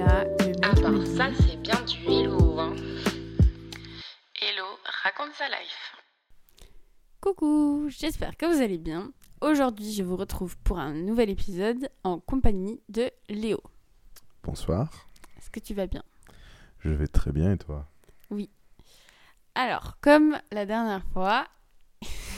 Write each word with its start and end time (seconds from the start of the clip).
là, 0.00 0.24
le 0.24 0.46
mec 0.46 0.56
Ah 0.62 0.72
bah 0.74 1.06
ça 1.16 1.28
c'est 1.40 1.56
bien 1.56 1.80
du 1.82 1.98
hello 2.06 2.58
hein. 2.58 2.74
Hello, 4.40 4.64
raconte 5.04 5.34
sa 5.34 5.48
life. 5.48 5.96
Coucou, 7.20 7.86
j'espère 7.90 8.36
que 8.36 8.46
vous 8.46 8.62
allez 8.62 8.78
bien. 8.78 9.12
Aujourd'hui, 9.42 9.92
je 9.92 10.02
vous 10.02 10.16
retrouve 10.16 10.56
pour 10.58 10.78
un 10.78 10.94
nouvel 10.94 11.28
épisode 11.28 11.90
en 12.02 12.18
compagnie 12.18 12.80
de 12.88 13.10
Léo. 13.28 13.60
Bonsoir, 14.42 14.88
Est-ce 15.36 15.50
que 15.50 15.60
tu 15.60 15.74
vas 15.74 15.86
bien? 15.86 16.02
Je 16.78 16.90
vais 16.90 17.06
très 17.06 17.30
bien 17.32 17.52
et 17.52 17.58
toi? 17.58 17.86
Alors, 19.54 19.98
comme 20.00 20.38
la 20.50 20.64
dernière 20.64 21.04
fois, 21.12 21.46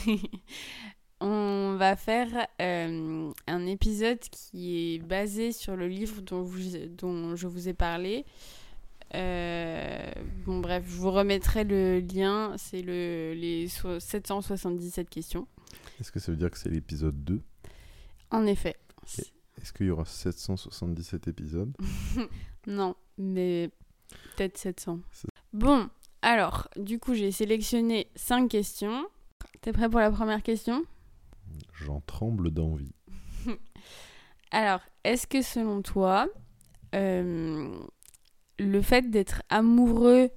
on 1.25 1.75
va 1.77 1.95
faire 1.95 2.27
euh, 2.61 3.31
un 3.47 3.65
épisode 3.65 4.19
qui 4.19 4.95
est 4.95 4.99
basé 4.99 5.51
sur 5.53 5.75
le 5.77 5.87
livre 5.87 6.21
dont, 6.21 6.41
vous- 6.41 6.87
dont 6.97 7.35
je 7.35 7.47
vous 7.47 7.69
ai 7.69 7.73
parlé. 7.73 8.25
Euh, 9.15 10.11
bon, 10.45 10.59
bref, 10.59 10.83
je 10.87 10.95
vous 10.95 11.11
remettrai 11.11 11.63
le 11.63 11.99
lien. 11.99 12.53
C'est 12.57 12.81
le, 12.81 13.33
les 13.35 13.67
so- 13.67 13.99
777 13.99 15.09
questions. 15.09 15.47
Est-ce 15.99 16.11
que 16.11 16.19
ça 16.19 16.31
veut 16.31 16.37
dire 16.37 16.51
que 16.51 16.57
c'est 16.57 16.69
l'épisode 16.69 17.23
2 17.23 17.41
En 18.31 18.45
effet. 18.45 18.75
Est-ce 19.61 19.71
qu'il 19.71 19.85
y 19.87 19.89
aura 19.91 20.05
777 20.05 21.27
épisodes? 21.27 21.73
Non, 22.67 22.95
mais 23.17 23.69
peut-être 24.37 24.57
700. 24.57 24.99
C'est- 25.11 25.27
Bon, 25.51 25.89
alors, 26.21 26.69
du 26.77 26.97
coup, 26.97 27.13
j'ai 27.13 27.31
sélectionné 27.31 28.07
5 28.15 28.47
questions. 28.49 29.05
T'es 29.61 29.73
prêt 29.73 29.89
pour 29.89 29.99
la 29.99 30.09
première 30.11 30.41
question? 30.41 30.83
J'en 31.73 32.01
tremble 32.01 32.51
d'envie. 32.51 32.95
Alors, 34.51 34.81
est-ce 35.03 35.27
que 35.27 35.41
selon 35.41 35.81
toi, 35.81 36.27
euh, 36.95 37.75
le 38.59 38.81
fait 38.81 39.09
d'être 39.09 39.41
amoureux 39.49 40.29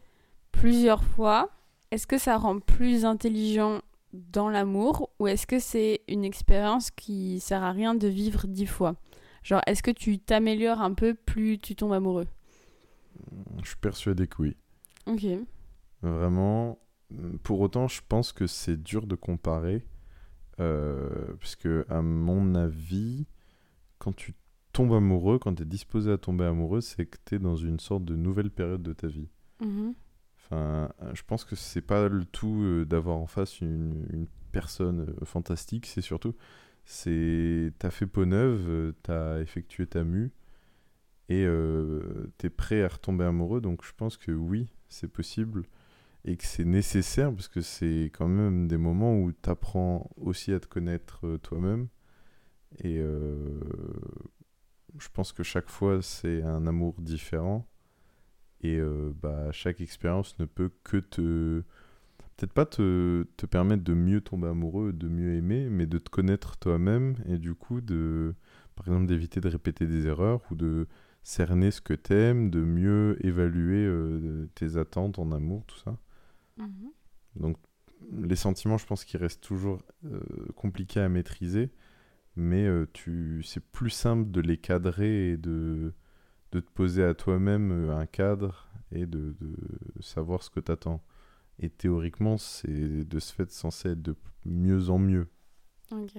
plusieurs 0.52 1.04
fois, 1.04 1.50
est-ce 1.90 2.06
que 2.06 2.18
ça 2.18 2.36
rend 2.36 2.58
plus 2.58 3.04
intelligent 3.04 3.80
dans 4.12 4.48
l'amour 4.48 5.10
ou 5.18 5.26
est-ce 5.26 5.46
que 5.46 5.58
c'est 5.58 6.00
une 6.08 6.24
expérience 6.24 6.90
qui 6.90 7.40
sert 7.40 7.62
à 7.62 7.72
rien 7.72 7.94
de 7.94 8.08
vivre 8.08 8.46
dix 8.46 8.66
fois? 8.66 8.96
Genre, 9.42 9.60
est-ce 9.66 9.82
que 9.82 9.90
tu 9.90 10.18
t'améliores 10.18 10.80
un 10.80 10.94
peu 10.94 11.14
plus 11.14 11.58
tu 11.58 11.76
tombes 11.76 11.92
amoureux? 11.92 12.26
Je 13.62 13.68
suis 13.68 13.76
persuadé 13.76 14.26
que 14.26 14.42
oui. 14.42 14.56
Ok. 15.06 15.24
Vraiment. 16.02 16.78
Pour 17.44 17.60
autant, 17.60 17.86
je 17.86 18.00
pense 18.08 18.32
que 18.32 18.46
c'est 18.46 18.82
dur 18.82 19.06
de 19.06 19.14
comparer. 19.14 19.86
Euh, 20.60 21.34
puisque, 21.38 21.68
à 21.88 22.02
mon 22.02 22.54
avis, 22.54 23.26
quand 23.98 24.14
tu 24.14 24.34
tombes 24.72 24.94
amoureux, 24.94 25.38
quand 25.38 25.54
tu 25.54 25.62
es 25.62 25.66
disposé 25.66 26.12
à 26.12 26.18
tomber 26.18 26.44
amoureux, 26.44 26.80
c'est 26.80 27.06
que 27.06 27.18
tu 27.24 27.36
es 27.36 27.38
dans 27.38 27.56
une 27.56 27.80
sorte 27.80 28.04
de 28.04 28.14
nouvelle 28.14 28.50
période 28.50 28.82
de 28.82 28.92
ta 28.92 29.06
vie. 29.06 29.28
Mhm. 29.60 29.94
Enfin, 30.36 30.92
je 31.14 31.22
pense 31.26 31.44
que 31.44 31.56
c'est 31.56 31.82
pas 31.82 32.08
le 32.08 32.24
tout 32.24 32.62
euh, 32.62 32.84
d'avoir 32.84 33.16
en 33.16 33.26
face 33.26 33.60
une, 33.60 34.06
une 34.12 34.26
personne 34.52 35.00
euh, 35.08 35.24
fantastique, 35.24 35.86
c'est 35.86 36.02
surtout, 36.02 36.34
c'est 36.84 37.72
t'as 37.78 37.90
fait 37.90 38.06
peau 38.06 38.24
neuve, 38.26 38.92
t'as 39.02 39.40
effectué 39.40 39.86
ta 39.86 40.04
mue 40.04 40.30
et 41.28 41.44
euh, 41.44 42.30
t'es 42.38 42.50
prêt 42.50 42.82
à 42.82 42.88
retomber 42.88 43.24
amoureux, 43.24 43.60
donc 43.60 43.84
je 43.84 43.92
pense 43.96 44.16
que 44.16 44.30
oui, 44.30 44.68
c'est 44.88 45.08
possible 45.08 45.64
et 46.26 46.36
que 46.36 46.44
c'est 46.44 46.64
nécessaire 46.64 47.32
parce 47.32 47.48
que 47.48 47.60
c'est 47.60 48.10
quand 48.12 48.28
même 48.28 48.66
des 48.66 48.76
moments 48.76 49.18
où 49.18 49.32
t'apprends 49.32 50.10
aussi 50.16 50.52
à 50.52 50.60
te 50.60 50.66
connaître 50.66 51.26
euh, 51.26 51.38
toi-même 51.38 51.86
et 52.78 52.98
euh, 52.98 53.60
je 54.98 55.08
pense 55.12 55.32
que 55.32 55.44
chaque 55.44 55.70
fois 55.70 56.02
c'est 56.02 56.42
un 56.42 56.66
amour 56.66 56.94
différent. 56.98 57.66
Et 58.62 58.78
euh, 58.78 59.12
bah, 59.22 59.52
chaque 59.52 59.80
expérience 59.80 60.38
ne 60.38 60.46
peut 60.46 60.70
que 60.82 60.96
te. 60.96 61.62
Peut-être 62.36 62.52
pas 62.52 62.66
te, 62.66 63.26
te 63.36 63.46
permettre 63.46 63.84
de 63.84 63.94
mieux 63.94 64.20
tomber 64.20 64.48
amoureux, 64.48 64.92
de 64.92 65.08
mieux 65.08 65.34
aimer, 65.34 65.68
mais 65.70 65.86
de 65.86 65.98
te 65.98 66.10
connaître 66.10 66.56
toi-même 66.58 67.14
et 67.26 67.38
du 67.38 67.54
coup 67.54 67.80
de. 67.80 68.34
Par 68.74 68.88
exemple, 68.88 69.06
d'éviter 69.06 69.40
de 69.40 69.48
répéter 69.48 69.86
des 69.86 70.06
erreurs 70.06 70.40
ou 70.50 70.54
de 70.54 70.86
cerner 71.22 71.70
ce 71.70 71.80
que 71.80 71.94
t'aimes, 71.94 72.50
de 72.50 72.60
mieux 72.60 73.16
évaluer 73.24 73.90
tes 74.54 74.76
attentes 74.76 75.18
en 75.18 75.32
amour, 75.32 75.64
tout 75.66 75.78
ça. 75.78 75.96
Mhm. 76.56 76.90
Donc, 77.36 77.56
les 78.12 78.36
sentiments, 78.36 78.78
je 78.78 78.86
pense 78.86 79.04
qu'ils 79.04 79.20
restent 79.20 79.42
toujours 79.42 79.82
euh, 80.04 80.20
compliqués 80.54 81.00
à 81.00 81.08
maîtriser, 81.08 81.70
mais 82.36 82.66
euh, 82.66 82.86
tu, 82.92 83.42
c'est 83.42 83.64
plus 83.64 83.90
simple 83.90 84.30
de 84.30 84.40
les 84.40 84.58
cadrer 84.58 85.30
et 85.32 85.36
de, 85.36 85.94
de 86.52 86.60
te 86.60 86.70
poser 86.70 87.04
à 87.04 87.14
toi-même 87.14 87.72
euh, 87.72 87.96
un 87.96 88.06
cadre 88.06 88.68
et 88.92 89.06
de, 89.06 89.34
de 89.40 89.56
savoir 90.00 90.42
ce 90.42 90.50
que 90.50 90.60
t'attends. 90.60 91.02
Et 91.58 91.70
théoriquement, 91.70 92.36
c'est 92.36 93.04
de 93.04 93.18
ce 93.18 93.32
fait 93.32 93.50
censé 93.50 93.90
être 93.90 94.02
de 94.02 94.14
mieux 94.44 94.90
en 94.90 94.98
mieux. 94.98 95.28
Ok. 95.90 96.12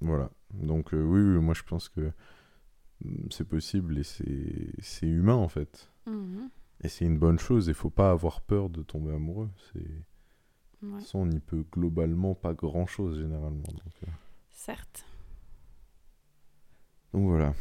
Voilà. 0.00 0.30
Donc, 0.52 0.94
euh, 0.94 1.02
oui, 1.02 1.20
oui, 1.20 1.42
moi 1.42 1.54
je 1.54 1.62
pense 1.62 1.88
que 1.88 2.12
mm, 3.04 3.28
c'est 3.30 3.46
possible 3.48 3.98
et 3.98 4.02
c'est 4.02 4.72
c'est 4.80 5.06
humain 5.06 5.34
en 5.34 5.48
fait. 5.48 5.90
Mhm. 6.06 6.50
Et 6.82 6.88
c'est 6.88 7.04
une 7.04 7.18
bonne 7.18 7.38
chose. 7.38 7.68
Il 7.68 7.74
faut 7.74 7.90
pas 7.90 8.10
avoir 8.10 8.40
peur 8.40 8.70
de 8.70 8.82
tomber 8.82 9.12
amoureux. 9.14 9.50
C'est. 9.72 10.86
Ouais. 10.86 11.00
Ça, 11.00 11.18
on 11.18 11.26
n'y 11.26 11.40
peut 11.40 11.64
globalement 11.72 12.34
pas 12.34 12.54
grand 12.54 12.86
chose 12.86 13.18
généralement. 13.18 13.62
Donc, 13.68 13.92
euh, 14.04 14.10
Certes. 14.50 15.04
donc 17.12 17.26
voilà. 17.26 17.54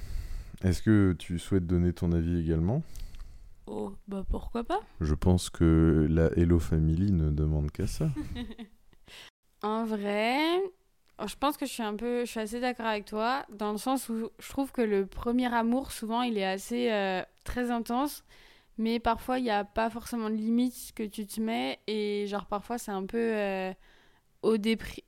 Est-ce 0.64 0.82
que 0.82 1.14
tu 1.18 1.38
souhaites 1.40 1.66
donner 1.68 1.94
ton 1.94 2.12
avis 2.12 2.40
également? 2.40 2.82
Oh, 3.68 3.94
bah 4.08 4.24
pourquoi 4.30 4.64
pas? 4.64 4.80
Je 5.00 5.14
pense 5.14 5.50
que 5.50 6.08
la 6.10 6.28
Hello 6.38 6.60
Family 6.60 7.12
ne 7.12 7.30
demande 7.30 7.72
qu'à 7.72 7.88
ça. 7.88 8.10
En 9.62 9.84
vrai, 9.84 10.38
je 11.28 11.36
pense 11.36 11.58
que 11.58 11.66
je 11.66 11.72
suis 11.72 11.84
un 11.84 11.96
peu, 11.96 12.22
je 12.24 12.32
suis 12.32 12.40
assez 12.40 12.62
d'accord 12.62 12.86
avec 12.86 13.04
toi, 13.06 13.46
dans 13.50 13.74
le 13.74 13.78
sens 13.78 14.08
où 14.08 14.30
je 14.40 14.50
trouve 14.50 14.72
que 14.72 14.82
le 14.82 15.06
premier 15.06 15.54
amour, 15.54 15.92
souvent, 15.92 16.22
il 16.22 16.38
est 16.38 16.46
assez 16.46 16.90
euh, 16.92 17.22
très 17.44 17.70
intense, 17.70 18.24
mais 18.80 19.00
parfois, 19.00 19.38
il 19.38 19.44
n'y 19.44 19.52
a 19.52 19.64
pas 19.64 19.92
forcément 19.92 20.30
de 20.32 20.36
limite 20.36 20.94
que 20.96 21.04
tu 21.04 21.28
te 21.28 21.40
mets, 21.40 21.78
et 21.86 22.26
genre, 22.28 22.48
parfois, 22.48 22.80
c'est 22.80 22.90
un 22.92 23.06
peu 23.06 23.18
euh, 23.20 23.72
au, 24.42 24.56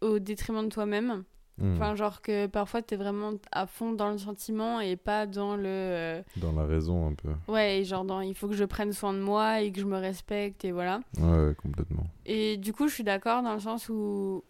au 0.01 0.19
détriment 0.19 0.63
de 0.63 0.69
toi-même. 0.69 1.23
Hmm. 1.57 1.73
Enfin, 1.75 1.95
genre 1.95 2.21
que 2.21 2.47
parfois, 2.47 2.81
tu 2.81 2.93
es 2.93 2.97
vraiment 2.97 3.33
à 3.51 3.67
fond 3.67 3.91
dans 3.91 4.09
le 4.09 4.17
sentiment 4.17 4.79
et 4.79 4.95
pas 4.95 5.25
dans 5.27 5.55
le... 5.55 5.63
euh, 5.67 6.21
Dans 6.37 6.53
la 6.53 6.65
raison 6.65 7.07
un 7.09 7.13
peu. 7.13 7.29
ouais, 7.51 7.83
genre 7.83 8.03
dans 8.05 8.21
il 8.21 8.33
faut 8.33 8.47
que 8.47 8.55
je 8.55 8.63
prenne 8.63 8.93
soin 8.93 9.13
de 9.13 9.19
moi 9.19 9.61
et 9.61 9.71
que 9.71 9.79
je 9.81 9.85
me 9.85 9.97
respecte, 9.97 10.63
et 10.65 10.71
voilà. 10.71 11.01
Ouais, 11.19 11.53
complètement. 11.61 12.07
Et 12.25 12.57
du 12.57 12.73
coup, 12.73 12.87
je 12.87 12.93
suis 12.95 13.03
d'accord 13.03 13.43
dans 13.43 13.53
le 13.53 13.59
sens 13.59 13.89
où 13.89 14.43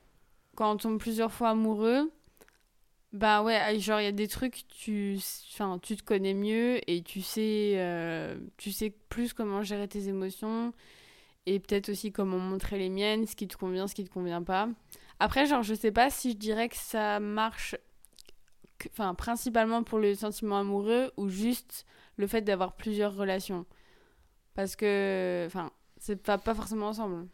quand 0.55 0.71
on 0.73 0.77
tombe 0.77 0.99
plusieurs 0.99 1.31
fois 1.31 1.49
amoureux, 1.49 2.11
bah 3.13 3.43
ouais, 3.43 3.77
genre 3.79 3.99
il 3.99 4.05
y 4.05 4.07
a 4.07 4.13
des 4.13 4.29
trucs 4.29 4.65
tu 4.69 5.19
enfin 5.51 5.79
tu 5.79 5.97
te 5.97 6.03
connais 6.03 6.33
mieux 6.33 6.79
et 6.89 7.01
tu 7.01 7.21
sais 7.21 7.73
euh, 7.75 8.37
tu 8.55 8.71
sais 8.71 8.89
plus 9.09 9.33
comment 9.33 9.63
gérer 9.63 9.87
tes 9.89 10.07
émotions 10.07 10.71
et 11.45 11.59
peut-être 11.59 11.89
aussi 11.89 12.13
comment 12.13 12.37
montrer 12.37 12.77
les 12.77 12.87
miennes, 12.89 13.25
ce 13.27 13.35
qui 13.35 13.47
te 13.49 13.57
convient, 13.57 13.87
ce 13.87 13.95
qui 13.95 14.05
te 14.05 14.13
convient 14.13 14.43
pas. 14.43 14.69
Après 15.19 15.45
genre 15.45 15.61
je 15.61 15.73
sais 15.73 15.91
pas 15.91 16.09
si 16.09 16.31
je 16.31 16.37
dirais 16.37 16.69
que 16.69 16.77
ça 16.77 17.19
marche 17.19 17.75
enfin 18.91 19.13
principalement 19.13 19.83
pour 19.83 19.99
le 19.99 20.15
sentiment 20.15 20.59
amoureux 20.59 21.11
ou 21.17 21.27
juste 21.27 21.85
le 22.15 22.27
fait 22.27 22.41
d'avoir 22.41 22.77
plusieurs 22.77 23.13
relations. 23.13 23.65
Parce 24.53 24.77
que 24.77 25.43
enfin 25.47 25.71
c'est 25.97 26.15
pas 26.15 26.37
pas 26.37 26.55
forcément 26.55 26.87
ensemble. 26.87 27.27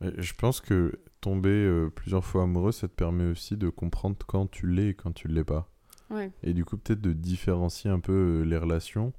Je 0.00 0.32
pense 0.32 0.60
que 0.60 0.98
tomber 1.22 1.48
euh, 1.48 1.88
plusieurs 1.88 2.24
fois 2.24 2.42
amoureux, 2.42 2.72
ça 2.72 2.88
te 2.88 2.92
permet 2.94 3.24
aussi 3.24 3.56
de 3.56 3.70
comprendre 3.70 4.16
quand 4.26 4.50
tu 4.50 4.66
l'es 4.66 4.88
et 4.88 4.94
quand 4.94 5.12
tu 5.12 5.28
l'es 5.28 5.44
pas. 5.44 5.70
Ouais. 6.10 6.30
Et 6.42 6.52
du 6.52 6.66
coup, 6.66 6.76
peut-être 6.76 7.00
de 7.00 7.14
différencier 7.14 7.90
un 7.90 8.00
peu 8.00 8.12
euh, 8.12 8.42
les 8.42 8.58
relations. 8.58 9.14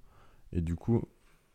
Et 0.51 0.61
du 0.61 0.75
coup, 0.75 1.01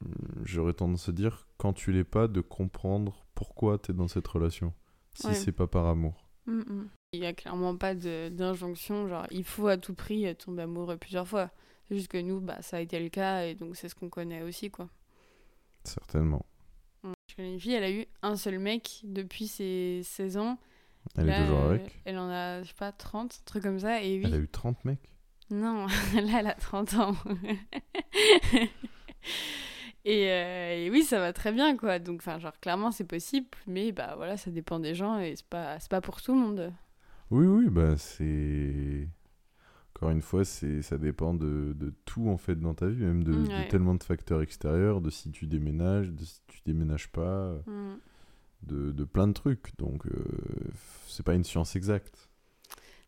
hum, 0.04 0.12
j'aurais 0.42 0.72
tendance 0.72 1.08
à 1.08 1.12
dire, 1.12 1.46
quand 1.58 1.72
tu 1.74 1.92
l'es 1.92 2.02
pas, 2.02 2.26
de 2.26 2.40
comprendre 2.40 3.24
pourquoi 3.36 3.78
tu 3.78 3.92
es 3.92 3.94
dans 3.94 4.08
cette 4.08 4.26
relation. 4.26 4.72
Si 5.14 5.28
Ouais. 5.28 5.34
c'est 5.34 5.52
pas 5.52 5.66
par 5.68 5.86
amour. 5.86 6.28
Mm, 6.46 6.58
mm. 6.60 6.88
Il 7.12 7.20
y 7.20 7.26
a 7.26 7.32
clairement 7.32 7.76
pas 7.76 7.94
d'injonction, 7.94 9.08
genre 9.08 9.26
il 9.30 9.44
faut 9.44 9.68
à 9.68 9.76
tout 9.76 9.94
prix 9.94 10.34
tomber 10.36 10.62
amoureux 10.62 10.96
plusieurs 10.96 11.26
fois. 11.28 11.50
C'est 11.88 11.96
juste 11.96 12.08
que 12.08 12.18
nous, 12.18 12.40
bah, 12.40 12.60
ça 12.62 12.78
a 12.78 12.80
été 12.80 12.98
le 13.00 13.08
cas 13.08 13.44
et 13.44 13.54
donc 13.54 13.76
c'est 13.76 13.88
ce 13.88 13.94
qu'on 13.94 14.08
connaît 14.10 14.42
aussi, 14.42 14.70
quoi. 14.70 14.88
Certainement. 15.84 16.44
Une 17.38 17.60
fille, 17.60 17.74
elle 17.74 17.84
a 17.84 17.90
eu 17.90 18.04
un 18.22 18.36
seul 18.36 18.58
mec 18.58 19.00
depuis 19.04 19.46
ses 19.48 20.00
16 20.04 20.36
ans. 20.38 20.58
Elle 21.16 21.26
Là, 21.26 21.38
est 21.40 21.44
toujours 21.44 21.60
euh, 21.60 21.68
avec. 21.70 22.00
Elle 22.04 22.18
en 22.18 22.28
a, 22.28 22.62
je 22.62 22.68
sais 22.68 22.74
pas, 22.74 22.92
30, 22.92 23.32
un 23.40 23.44
truc 23.44 23.62
comme 23.62 23.78
ça. 23.78 24.02
Et 24.02 24.18
oui, 24.18 24.22
Elle 24.26 24.34
a 24.34 24.38
eu 24.38 24.48
30 24.48 24.84
mecs? 24.84 25.08
non, 25.50 25.86
là, 26.14 26.40
elle 26.40 26.46
a 26.46 26.54
30 26.54 26.94
ans. 26.94 27.16
et, 30.04 30.28
euh, 30.30 30.74
et 30.86 30.90
oui, 30.90 31.02
ça 31.02 31.18
va 31.18 31.32
très 31.32 31.52
bien, 31.52 31.76
quoi. 31.76 31.98
Donc, 31.98 32.20
enfin, 32.20 32.38
genre, 32.38 32.58
clairement, 32.60 32.90
c'est 32.90 33.04
possible, 33.04 33.48
mais 33.66 33.92
bah 33.92 34.14
voilà, 34.16 34.36
ça 34.36 34.50
dépend 34.50 34.78
des 34.80 34.94
gens 34.94 35.18
et 35.18 35.34
c'est 35.36 35.46
pas, 35.46 35.78
c'est 35.80 35.90
pas 35.90 36.00
pour 36.00 36.20
tout 36.22 36.32
le 36.34 36.40
monde. 36.40 36.72
Oui, 37.30 37.46
oui, 37.46 37.66
bah 37.68 37.96
c'est. 37.96 39.08
Encore 39.98 40.10
une 40.10 40.22
fois, 40.22 40.44
c'est 40.44 40.80
ça 40.82 40.96
dépend 40.96 41.34
de, 41.34 41.72
de 41.76 41.92
tout 42.04 42.28
en 42.28 42.36
fait 42.38 42.54
dans 42.54 42.72
ta 42.72 42.86
vie, 42.86 43.02
même 43.02 43.24
de, 43.24 43.68
tellement 43.68 43.94
de 43.96 44.02
facteurs 44.04 44.42
extérieurs, 44.42 45.00
de 45.00 45.10
si 45.10 45.32
tu 45.32 45.46
déménages, 45.48 46.10
de 46.10 46.24
si 46.24 46.40
tu 46.46 46.60
déménages 46.64 47.08
pas, 47.10 47.54
Mm. 47.66 47.96
de, 48.62 48.92
de 48.92 49.04
plein 49.04 49.26
de 49.26 49.32
trucs. 49.32 49.76
Donc, 49.76 50.06
euh, 50.06 50.24
c'est 51.08 51.24
pas 51.24 51.34
une 51.34 51.42
science 51.42 51.74
exacte. 51.74 52.28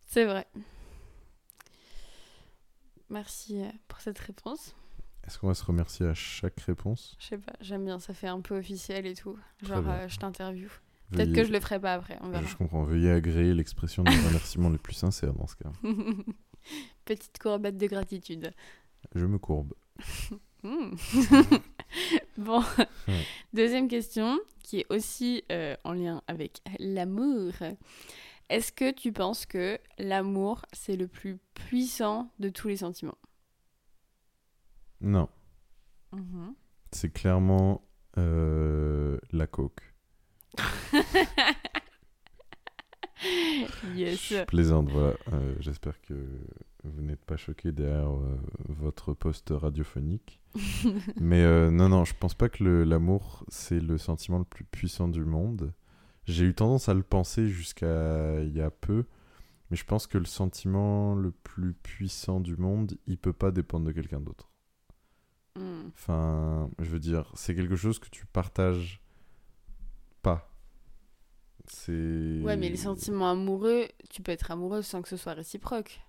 C'est 0.06 0.24
vrai. 0.24 0.46
Merci 3.08 3.62
euh, 3.62 3.68
pour 3.88 4.00
cette 4.00 4.18
réponse. 4.18 4.74
Est-ce 5.26 5.38
qu'on 5.38 5.48
va 5.48 5.54
se 5.54 5.64
remercier 5.64 6.06
à 6.06 6.14
chaque 6.14 6.58
réponse? 6.60 7.16
Je 7.20 7.26
sais 7.26 7.38
pas, 7.38 7.52
j'aime 7.60 7.84
bien, 7.84 7.98
ça 8.00 8.14
fait 8.14 8.26
un 8.28 8.40
peu 8.40 8.56
officiel 8.58 9.06
et 9.06 9.14
tout. 9.14 9.36
Genre, 9.62 9.84
euh, 9.88 10.08
je 10.08 10.18
t'interview. 10.18 10.68
Peut-être 11.10 11.28
Veuillez- 11.28 11.42
que 11.42 11.46
je 11.46 11.52
le 11.52 11.60
ferai 11.60 11.78
pas 11.80 11.94
après, 11.94 12.18
on 12.22 12.30
verra. 12.30 12.44
Je 12.46 12.56
comprends. 12.56 12.84
Veuillez 12.84 13.10
agréer 13.10 13.52
l'expression 13.54 14.02
de 14.04 14.10
remerciement 14.28 14.70
les 14.70 14.78
plus 14.78 14.94
sincères 14.94 15.34
dans 15.34 15.46
ce 15.46 15.56
cas. 15.56 15.70
Petite 17.04 17.38
courbette 17.38 17.76
de 17.78 17.86
gratitude. 17.86 18.52
Je 19.14 19.26
me 19.26 19.38
courbe. 19.38 19.74
Hmm. 20.62 20.90
bon, 22.36 22.62
deuxième 23.54 23.88
question, 23.88 24.38
qui 24.62 24.80
est 24.80 24.86
aussi 24.92 25.42
euh, 25.50 25.74
en 25.84 25.94
lien 25.94 26.20
avec 26.26 26.60
l'amour. 26.78 27.52
Est-ce 28.50 28.70
que 28.70 28.90
tu 28.90 29.10
penses 29.10 29.46
que 29.46 29.78
l'amour, 29.98 30.60
c'est 30.74 30.96
le 30.96 31.08
plus 31.08 31.38
puissant 31.54 32.30
de 32.40 32.50
tous 32.50 32.68
les 32.68 32.76
sentiments? 32.76 33.16
Non, 35.00 35.30
Mhm. 36.12 36.54
c'est 36.92 37.10
clairement 37.10 37.82
euh, 38.18 39.18
la 39.32 39.46
coke. 39.46 39.80
Yes. 43.94 44.18
Je 44.18 44.44
plaisante, 44.44 44.88
voilà. 44.90 45.14
Euh, 45.32 45.54
J'espère 45.60 46.00
que 46.02 46.14
vous 46.84 47.02
n'êtes 47.02 47.24
pas 47.24 47.36
choqués 47.36 47.72
derrière 47.72 48.10
euh, 48.10 48.36
votre 48.68 49.12
poste 49.12 49.52
radiophonique. 49.54 50.40
Mais 51.20 51.42
euh, 51.42 51.70
non, 51.70 51.88
non, 51.88 52.04
je 52.04 52.14
pense 52.18 52.34
pas 52.34 52.48
que 52.48 52.64
l'amour, 52.64 53.44
c'est 53.48 53.80
le 53.80 53.98
sentiment 53.98 54.38
le 54.38 54.44
plus 54.44 54.64
puissant 54.64 55.08
du 55.08 55.24
monde. 55.24 55.72
J'ai 56.24 56.44
eu 56.44 56.54
tendance 56.54 56.88
à 56.88 56.94
le 56.94 57.02
penser 57.02 57.48
jusqu'à 57.48 58.40
il 58.42 58.56
y 58.56 58.60
a 58.60 58.70
peu. 58.70 59.04
Mais 59.70 59.76
je 59.76 59.84
pense 59.84 60.06
que 60.06 60.18
le 60.18 60.24
sentiment 60.24 61.14
le 61.14 61.30
plus 61.30 61.74
puissant 61.74 62.40
du 62.40 62.56
monde, 62.56 62.96
il 63.06 63.18
peut 63.18 63.32
pas 63.32 63.52
dépendre 63.52 63.86
de 63.86 63.92
quelqu'un 63.92 64.20
d'autre. 64.20 64.50
Hmm. 65.56 65.88
Enfin, 65.94 66.70
je 66.80 66.90
veux 66.90 66.98
dire, 66.98 67.30
c'est 67.34 67.54
quelque 67.54 67.76
chose 67.76 67.98
que 67.98 68.08
tu 68.08 68.26
partages 68.26 69.00
pas. 70.22 70.49
C'est. 71.72 72.40
Ouais, 72.42 72.56
mais 72.56 72.68
les 72.68 72.76
sentiments 72.76 73.30
amoureux, 73.30 73.86
tu 74.10 74.22
peux 74.22 74.32
être 74.32 74.50
amoureux 74.50 74.82
sans 74.82 75.02
que 75.02 75.08
ce 75.08 75.16
soit 75.16 75.34
réciproque. 75.34 76.00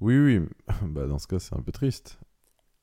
Oui, 0.00 0.16
oui. 0.18 0.40
Bah, 0.88 1.06
dans 1.06 1.18
ce 1.18 1.26
cas, 1.26 1.38
c'est 1.38 1.54
un 1.56 1.60
peu 1.62 1.72
triste. 1.72 2.18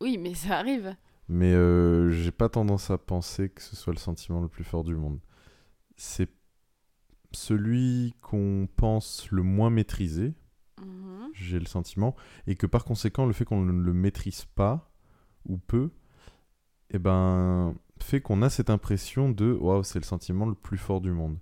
Oui, 0.01 0.17
mais 0.17 0.33
ça 0.35 0.57
arrive. 0.57 0.95
Mais 1.29 1.53
euh, 1.53 2.09
j'ai 2.09 2.31
pas 2.31 2.49
tendance 2.49 2.89
à 2.91 2.97
penser 2.97 3.49
que 3.49 3.61
ce 3.61 3.75
soit 3.75 3.93
le 3.93 3.99
sentiment 3.99 4.41
le 4.41 4.47
plus 4.47 4.63
fort 4.63 4.83
du 4.83 4.95
monde. 4.95 5.19
C'est 5.95 6.29
celui 7.33 8.13
qu'on 8.21 8.67
pense 8.77 9.29
le 9.31 9.43
moins 9.43 9.69
maîtriser, 9.69 10.33
Mhm. 10.81 11.29
j'ai 11.33 11.59
le 11.59 11.65
sentiment, 11.65 12.15
et 12.45 12.55
que 12.55 12.65
par 12.67 12.85
conséquent, 12.85 13.25
le 13.25 13.33
fait 13.33 13.45
qu'on 13.45 13.61
ne 13.63 13.71
le 13.71 13.93
maîtrise 13.93 14.45
pas, 14.45 14.91
ou 15.45 15.57
peu, 15.57 15.89
eh 16.91 16.99
ben, 16.99 17.75
fait 18.01 18.21
qu'on 18.21 18.41
a 18.41 18.49
cette 18.49 18.69
impression 18.69 19.29
de 19.29 19.51
waouh, 19.53 19.83
c'est 19.83 19.99
le 19.99 20.05
sentiment 20.05 20.45
le 20.45 20.55
plus 20.55 20.77
fort 20.77 21.01
du 21.01 21.11
monde. 21.11 21.39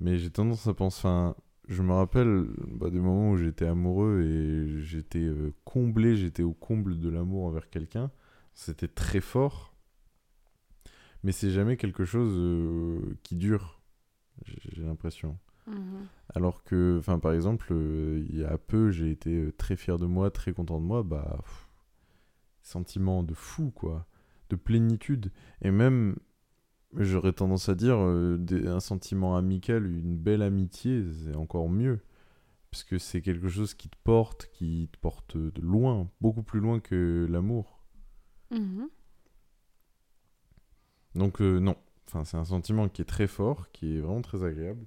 Mais 0.00 0.18
j'ai 0.18 0.30
tendance 0.30 0.66
à 0.66 0.74
penser, 0.74 1.00
enfin, 1.06 1.34
je 1.68 1.82
me 1.82 1.92
rappelle 1.92 2.46
bah, 2.68 2.90
des 2.90 3.00
moments 3.00 3.30
où 3.30 3.36
j'étais 3.36 3.66
amoureux 3.66 4.22
et 4.22 4.82
j'étais 4.82 5.24
euh, 5.24 5.54
comblé, 5.64 6.16
j'étais 6.16 6.42
au 6.42 6.52
comble 6.52 6.98
de 6.98 7.08
l'amour 7.08 7.44
envers 7.44 7.70
quelqu'un. 7.70 8.10
C'était 8.54 8.88
très 8.88 9.20
fort, 9.20 9.74
mais 11.22 11.32
c'est 11.32 11.50
jamais 11.50 11.76
quelque 11.76 12.04
chose 12.04 12.34
euh, 12.36 13.18
qui 13.22 13.36
dure, 13.36 13.80
j'ai 14.44 14.82
l'impression. 14.82 15.38
Mhm. 15.66 16.06
Alors 16.34 16.62
que, 16.62 16.96
enfin, 16.98 17.18
par 17.18 17.32
exemple, 17.32 17.68
euh, 17.72 18.24
il 18.28 18.38
y 18.38 18.44
a 18.44 18.56
peu, 18.58 18.90
j'ai 18.90 19.10
été 19.10 19.50
très 19.58 19.76
fier 19.76 19.98
de 19.98 20.06
moi, 20.06 20.30
très 20.30 20.52
content 20.52 20.80
de 20.80 20.86
moi, 20.86 21.02
bah, 21.02 21.38
pff, 21.40 21.68
sentiment 22.62 23.22
de 23.22 23.34
fou, 23.34 23.70
quoi, 23.70 24.06
de 24.50 24.56
plénitude, 24.56 25.32
et 25.62 25.70
même, 25.70 26.16
j'aurais 27.04 27.32
tendance 27.32 27.68
à 27.68 27.74
dire, 27.74 27.96
euh, 27.98 28.36
des- 28.38 28.66
un 28.66 28.80
sentiment 28.80 29.36
amical, 29.36 29.86
une 29.86 30.16
belle 30.16 30.42
amitié, 30.42 31.04
c'est 31.24 31.36
encore 31.36 31.68
mieux, 31.68 32.00
parce 32.70 32.84
que 32.84 32.98
c'est 32.98 33.20
quelque 33.22 33.48
chose 33.48 33.74
qui 33.74 33.88
te 33.88 33.96
porte, 34.04 34.48
qui 34.52 34.88
te 34.92 34.98
porte 34.98 35.36
de 35.36 35.60
loin, 35.60 36.10
beaucoup 36.20 36.42
plus 36.42 36.60
loin 36.60 36.80
que 36.80 37.26
l'amour. 37.30 37.84
Mhm. 38.50 38.88
Donc, 41.14 41.40
euh, 41.40 41.58
non, 41.58 41.76
enfin, 42.08 42.24
c'est 42.24 42.36
un 42.36 42.44
sentiment 42.44 42.88
qui 42.88 43.02
est 43.02 43.06
très 43.06 43.26
fort, 43.26 43.70
qui 43.72 43.96
est 43.96 44.00
vraiment 44.00 44.22
très 44.22 44.44
agréable, 44.44 44.86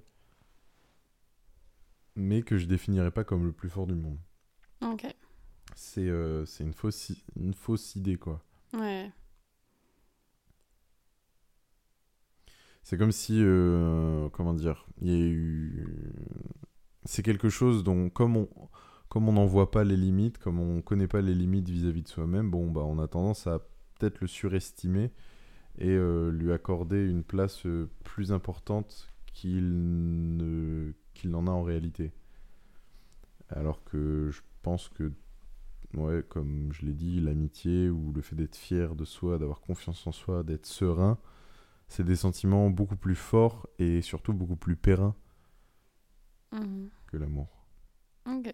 mais 2.16 2.42
que 2.42 2.56
je 2.58 2.66
définirais 2.66 3.10
pas 3.10 3.24
comme 3.24 3.44
le 3.44 3.52
plus 3.52 3.68
fort 3.68 3.86
du 3.86 3.94
monde. 3.94 4.18
Ok. 4.82 5.06
C'est 5.74 6.08
euh, 6.08 6.44
une, 6.60 6.72
fausse, 6.72 7.12
une 7.36 7.54
fausse 7.54 7.96
idée, 7.96 8.16
quoi. 8.16 8.42
Ouais. 8.72 9.10
C'est 12.82 12.96
comme 12.96 13.12
si, 13.12 13.40
euh, 13.42 14.28
comment 14.30 14.54
dire, 14.54 14.86
il 15.00 15.08
y 15.08 15.14
a 15.14 15.26
eu... 15.26 16.12
C'est 17.04 17.22
quelque 17.22 17.48
chose 17.48 17.84
dont, 17.84 18.10
comme 18.10 18.36
on 18.36 18.48
comme 19.10 19.28
on 19.28 19.32
n'en 19.32 19.44
voit 19.44 19.72
pas 19.72 19.82
les 19.82 19.96
limites, 19.96 20.38
comme 20.38 20.60
on 20.60 20.82
connaît 20.82 21.08
pas 21.08 21.20
les 21.20 21.34
limites 21.34 21.68
vis-à-vis 21.68 22.02
de 22.02 22.08
soi-même, 22.08 22.48
bon, 22.48 22.70
bah, 22.70 22.82
on 22.82 23.00
a 23.00 23.08
tendance 23.08 23.48
à 23.48 23.58
peut-être 23.98 24.20
le 24.20 24.28
surestimer 24.28 25.10
et 25.78 25.88
euh, 25.90 26.30
lui 26.30 26.52
accorder 26.52 27.04
une 27.04 27.24
place 27.24 27.66
euh, 27.66 27.90
plus 28.04 28.32
importante 28.32 29.08
qu'il 29.26 30.36
ne 30.36 30.92
qu'il 31.12 31.30
n'en 31.30 31.48
a 31.48 31.50
en 31.50 31.64
réalité. 31.64 32.12
Alors 33.48 33.82
que 33.82 34.30
je 34.30 34.42
pense 34.62 34.88
que, 34.88 35.12
ouais, 35.94 36.24
comme 36.28 36.72
je 36.72 36.86
l'ai 36.86 36.94
dit, 36.94 37.20
l'amitié 37.20 37.90
ou 37.90 38.12
le 38.12 38.22
fait 38.22 38.36
d'être 38.36 38.56
fier 38.56 38.94
de 38.94 39.04
soi, 39.04 39.38
d'avoir 39.38 39.60
confiance 39.60 40.06
en 40.06 40.12
soi, 40.12 40.44
d'être 40.44 40.66
serein, 40.66 41.18
c'est 41.90 42.04
des 42.04 42.16
sentiments 42.16 42.70
beaucoup 42.70 42.96
plus 42.96 43.16
forts 43.16 43.66
et 43.78 44.00
surtout 44.00 44.32
beaucoup 44.32 44.56
plus 44.56 44.76
pérennes 44.76 45.12
Mhm. 46.52 46.88
que 47.08 47.16
l'amour. 47.16 47.48
Ok. 48.26 48.52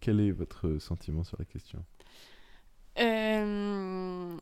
Quel 0.00 0.20
est 0.20 0.30
votre 0.30 0.78
sentiment 0.78 1.24
sur 1.24 1.36
la 1.38 1.44
question? 1.46 1.84
Euh, 2.98 4.36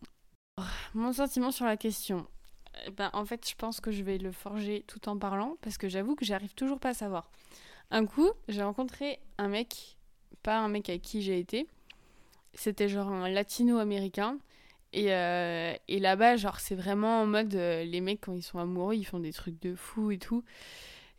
Mon 0.94 1.12
sentiment 1.12 1.50
sur 1.50 1.64
la 1.64 1.76
question. 1.76 2.26
Eh 2.86 2.90
Ben, 2.90 3.10
en 3.12 3.24
fait, 3.24 3.48
je 3.48 3.54
pense 3.54 3.80
que 3.80 3.90
je 3.90 4.02
vais 4.02 4.18
le 4.18 4.32
forger 4.32 4.84
tout 4.86 5.08
en 5.08 5.18
parlant 5.18 5.56
parce 5.62 5.78
que 5.78 5.88
j'avoue 5.88 6.14
que 6.16 6.24
j'arrive 6.24 6.54
toujours 6.54 6.78
pas 6.80 6.90
à 6.90 6.94
savoir. 6.94 7.30
Un 7.90 8.04
coup, 8.06 8.30
j'ai 8.48 8.62
rencontré 8.62 9.18
un 9.38 9.48
mec, 9.48 9.96
pas 10.42 10.58
un 10.58 10.68
mec 10.68 10.88
avec 10.88 11.02
qui 11.02 11.22
j'ai 11.22 11.38
été. 11.38 11.66
C'était 12.54 12.88
genre 12.88 13.08
un 13.08 13.28
latino-américain. 13.28 14.38
Et, 14.92 15.12
euh, 15.12 15.74
et 15.88 15.98
là-bas, 15.98 16.36
genre, 16.36 16.60
c'est 16.60 16.74
vraiment 16.74 17.22
en 17.22 17.26
mode 17.26 17.54
euh, 17.54 17.84
les 17.84 18.00
mecs, 18.00 18.20
quand 18.20 18.34
ils 18.34 18.42
sont 18.42 18.58
amoureux, 18.58 18.94
ils 18.94 19.04
font 19.04 19.20
des 19.20 19.32
trucs 19.32 19.60
de 19.62 19.74
fou 19.74 20.10
et 20.10 20.18
tout. 20.18 20.44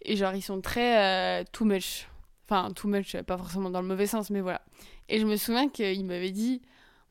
Et 0.04 0.16
genre, 0.16 0.36
ils 0.36 0.42
sont 0.42 0.62
très 0.62 1.42
euh, 1.42 1.44
too 1.52 1.66
much. 1.66 2.08
Enfin, 2.46 2.72
too 2.72 2.88
much, 2.88 3.16
pas 3.22 3.38
forcément 3.38 3.70
dans 3.70 3.82
le 3.82 3.88
mauvais 3.88 4.08
sens, 4.08 4.30
mais 4.30 4.42
voilà. 4.42 4.62
Et 5.10 5.20
je 5.20 5.26
me 5.26 5.38
souviens 5.38 5.70
qu'il 5.70 6.06
m'avait 6.06 6.32
dit 6.32 6.62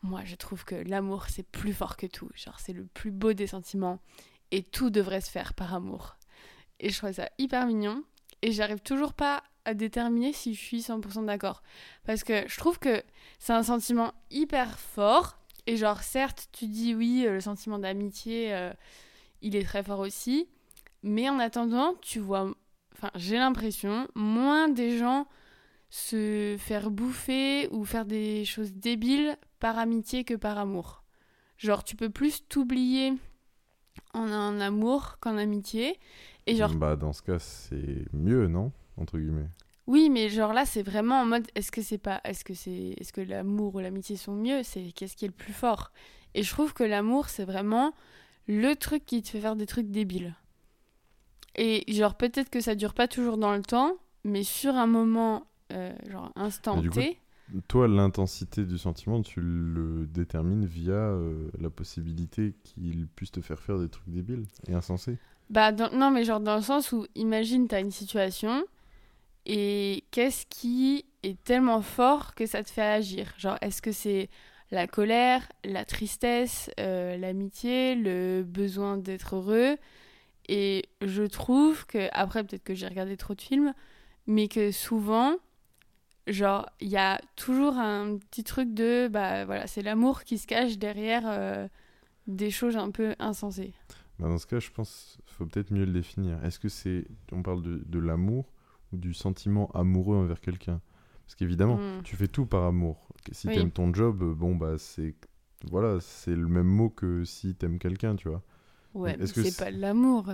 Moi, 0.02 0.20
je 0.24 0.36
trouve 0.36 0.64
que 0.64 0.74
l'amour, 0.74 1.26
c'est 1.28 1.42
plus 1.42 1.72
fort 1.72 1.96
que 1.96 2.06
tout. 2.06 2.30
Genre, 2.34 2.60
c'est 2.60 2.72
le 2.72 2.84
plus 2.84 3.10
beau 3.10 3.32
des 3.32 3.46
sentiments. 3.48 3.98
Et 4.50 4.62
tout 4.62 4.90
devrait 4.90 5.22
se 5.22 5.30
faire 5.30 5.54
par 5.54 5.74
amour. 5.74 6.16
Et 6.78 6.90
je 6.90 6.96
trouvais 6.96 7.14
ça 7.14 7.28
hyper 7.38 7.66
mignon. 7.66 8.04
Et 8.42 8.52
j'arrive 8.52 8.80
toujours 8.80 9.14
pas 9.14 9.42
à 9.64 9.74
déterminer 9.74 10.32
si 10.32 10.54
je 10.54 10.60
suis 10.60 10.80
100% 10.80 11.24
d'accord. 11.24 11.62
Parce 12.04 12.24
que 12.24 12.46
je 12.48 12.56
trouve 12.56 12.78
que 12.78 13.02
c'est 13.38 13.52
un 13.52 13.62
sentiment 13.62 14.12
hyper 14.30 14.78
fort. 14.78 15.38
Et 15.66 15.76
genre, 15.76 16.02
certes, 16.02 16.48
tu 16.52 16.66
dis 16.66 16.94
oui, 16.94 17.24
euh, 17.26 17.34
le 17.34 17.40
sentiment 17.40 17.78
d'amitié, 17.78 18.54
euh, 18.54 18.72
il 19.42 19.56
est 19.56 19.64
très 19.64 19.82
fort 19.82 20.00
aussi. 20.00 20.48
Mais 21.02 21.28
en 21.28 21.38
attendant, 21.38 21.94
tu 22.00 22.18
vois, 22.18 22.52
enfin, 22.94 23.10
j'ai 23.14 23.36
l'impression, 23.36 24.06
moins 24.14 24.68
des 24.68 24.98
gens 24.98 25.26
se 25.90 26.56
faire 26.58 26.90
bouffer 26.90 27.68
ou 27.70 27.84
faire 27.84 28.06
des 28.06 28.44
choses 28.44 28.72
débiles 28.72 29.36
par 29.58 29.78
amitié 29.78 30.24
que 30.24 30.34
par 30.34 30.58
amour. 30.58 31.04
Genre, 31.58 31.84
tu 31.84 31.96
peux 31.96 32.10
plus 32.10 32.46
t'oublier 32.48 33.14
en 34.14 34.60
amour 34.60 35.18
qu'en 35.20 35.36
amitié. 35.36 35.98
Et 36.46 36.56
genre, 36.56 36.74
Bah, 36.74 36.96
dans 36.96 37.12
ce 37.12 37.22
cas, 37.22 37.38
c'est 37.38 38.06
mieux, 38.12 38.46
non? 38.48 38.72
Oui, 39.86 40.10
mais 40.10 40.28
genre 40.28 40.52
là, 40.52 40.64
c'est 40.64 40.82
vraiment 40.82 41.20
en 41.20 41.26
mode 41.26 41.46
est-ce 41.54 41.72
que 41.72 41.82
c'est 41.82 41.98
pas 41.98 42.20
est-ce 42.24 42.44
que 42.44 42.54
c'est 42.54 42.94
est-ce 42.98 43.12
que 43.12 43.20
l'amour 43.20 43.74
ou 43.74 43.80
l'amitié 43.80 44.16
sont 44.16 44.34
mieux? 44.34 44.62
C'est 44.62 44.92
qu'est-ce 44.92 45.16
qui 45.16 45.24
est 45.24 45.28
le 45.28 45.34
plus 45.34 45.52
fort? 45.52 45.92
Et 46.34 46.42
je 46.42 46.50
trouve 46.50 46.72
que 46.72 46.84
l'amour, 46.84 47.28
c'est 47.28 47.44
vraiment 47.44 47.92
le 48.48 48.74
truc 48.76 49.04
qui 49.06 49.22
te 49.22 49.28
fait 49.30 49.40
faire 49.40 49.56
des 49.56 49.66
trucs 49.66 49.90
débiles. 49.90 50.34
Et 51.56 51.84
genre 51.92 52.14
peut-être 52.14 52.50
que 52.50 52.60
ça 52.60 52.74
dure 52.74 52.94
pas 52.94 53.08
toujours 53.08 53.36
dans 53.36 53.54
le 53.54 53.62
temps, 53.62 53.96
mais 54.24 54.42
sur 54.42 54.74
un 54.76 54.86
moment 54.86 55.46
euh, 55.72 55.92
genre 56.10 56.30
instant 56.34 56.82
coup, 56.82 57.02
T. 57.02 57.18
Toi, 57.68 57.88
l'intensité 57.88 58.64
du 58.64 58.78
sentiment, 58.78 59.20
tu 59.22 59.40
le 59.40 60.06
détermines 60.06 60.64
via 60.64 60.92
euh, 60.94 61.50
la 61.60 61.70
possibilité 61.70 62.54
qu'il 62.64 63.06
puisse 63.08 63.30
te 63.32 63.40
faire 63.40 63.60
faire 63.60 63.78
des 63.78 63.88
trucs 63.88 64.08
débiles 64.10 64.46
et 64.68 64.74
insensés? 64.74 65.18
Bah, 65.50 65.72
dans- 65.72 65.90
non, 65.92 66.10
mais 66.10 66.24
genre 66.24 66.40
dans 66.40 66.56
le 66.56 66.62
sens 66.62 66.92
où, 66.92 67.06
imagine, 67.14 67.68
t'as 67.68 67.80
une 67.80 67.90
situation 67.90 68.64
et 69.46 70.04
qu'est-ce 70.10 70.46
qui 70.46 71.04
est 71.22 71.42
tellement 71.42 71.82
fort 71.82 72.34
que 72.34 72.46
ça 72.46 72.62
te 72.62 72.70
fait 72.70 72.82
agir? 72.82 73.32
Genre, 73.38 73.56
est-ce 73.60 73.82
que 73.82 73.92
c'est 73.92 74.28
la 74.70 74.86
colère, 74.86 75.46
la 75.64 75.84
tristesse, 75.84 76.70
euh, 76.80 77.16
l'amitié, 77.16 77.94
le 77.94 78.42
besoin 78.42 78.96
d'être 78.96 79.36
heureux? 79.36 79.76
Et 80.48 80.84
je 81.00 81.22
trouve 81.22 81.86
que, 81.86 82.08
après, 82.12 82.44
peut-être 82.44 82.64
que 82.64 82.74
j'ai 82.74 82.86
regardé 82.86 83.16
trop 83.16 83.34
de 83.34 83.40
films, 83.40 83.74
mais 84.26 84.48
que 84.48 84.70
souvent, 84.70 85.36
genre, 86.26 86.68
il 86.80 86.88
y 86.88 86.96
a 86.96 87.20
toujours 87.36 87.76
un 87.78 88.18
petit 88.18 88.44
truc 88.44 88.74
de, 88.74 89.08
bah 89.08 89.44
voilà, 89.44 89.66
c'est 89.66 89.82
l'amour 89.82 90.24
qui 90.24 90.38
se 90.38 90.46
cache 90.46 90.78
derrière 90.78 91.22
euh, 91.26 91.68
des 92.26 92.50
choses 92.50 92.76
un 92.76 92.90
peu 92.90 93.14
insensées. 93.18 93.74
Bah, 94.18 94.28
dans 94.28 94.38
ce 94.38 94.46
cas, 94.46 94.60
je 94.60 94.70
pense 94.70 95.18
qu'il 95.24 95.34
faut 95.34 95.46
peut-être 95.46 95.72
mieux 95.72 95.84
le 95.84 95.92
définir. 95.92 96.44
Est-ce 96.44 96.58
que 96.58 96.68
c'est, 96.68 97.06
on 97.32 97.42
parle 97.42 97.62
de, 97.62 97.98
l'amour 97.98 98.46
ou 98.46 98.51
du 98.92 99.14
sentiment 99.14 99.70
amoureux 99.72 100.16
envers 100.16 100.40
quelqu'un 100.40 100.80
Parce 101.24 101.34
qu'évidemment, 101.36 101.76
Mm. 101.78 102.02
tu 102.04 102.16
fais 102.16 102.28
tout 102.28 102.46
par 102.46 102.64
amour. 102.64 103.08
Si 103.30 103.46
Oui. 103.48 103.54
t'aimes 103.54 103.70
ton 103.70 103.92
job, 103.94 104.22
euh, 104.22 104.34
bon 104.34 104.54
bah 104.56 104.76
c'est 104.78 105.14
voilà, 105.70 105.98
c'est 106.00 106.34
le 106.34 106.48
même 106.48 106.66
mot 106.66 106.90
que 106.90 107.24
si 107.24 107.54
t'aimes 107.54 107.78
quelqu'un, 107.78 108.16
tu 108.16 108.28
vois. 108.28 108.42
Ouais, 108.94 109.16
mais 109.16 109.26
c'est- 109.28 109.56
pas 109.56 109.70
de 109.70 109.78
l'amour. 109.78 110.26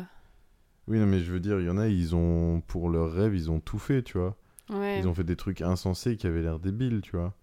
Oui, 0.89 0.99
non, 0.99 1.07
mais 1.07 1.21
je 1.21 1.31
veux 1.31 1.39
dire, 1.41 1.61
il 1.61 1.67
y 1.67 1.71
en 1.71 1.77
a, 1.77 1.87
ils 1.89 2.17
ont 2.17 2.63
pour 2.63 2.89
leur 2.89 3.13
rêve, 3.13 3.35
ils 3.35 3.51
ont 3.51 3.61
tout 3.61 3.79
fait, 3.79 4.03
tu 4.03 4.17
vois. 4.19 4.37
Ouais. 4.71 4.99
Ils 4.99 5.07
ont 5.07 5.13
fait 5.15 5.25
des 5.25 5.37
trucs 5.37 5.61
insensés 5.61 6.17
qui 6.17 6.27
avaient 6.27 6.41
l'air 6.43 6.59
débiles, 6.59 7.03
tu 7.03 7.15
vois. 7.17 7.35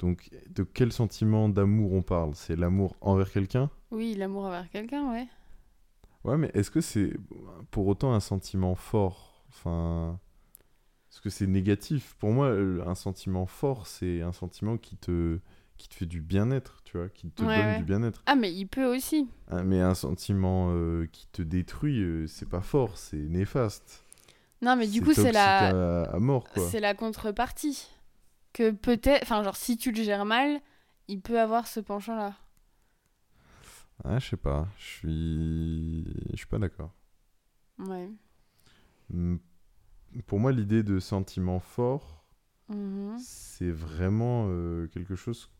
Donc, 0.00 0.28
de 0.50 0.64
quel 0.64 0.92
sentiment 0.92 1.48
d'amour 1.48 1.92
on 1.92 2.02
parle? 2.02 2.34
C'est 2.34 2.56
l'amour 2.56 2.96
envers 3.00 3.30
quelqu'un? 3.30 3.70
Oui, 3.92 4.14
l'amour 4.16 4.44
envers 4.46 4.68
quelqu'un, 4.70 5.08
ouais. 5.12 5.28
Ouais, 6.24 6.36
mais 6.36 6.50
est-ce 6.54 6.70
que 6.72 6.80
c'est 6.80 7.12
pour 7.70 7.86
autant 7.86 8.12
un 8.12 8.20
sentiment 8.20 8.74
fort? 8.74 9.44
Enfin, 9.50 10.18
est-ce 11.14 11.20
que 11.20 11.30
c'est 11.30 11.46
négatif 11.46 12.16
Pour 12.18 12.30
moi, 12.32 12.46
euh, 12.48 12.82
un 12.88 12.96
sentiment 12.96 13.46
fort, 13.46 13.86
c'est 13.86 14.20
un 14.22 14.32
sentiment 14.32 14.76
qui 14.76 14.96
te 14.96 15.38
qui 15.76 15.88
te 15.88 15.94
fait 15.94 16.06
du 16.06 16.20
bien-être, 16.20 16.82
tu 16.84 16.98
vois, 16.98 17.08
qui 17.08 17.30
te 17.30 17.42
Ouais, 17.44 17.56
donne 17.56 17.66
ouais. 17.66 17.78
du 17.78 17.84
bien-être. 17.84 18.22
Ah, 18.26 18.34
mais 18.34 18.52
il 18.52 18.66
peut 18.66 18.84
aussi. 18.84 19.28
Hein, 19.48 19.62
Mais 19.62 19.80
un 19.80 19.94
sentiment 19.94 20.70
euh, 20.72 21.06
qui 21.12 21.26
te 21.28 21.42
détruit, 21.42 22.00
euh, 22.02 22.26
c'est 22.26 22.48
pas 22.48 22.62
fort, 22.62 22.96
c'est 22.98 23.16
néfaste. 23.16 24.04
Non, 24.60 24.74
mais 24.76 24.88
du 24.88 25.02
coup, 25.02 25.12
c'est 25.12 25.30
la... 25.32 26.02
à, 26.02 26.14
à 26.14 26.18
mort, 26.18 26.48
quoi. 26.48 26.66
c'est 26.68 26.80
la 26.80 26.94
contrepartie. 26.94 27.88
Que 28.52 28.70
peut-être, 28.72 29.22
enfin, 29.22 29.42
genre, 29.44 29.56
si 29.56 29.76
tu 29.76 29.92
le 29.92 30.02
gères 30.02 30.24
mal, 30.24 30.60
il 31.06 31.20
peut 31.20 31.40
avoir 31.40 31.66
ce 31.68 31.78
penchant-là. 31.80 32.34
Ah, 34.04 34.18
je 34.18 34.30
sais 34.30 34.36
pas, 34.36 34.66
je 34.78 34.84
suis 34.84 36.04
je 36.32 36.36
suis 36.36 36.46
pas 36.46 36.58
d'accord. 36.58 36.92
Ouais. 37.78 38.10
Pour 40.22 40.38
moi, 40.40 40.52
l'idée 40.52 40.82
de 40.82 40.98
sentiment 41.00 41.60
fort, 41.60 42.24
Mhm. 42.68 43.16
c'est 43.18 43.70
vraiment 43.70 44.46
euh, 44.48 44.86
quelque 44.88 45.14
chose 45.16 45.50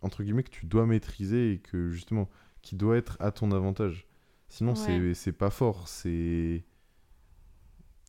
entre 0.00 0.22
guillemets 0.22 0.44
que 0.44 0.50
tu 0.50 0.64
dois 0.66 0.86
maîtriser 0.86 1.52
et 1.54 1.58
que 1.58 1.90
justement 1.90 2.28
qui 2.62 2.76
doit 2.76 2.96
être 2.96 3.16
à 3.20 3.32
ton 3.32 3.50
avantage. 3.52 4.06
Sinon, 4.48 4.74
c'est 4.74 4.98
Ouais. 4.98 5.14
c'est 5.14 5.32
pas 5.32 5.50
fort, 5.50 5.88
c'est 5.88 6.64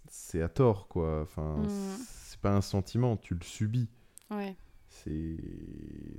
c'est 0.07 0.41
à 0.41 0.49
tort 0.49 0.87
quoi. 0.87 1.21
Enfin, 1.21 1.57
Mhm. 1.57 1.67
c'est 1.69 2.39
pas 2.39 2.55
un 2.55 2.61
sentiment, 2.61 3.17
tu 3.17 3.33
le 3.35 3.43
subis. 3.43 3.89
Ouais. 4.31 4.55
C'est 4.87 5.37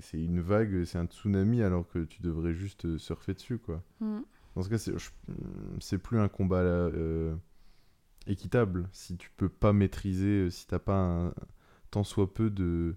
c'est 0.01 0.23
une 0.23 0.41
vague, 0.41 0.85
c'est 0.85 0.99
un 0.99 1.07
tsunami 1.07 1.63
alors 1.63 1.89
que 1.89 2.05
tu 2.05 2.23
devrais 2.23 2.53
juste 2.55 2.85
euh, 2.87 2.99
surfer 2.99 3.35
dessus 3.35 3.59
quoi. 3.59 3.83
Mhm. 4.01 4.25
Dans 4.57 4.63
ce 4.63 4.69
cas, 4.69 4.79
c'est 5.81 5.99
plus 5.99 6.19
un 6.19 6.29
combat 6.29 6.57
euh, 6.59 7.35
équitable 8.31 8.89
si 8.93 9.17
tu 9.17 9.31
peux 9.37 9.49
pas 9.49 9.73
maîtriser, 9.73 10.47
euh, 10.47 10.51
si 10.51 10.67
t'as 10.67 10.79
pas 10.79 10.97
un 10.99 11.35
tant 11.91 12.05
soit 12.05 12.33
peu 12.33 12.51
de 12.51 12.97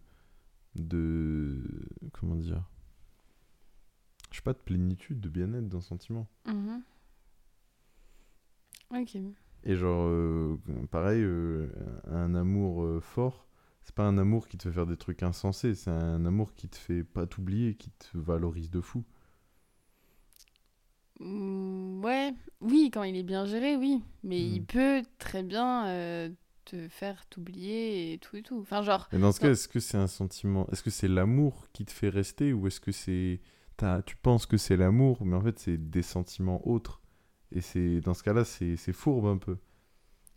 de 0.76 1.62
comment 2.14 2.36
dire, 2.36 2.64
je 4.32 4.38
sais 4.38 4.42
pas 4.44 4.54
de 4.54 4.58
plénitude, 4.60 5.20
de 5.20 5.30
bien-être 5.30 5.68
d'un 5.70 5.82
sentiment. 5.82 6.28
Mhm. 6.46 6.84
Ok. 8.92 9.18
Et 9.66 9.76
genre 9.76 10.08
euh, 10.08 10.58
pareil, 10.92 11.22
euh, 11.24 11.68
un 12.08 12.36
amour 12.36 12.84
euh, 12.84 13.00
fort, 13.00 13.48
c'est 13.84 13.96
pas 13.96 14.04
un 14.04 14.18
amour 14.18 14.48
qui 14.48 14.58
te 14.58 14.64
fait 14.64 14.72
faire 14.74 14.86
des 14.88 14.98
trucs 14.98 15.24
insensés, 15.24 15.74
c'est 15.76 15.90
un 15.92 16.26
amour 16.26 16.54
qui 16.54 16.68
te 16.70 16.76
fait 16.78 17.04
pas 17.04 17.26
t'oublier, 17.28 17.76
qui 17.76 17.90
te 17.92 18.18
valorise 18.18 18.70
de 18.72 18.82
fou. 18.82 19.04
Mm, 21.20 22.04
Ouais, 22.04 22.34
oui, 22.64 22.90
quand 22.92 23.04
il 23.04 23.16
est 23.16 23.24
bien 23.24 23.46
géré, 23.46 23.76
oui. 23.76 24.02
Mais 24.24 24.40
il 24.42 24.62
Mm. 24.62 24.66
peut 24.66 25.04
très 25.20 25.44
bien 25.44 25.86
euh, 25.88 26.30
te 26.66 26.88
faire 26.90 27.26
t'oublier 27.28 28.14
et 28.14 28.18
tout 28.18 28.36
et 28.38 28.42
tout. 28.42 28.60
Enfin, 28.62 28.82
genre, 28.82 29.08
Mais 29.12 29.20
dans 29.20 29.32
ce 29.32 29.40
Non. 29.40 29.48
cas, 29.50 29.52
est-ce 29.52 29.68
que 29.68 29.80
c'est 29.80 29.98
un 29.98 30.08
sentiment 30.08 30.68
Est-ce 30.72 30.82
que 30.84 30.90
c'est 30.90 31.08
l'amour 31.08 31.68
qui 31.74 31.86
te 31.86 31.92
fait 31.92 32.10
rester 32.10 32.54
ou 32.54 32.68
est-ce 32.68 32.80
que 32.80 32.92
c'est 32.92 33.42
tu 34.06 34.16
penses 34.16 34.46
que 34.46 34.56
c'est 34.56 34.78
l'amour, 34.78 35.26
mais 35.26 35.36
en 35.36 35.42
fait 35.42 35.60
c'est 35.60 35.76
des 35.78 36.04
sentiments 36.04 36.66
autres 36.66 37.02
Et 37.52 37.60
c'est 37.60 38.00
dans 38.00 38.14
ce 38.14 38.24
cas-là, 38.24 38.46
c'est 38.46 38.78
fourbe 38.94 39.26
un 39.26 39.38
peu. 39.38 39.58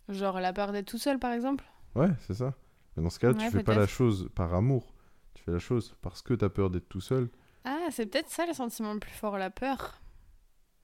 genre 0.08 0.40
la 0.40 0.52
peur 0.52 0.72
d'être 0.72 0.88
tout 0.88 0.98
seul, 0.98 1.20
par 1.20 1.32
exemple? 1.32 1.64
Ouais, 1.94 2.10
c'est 2.26 2.34
ça. 2.34 2.54
Mais 2.96 3.04
dans 3.04 3.10
ce 3.10 3.20
cas-là, 3.20 3.34
Ouais, 3.38 3.44
tu 3.46 3.50
fais 3.56 3.62
pas 3.62 3.76
la 3.76 3.86
chose 3.86 4.28
par 4.34 4.52
amour. 4.52 4.92
Tu 5.34 5.44
fais 5.44 5.52
la 5.52 5.60
chose 5.60 5.94
parce 6.02 6.22
que 6.22 6.34
t'as 6.34 6.48
peur 6.48 6.70
d'être 6.70 6.88
tout 6.88 7.00
seul. 7.00 7.28
Ah, 7.64 7.86
c'est 7.92 8.06
peut-être 8.06 8.28
ça 8.30 8.46
le 8.46 8.52
sentiment 8.52 8.92
le 8.94 8.98
plus 9.00 9.12
fort, 9.12 9.38
la 9.38 9.50
peur. 9.50 10.00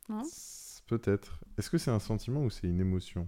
Hein 0.08 0.22
C'est- 0.24 0.71
Peut-être. 0.98 1.38
Est-ce 1.56 1.70
que 1.70 1.78
c'est 1.78 1.90
un 1.90 1.98
sentiment 1.98 2.42
ou 2.44 2.50
c'est 2.50 2.66
une 2.66 2.78
émotion? 2.78 3.26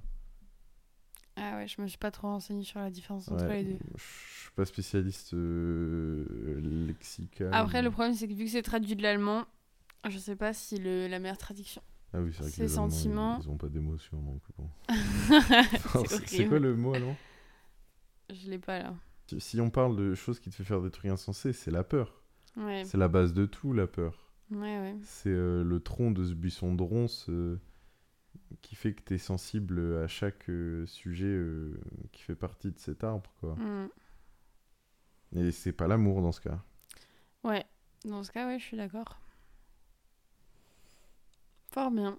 Ah 1.37 1.56
ouais, 1.56 1.66
je 1.66 1.80
me 1.80 1.87
suis 1.87 1.97
pas 1.97 2.11
trop 2.11 2.26
renseignée 2.28 2.62
sur 2.62 2.78
la 2.78 2.90
différence 2.90 3.28
entre 3.28 3.47
Ouais, 3.47 3.62
les 3.62 3.73
deux. 3.73 3.78
Je 3.97 4.02
suis 4.42 4.50
pas 4.54 4.66
spécialiste 4.66 5.33
euh, 5.33 6.61
lexical. 6.87 7.49
Après, 7.54 7.80
le 7.80 7.90
problème, 7.90 8.12
c'est 8.12 8.28
que 8.28 8.35
vu 8.35 8.44
que 8.44 8.50
c'est 8.50 8.61
traduit 8.61 8.97
de 8.97 9.02
l'allemand, 9.02 9.47
je 10.06 10.18
sais 10.18 10.37
pas 10.37 10.52
si 10.52 10.76
le, 10.76 11.06
la 11.09 11.18
meilleure 11.18 11.38
traduction. 11.38 11.80
Ah 12.12 12.21
oui, 12.21 12.35
c'est 12.35 12.42
vrai 12.42 12.52
que 12.52 12.61
les 12.61 12.73
Allemands, 12.75 12.87
ils- 12.88 12.92
sentiments- 12.92 13.40
Ils, 13.42 13.49
ont 13.49 13.56
pas 13.56 13.68
d'émotion, 13.71 14.21
donc 14.21 14.42
bon. 14.59 14.68
c'est 16.26 16.47
quoi 16.47 16.59
le 16.59 16.76
mot 16.76 16.92
allemand? 16.92 17.16
Je 18.28 18.50
l'ai 18.50 18.59
pas 18.59 18.78
là. 18.80 18.94
Si- 19.30 19.40
Si 19.40 19.61
on 19.62 19.71
parle 19.71 19.97
de 19.97 20.14
choses 20.14 20.38
qui 20.38 20.50
te 20.50 20.54
fait 20.54 20.64
faire 20.64 20.83
des 20.83 20.90
trucs 20.90 21.11
insensés, 21.11 21.54
c'est 21.54 21.71
la 21.71 21.83
peur. 21.83 22.21
Ouais, 22.59 22.83
C'est 22.85 22.99
la 22.99 23.09
base 23.09 23.33
de 23.33 23.47
tout, 23.47 23.73
la 23.73 23.87
peur. 23.87 24.23
Ouais, 24.50 24.78
ouais. 24.78 24.96
C'est 25.04 25.30
euh, 25.30 25.62
le 25.64 25.80
tronc 25.80 26.10
de 26.10 26.24
ce 26.24 26.34
buisson 26.34 26.74
de 26.74 26.82
ronces 26.82 27.26
euh, 27.28 27.60
qui 28.62 28.74
fait 28.74 28.94
que 28.94 29.02
tu 29.02 29.14
es 29.14 29.18
sensible 29.18 29.98
à 30.02 30.06
chaque 30.06 30.48
euh, 30.48 30.86
sujet 30.86 31.26
euh, 31.26 31.80
qui 32.12 32.22
fait 32.22 32.34
partie 32.34 32.70
de 32.70 32.78
cet 32.78 33.04
arbre, 33.04 33.30
quoi. 33.40 33.56
Mm. 33.56 33.88
Et 35.36 35.50
c'est 35.50 35.72
pas 35.72 35.88
l'amour 35.88 36.22
dans 36.22 36.32
ce 36.32 36.40
cas. 36.40 36.62
Ouais, 37.42 37.64
dans 38.04 38.22
ce 38.22 38.30
cas, 38.30 38.46
ouais, 38.46 38.58
je 38.58 38.64
suis 38.64 38.76
d'accord. 38.76 39.18
Fort 41.72 41.90
bien. 41.90 42.16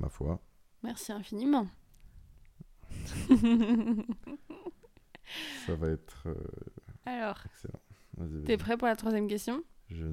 Ma 0.00 0.08
foi. 0.08 0.40
Merci 0.82 1.12
infiniment. 1.12 1.68
Ça 5.66 5.74
va 5.74 5.88
être 5.88 6.26
Alors, 7.04 7.38
excellent. 7.46 7.80
T'es 8.44 8.56
prêt 8.56 8.76
pour 8.76 8.88
la 8.88 8.96
troisième 8.96 9.28
question? 9.28 9.62
Je 9.88 10.04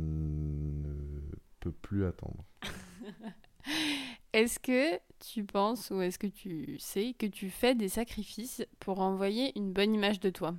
peux 1.64 1.72
plus 1.72 2.06
attendre. 2.06 2.44
Est-ce 4.34 4.60
que 4.60 5.00
tu 5.20 5.44
penses 5.46 5.92
ou 5.92 6.02
est-ce 6.02 6.18
que 6.20 6.28
tu 6.28 6.78
sais 6.80 7.14
que 7.18 7.28
tu 7.28 7.50
fais 7.50 7.76
des 7.76 7.88
sacrifices 7.88 8.66
pour 8.80 9.00
envoyer 9.00 9.58
une 9.58 9.72
bonne 9.72 9.94
image 9.94 10.20
de 10.20 10.30
toi? 10.32 10.56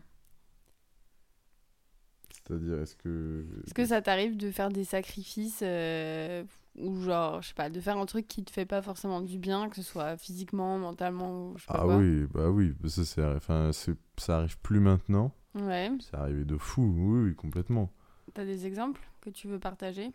C'est-à-dire, 2.31 2.81
est-ce 2.81 2.97
que. 2.97 3.45
Est-ce 3.67 3.75
que 3.75 3.87
ça 3.87 4.03
t'arrive 4.03 4.37
de 4.37 4.51
faire 4.51 4.69
des 4.69 4.85
sacrifices 4.85 5.61
euh, 5.63 6.45
ou 6.77 7.01
genre, 7.01 7.41
je 7.43 7.49
sais 7.49 7.55
pas, 7.55 7.71
de 7.71 7.81
faire 7.81 7.97
un 7.97 8.07
truc 8.07 8.29
qui 8.29 8.45
te 8.45 8.51
fait 8.51 8.67
pas 8.67 8.83
forcément 8.83 9.21
du 9.21 9.39
bien, 9.39 9.69
que 9.69 9.77
ce 9.77 9.83
soit 9.83 10.17
physiquement, 10.17 10.79
mentalement 10.79 11.51
ou 11.51 11.59
je 11.59 11.63
sais 11.65 11.69
pas 11.71 11.79
Ah 11.79 11.85
quoi? 11.85 11.97
oui, 11.97 12.27
bah 12.33 12.51
oui, 12.51 12.75
bah 12.81 12.89
ça, 12.89 13.05
c'est, 13.05 13.25
enfin, 13.25 13.71
c'est, 13.73 13.97
ça 14.19 14.39
arrive 14.39 14.59
plus 14.59 14.81
maintenant. 14.81 15.33
Ouais. 15.55 15.91
C'est 16.01 16.15
arrivé 16.17 16.45
de 16.45 16.57
fou, 16.59 16.83
oui, 16.97 17.29
oui, 17.29 17.35
complètement. 17.35 17.91
T'as 18.35 18.45
des 18.45 18.67
exemples 18.67 19.01
que 19.21 19.31
tu 19.31 19.49
veux 19.49 19.59
partager? 19.59 20.11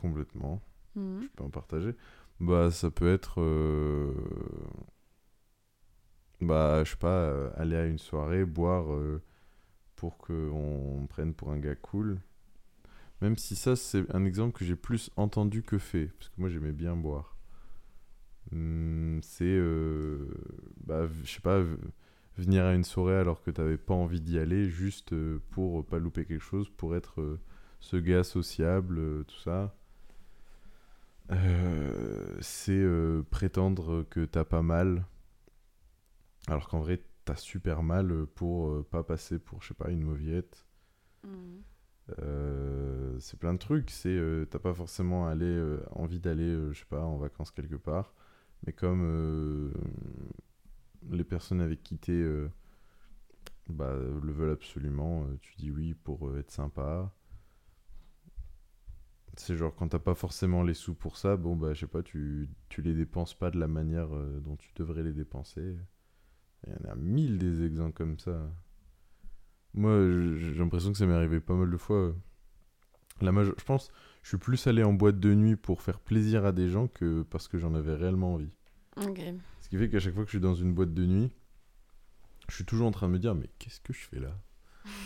Complètement. 0.00 0.62
Mhm. 0.94 1.22
Je 1.22 1.28
peux 1.36 1.44
en 1.44 1.50
partager. 1.50 1.94
Bah, 2.40 2.70
ça 2.70 2.90
peut 2.90 3.12
être. 3.12 3.40
euh, 3.40 4.12
Bah, 6.40 6.82
je 6.84 6.90
sais 6.92 6.96
pas, 6.96 7.08
euh, 7.08 7.50
aller 7.56 7.76
à 7.76 7.86
une 7.86 7.98
soirée, 7.98 8.44
boire 8.44 8.92
euh, 8.92 9.22
pour 9.96 10.18
qu'on 10.18 11.06
prenne 11.10 11.34
pour 11.34 11.50
un 11.52 11.58
gars 11.58 11.76
cool. 11.76 12.20
Même 13.20 13.36
si 13.36 13.54
ça, 13.56 13.76
c'est 13.76 14.12
un 14.14 14.24
exemple 14.24 14.58
que 14.58 14.64
j'ai 14.64 14.74
plus 14.76 15.10
entendu 15.16 15.62
que 15.62 15.78
fait. 15.78 16.06
Parce 16.18 16.28
que 16.30 16.34
moi, 16.40 16.48
j'aimais 16.48 16.72
bien 16.72 16.96
boire. 16.96 17.36
Hum, 18.52 19.20
c'est. 19.22 19.44
euh, 19.44 20.26
Bah, 20.86 21.06
je 21.24 21.30
sais 21.30 21.40
pas, 21.40 21.60
venir 22.38 22.64
à 22.64 22.74
une 22.74 22.84
soirée 22.84 23.16
alors 23.16 23.42
que 23.42 23.50
t'avais 23.50 23.76
pas 23.78 23.94
envie 23.94 24.20
d'y 24.20 24.38
aller, 24.38 24.68
juste 24.70 25.14
pour 25.50 25.84
pas 25.86 25.98
louper 25.98 26.24
quelque 26.24 26.42
chose, 26.42 26.70
pour 26.76 26.96
être 26.96 27.38
ce 27.80 27.96
gars 27.96 28.24
sociable, 28.24 29.24
tout 29.26 29.38
ça. 29.40 29.74
Euh, 31.30 32.38
c'est 32.40 32.72
euh, 32.72 33.22
prétendre 33.30 34.02
que 34.04 34.24
t'as 34.24 34.44
pas 34.44 34.62
mal, 34.62 35.04
alors 36.46 36.68
qu'en 36.68 36.80
vrai 36.80 37.02
t'as 37.24 37.36
super 37.36 37.82
mal 37.82 38.26
pour 38.34 38.70
euh, 38.70 38.86
pas 38.90 39.02
passer 39.02 39.38
pour, 39.38 39.62
je 39.62 39.68
sais 39.68 39.74
pas, 39.74 39.90
une 39.90 40.02
mauviette. 40.02 40.64
Euh, 42.20 43.18
c'est 43.20 43.38
plein 43.38 43.52
de 43.52 43.58
trucs. 43.58 43.90
C'est 43.90 44.18
t'as 44.50 44.58
pas 44.58 44.74
forcément 44.74 45.26
aller, 45.28 45.76
envie 45.92 46.20
d'aller, 46.20 46.56
je 46.72 46.78
sais 46.78 46.86
pas, 46.86 47.02
en 47.04 47.18
vacances 47.18 47.50
quelque 47.50 47.76
part, 47.76 48.14
mais 48.66 48.72
comme 48.72 49.72
les 51.10 51.24
personnes 51.24 51.60
avec 51.60 51.82
qui 51.82 51.98
t'es 51.98 52.24
bah, 53.68 53.94
le 53.94 54.32
veulent 54.32 54.52
absolument, 54.52 55.26
tu 55.42 55.54
dis 55.56 55.70
oui 55.70 55.94
pour 55.94 56.36
être 56.38 56.50
sympa. 56.50 57.12
C'est 59.38 59.56
genre 59.56 59.74
quand 59.74 59.88
t'as 59.88 60.00
pas 60.00 60.16
forcément 60.16 60.64
les 60.64 60.74
sous 60.74 60.94
pour 60.94 61.16
ça, 61.16 61.36
bon 61.36 61.54
bah 61.54 61.72
je 61.72 61.80
sais 61.80 61.86
pas, 61.86 62.02
tu, 62.02 62.48
tu 62.68 62.82
les 62.82 62.92
dépenses 62.92 63.34
pas 63.34 63.52
de 63.52 63.58
la 63.58 63.68
manière 63.68 64.14
euh, 64.14 64.40
dont 64.40 64.56
tu 64.56 64.70
devrais 64.74 65.04
les 65.04 65.12
dépenser. 65.12 65.76
Il 66.66 66.72
y 66.72 66.76
en 66.76 66.90
a 66.90 66.96
mille 66.96 67.38
des 67.38 67.62
exemples 67.64 67.92
comme 67.92 68.18
ça. 68.18 68.52
Moi, 69.74 69.92
j'ai 70.36 70.54
l'impression 70.54 70.90
que 70.90 70.98
ça 70.98 71.06
m'est 71.06 71.14
arrivé 71.14 71.38
pas 71.38 71.54
mal 71.54 71.70
de 71.70 71.76
fois. 71.76 72.16
La 73.20 73.32
je 73.32 73.64
pense, 73.64 73.92
je 74.22 74.28
suis 74.28 74.38
plus 74.38 74.66
allé 74.66 74.82
en 74.82 74.92
boîte 74.92 75.20
de 75.20 75.32
nuit 75.34 75.54
pour 75.54 75.82
faire 75.82 76.00
plaisir 76.00 76.44
à 76.44 76.50
des 76.50 76.68
gens 76.68 76.88
que 76.88 77.22
parce 77.22 77.46
que 77.46 77.58
j'en 77.58 77.74
avais 77.74 77.94
réellement 77.94 78.34
envie. 78.34 78.52
Ce 79.60 79.68
qui 79.68 79.78
fait 79.78 79.88
qu'à 79.88 80.00
chaque 80.00 80.14
fois 80.14 80.24
que 80.24 80.30
je 80.30 80.36
suis 80.36 80.42
dans 80.42 80.54
une 80.54 80.74
boîte 80.74 80.94
de 80.94 81.06
nuit, 81.06 81.30
je 82.48 82.56
suis 82.56 82.64
toujours 82.64 82.88
en 82.88 82.90
train 82.90 83.06
de 83.06 83.12
me 83.12 83.18
dire 83.20 83.36
mais 83.36 83.48
qu'est-ce 83.60 83.80
que 83.80 83.92
je 83.92 84.00
fais 84.00 84.18
là? 84.18 84.36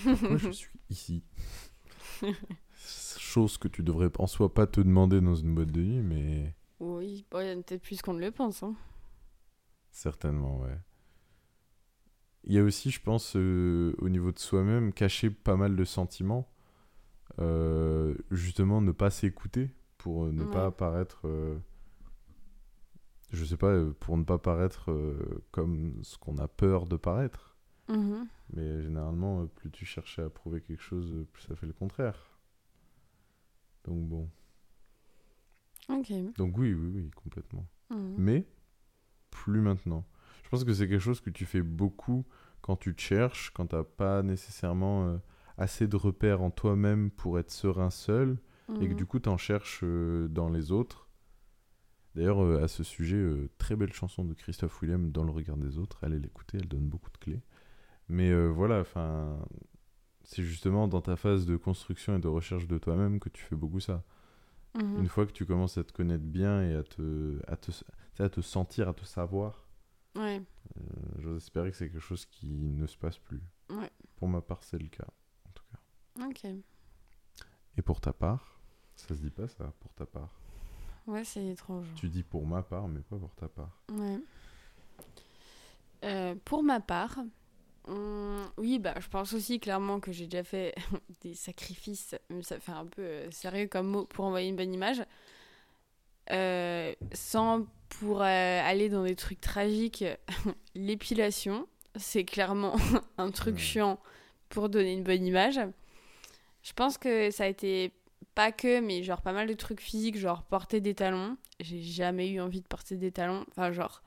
Pourquoi 0.04 0.38
je 0.38 0.50
suis 0.50 0.80
ici? 0.88 1.22
Chose 3.32 3.56
que 3.56 3.66
tu 3.66 3.82
devrais 3.82 4.10
en 4.18 4.26
soi 4.26 4.52
pas 4.52 4.66
te 4.66 4.78
demander 4.78 5.22
dans 5.22 5.34
une 5.34 5.54
boîte 5.54 5.72
de 5.72 5.80
nuit, 5.80 6.02
mais 6.02 6.54
Oui, 6.80 7.24
bon, 7.30 7.40
il 7.40 7.46
y 7.46 7.50
en 7.50 7.60
a 7.60 7.62
peut-être 7.62 7.80
plus 7.80 8.02
qu'on 8.02 8.12
ne 8.12 8.20
le 8.20 8.30
pense. 8.30 8.62
Hein. 8.62 8.74
certainement, 9.90 10.60
ouais. 10.60 10.76
Il 12.44 12.52
y 12.52 12.58
a 12.58 12.62
aussi, 12.62 12.90
je 12.90 13.00
pense, 13.00 13.34
euh, 13.36 13.94
au 14.00 14.10
niveau 14.10 14.32
de 14.32 14.38
soi-même, 14.38 14.92
cacher 14.92 15.30
pas 15.30 15.56
mal 15.56 15.76
de 15.76 15.84
sentiments. 15.86 16.46
Euh, 17.38 18.14
justement, 18.30 18.82
ne 18.82 18.92
pas 18.92 19.08
s'écouter 19.08 19.70
pour 19.96 20.26
euh, 20.26 20.32
ne 20.32 20.44
pas 20.44 20.70
euh, 21.24 21.56
je 23.30 23.44
sais 23.46 23.56
pas, 23.56 23.82
pour 23.98 24.18
ne 24.18 24.24
pas 24.24 24.36
paraître 24.36 24.94
comme 25.52 25.94
ce 26.02 26.18
qu'on 26.18 26.36
a 26.36 26.48
peur 26.48 26.86
de 26.86 26.96
paraître. 26.96 27.56
Mhm. 27.88 28.28
Mais 28.52 28.82
généralement, 28.82 29.46
plus 29.46 29.70
tu 29.70 29.86
cherches 29.86 30.18
à 30.18 30.28
prouver 30.28 30.60
quelque 30.60 30.82
chose, 30.82 31.24
plus 31.32 31.44
ça 31.44 31.56
fait 31.56 31.66
le 31.66 31.72
contraire. 31.72 32.31
Donc 33.84 34.06
bon. 34.08 34.30
Ok. 35.88 36.12
Donc 36.36 36.56
oui, 36.58 36.72
oui, 36.74 36.88
oui, 36.94 37.10
complètement. 37.10 37.66
Mhm. 37.90 38.14
Mais 38.18 38.46
plus 39.30 39.60
maintenant. 39.60 40.06
Je 40.44 40.48
pense 40.50 40.64
que 40.64 40.72
c'est 40.72 40.88
quelque 40.88 41.00
chose 41.00 41.20
que 41.20 41.30
tu 41.30 41.46
fais 41.46 41.62
beaucoup 41.62 42.24
quand 42.60 42.76
tu 42.76 42.94
te 42.94 43.00
cherches, 43.00 43.50
quand 43.54 43.66
t'as 43.68 43.82
pas 43.84 44.22
nécessairement 44.22 45.06
euh, 45.08 45.18
assez 45.56 45.86
de 45.88 45.96
repères 45.96 46.42
en 46.42 46.50
toi-même 46.50 47.10
pour 47.10 47.38
être 47.38 47.50
serein 47.50 47.90
seul, 47.90 48.38
et 48.80 48.86
que 48.86 48.92
Mhm. 48.92 48.94
du 48.94 49.06
coup 49.06 49.18
t'en 49.18 49.36
cherches 49.36 49.80
euh, 49.82 50.28
dans 50.28 50.48
les 50.48 50.70
autres. 50.72 51.08
D'ailleurs, 52.14 52.42
euh, 52.44 52.62
à 52.62 52.68
ce 52.68 52.82
sujet, 52.84 53.48
très 53.58 53.74
belle 53.74 53.92
chanson 53.92 54.24
de 54.24 54.34
Christophe 54.34 54.80
Willem 54.82 55.10
dans 55.10 55.24
le 55.24 55.30
regard 55.32 55.56
des 55.56 55.78
autres. 55.78 55.98
Allez 56.04 56.18
l'écouter, 56.18 56.58
elle 56.60 56.68
donne 56.68 56.86
beaucoup 56.86 57.10
de 57.10 57.16
clés. 57.18 57.40
Mais 58.08 58.34
voilà, 58.48 58.80
enfin, 58.80 59.38
c'est 60.24 60.42
justement 60.42 60.88
dans 60.88 61.00
ta 61.00 61.16
phase 61.16 61.46
de 61.46 61.56
construction 61.56 62.16
et 62.16 62.20
de 62.20 62.28
recherche 62.28 62.66
de 62.66 62.78
toi-même 62.78 63.20
que 63.20 63.28
tu 63.28 63.42
fais 63.42 63.56
beaucoup 63.56 63.80
ça. 63.80 64.02
Mhm. 64.74 65.00
Une 65.00 65.08
fois 65.08 65.26
que 65.26 65.32
tu 65.32 65.44
commences 65.44 65.76
à 65.78 65.84
te 65.84 65.92
connaître 65.92 66.24
bien 66.24 66.62
et 66.62 66.74
à 66.74 66.82
te, 66.82 67.38
à 67.46 67.56
te, 67.56 67.70
à 68.18 68.28
te 68.28 68.40
sentir, 68.40 68.88
à 68.88 68.94
te 68.94 69.04
savoir, 69.04 69.66
Ouais. 70.16 70.42
euh, 70.78 70.80
j'ose 71.18 71.36
espérer 71.42 71.70
que 71.70 71.76
c'est 71.76 71.88
quelque 71.90 72.00
chose 72.00 72.24
qui 72.26 72.46
ne 72.48 72.86
se 72.86 72.96
passe 72.96 73.18
plus. 73.18 73.42
Ouais. 73.70 73.90
Pour 74.16 74.28
ma 74.28 74.40
part, 74.40 74.62
c'est 74.64 74.78
le 74.78 74.88
cas, 74.88 75.06
en 75.46 75.50
tout 75.52 75.64
cas. 75.70 76.26
Ok. 76.26 76.44
Et 77.76 77.82
pour 77.82 78.00
ta 78.00 78.12
part, 78.12 78.60
ça 78.96 79.08
se 79.14 79.20
dit 79.20 79.30
pas 79.30 79.48
ça, 79.48 79.72
pour 79.80 79.92
ta 79.94 80.06
part? 80.06 80.30
Ouais, 81.06 81.24
c'est 81.24 81.44
étrange. 81.46 81.86
Tu 81.96 82.08
dis 82.08 82.22
pour 82.22 82.46
ma 82.46 82.62
part, 82.62 82.86
mais 82.88 83.00
pas 83.00 83.16
pour 83.16 83.34
ta 83.34 83.48
part. 83.48 83.80
Ouais. 83.90 84.20
Euh, 86.04 86.34
pour 86.44 86.62
ma 86.62 86.80
part, 86.80 87.16
hum, 87.86 88.50
oui, 88.58 88.78
bah, 88.78 88.94
je 89.00 89.08
pense 89.08 89.32
aussi 89.32 89.60
clairement 89.60 90.00
que 90.00 90.12
j'ai 90.12 90.26
déjà 90.26 90.44
fait 90.44 90.74
des 91.22 91.34
sacrifices, 91.34 92.14
mais 92.30 92.42
ça 92.42 92.58
fait 92.60 92.72
un 92.72 92.86
peu 92.86 93.02
euh, 93.02 93.30
sérieux 93.30 93.66
comme 93.68 93.88
mot 93.88 94.04
pour 94.06 94.24
envoyer 94.24 94.48
une 94.48 94.56
bonne 94.56 94.72
image, 94.74 95.02
Euh, 96.30 96.94
sans 97.12 97.66
pour 97.88 98.22
euh, 98.22 98.24
aller 98.64 98.88
dans 98.88 99.04
des 99.04 99.16
trucs 99.16 99.40
tragiques. 99.40 100.04
L'épilation, 100.74 101.66
c'est 101.96 102.24
clairement 102.24 102.76
un 103.18 103.30
truc 103.30 103.58
chiant 103.58 103.98
pour 104.48 104.68
donner 104.68 104.92
une 104.92 105.02
bonne 105.02 105.24
image. 105.26 105.60
Je 106.62 106.72
pense 106.74 106.98
que 106.98 107.30
ça 107.30 107.44
a 107.44 107.46
été 107.48 107.92
pas 108.34 108.52
que, 108.52 108.80
mais 108.80 109.02
genre 109.02 109.20
pas 109.22 109.32
mal 109.32 109.48
de 109.48 109.54
trucs 109.54 109.80
physiques, 109.80 110.16
genre 110.18 110.42
porter 110.44 110.80
des 110.80 110.94
talons. 110.94 111.36
J'ai 111.60 111.82
jamais 111.82 112.30
eu 112.30 112.40
envie 112.40 112.60
de 112.60 112.66
porter 112.68 112.96
des 112.96 113.12
talons. 113.12 113.44
Enfin, 113.50 113.72
genre, 113.72 114.02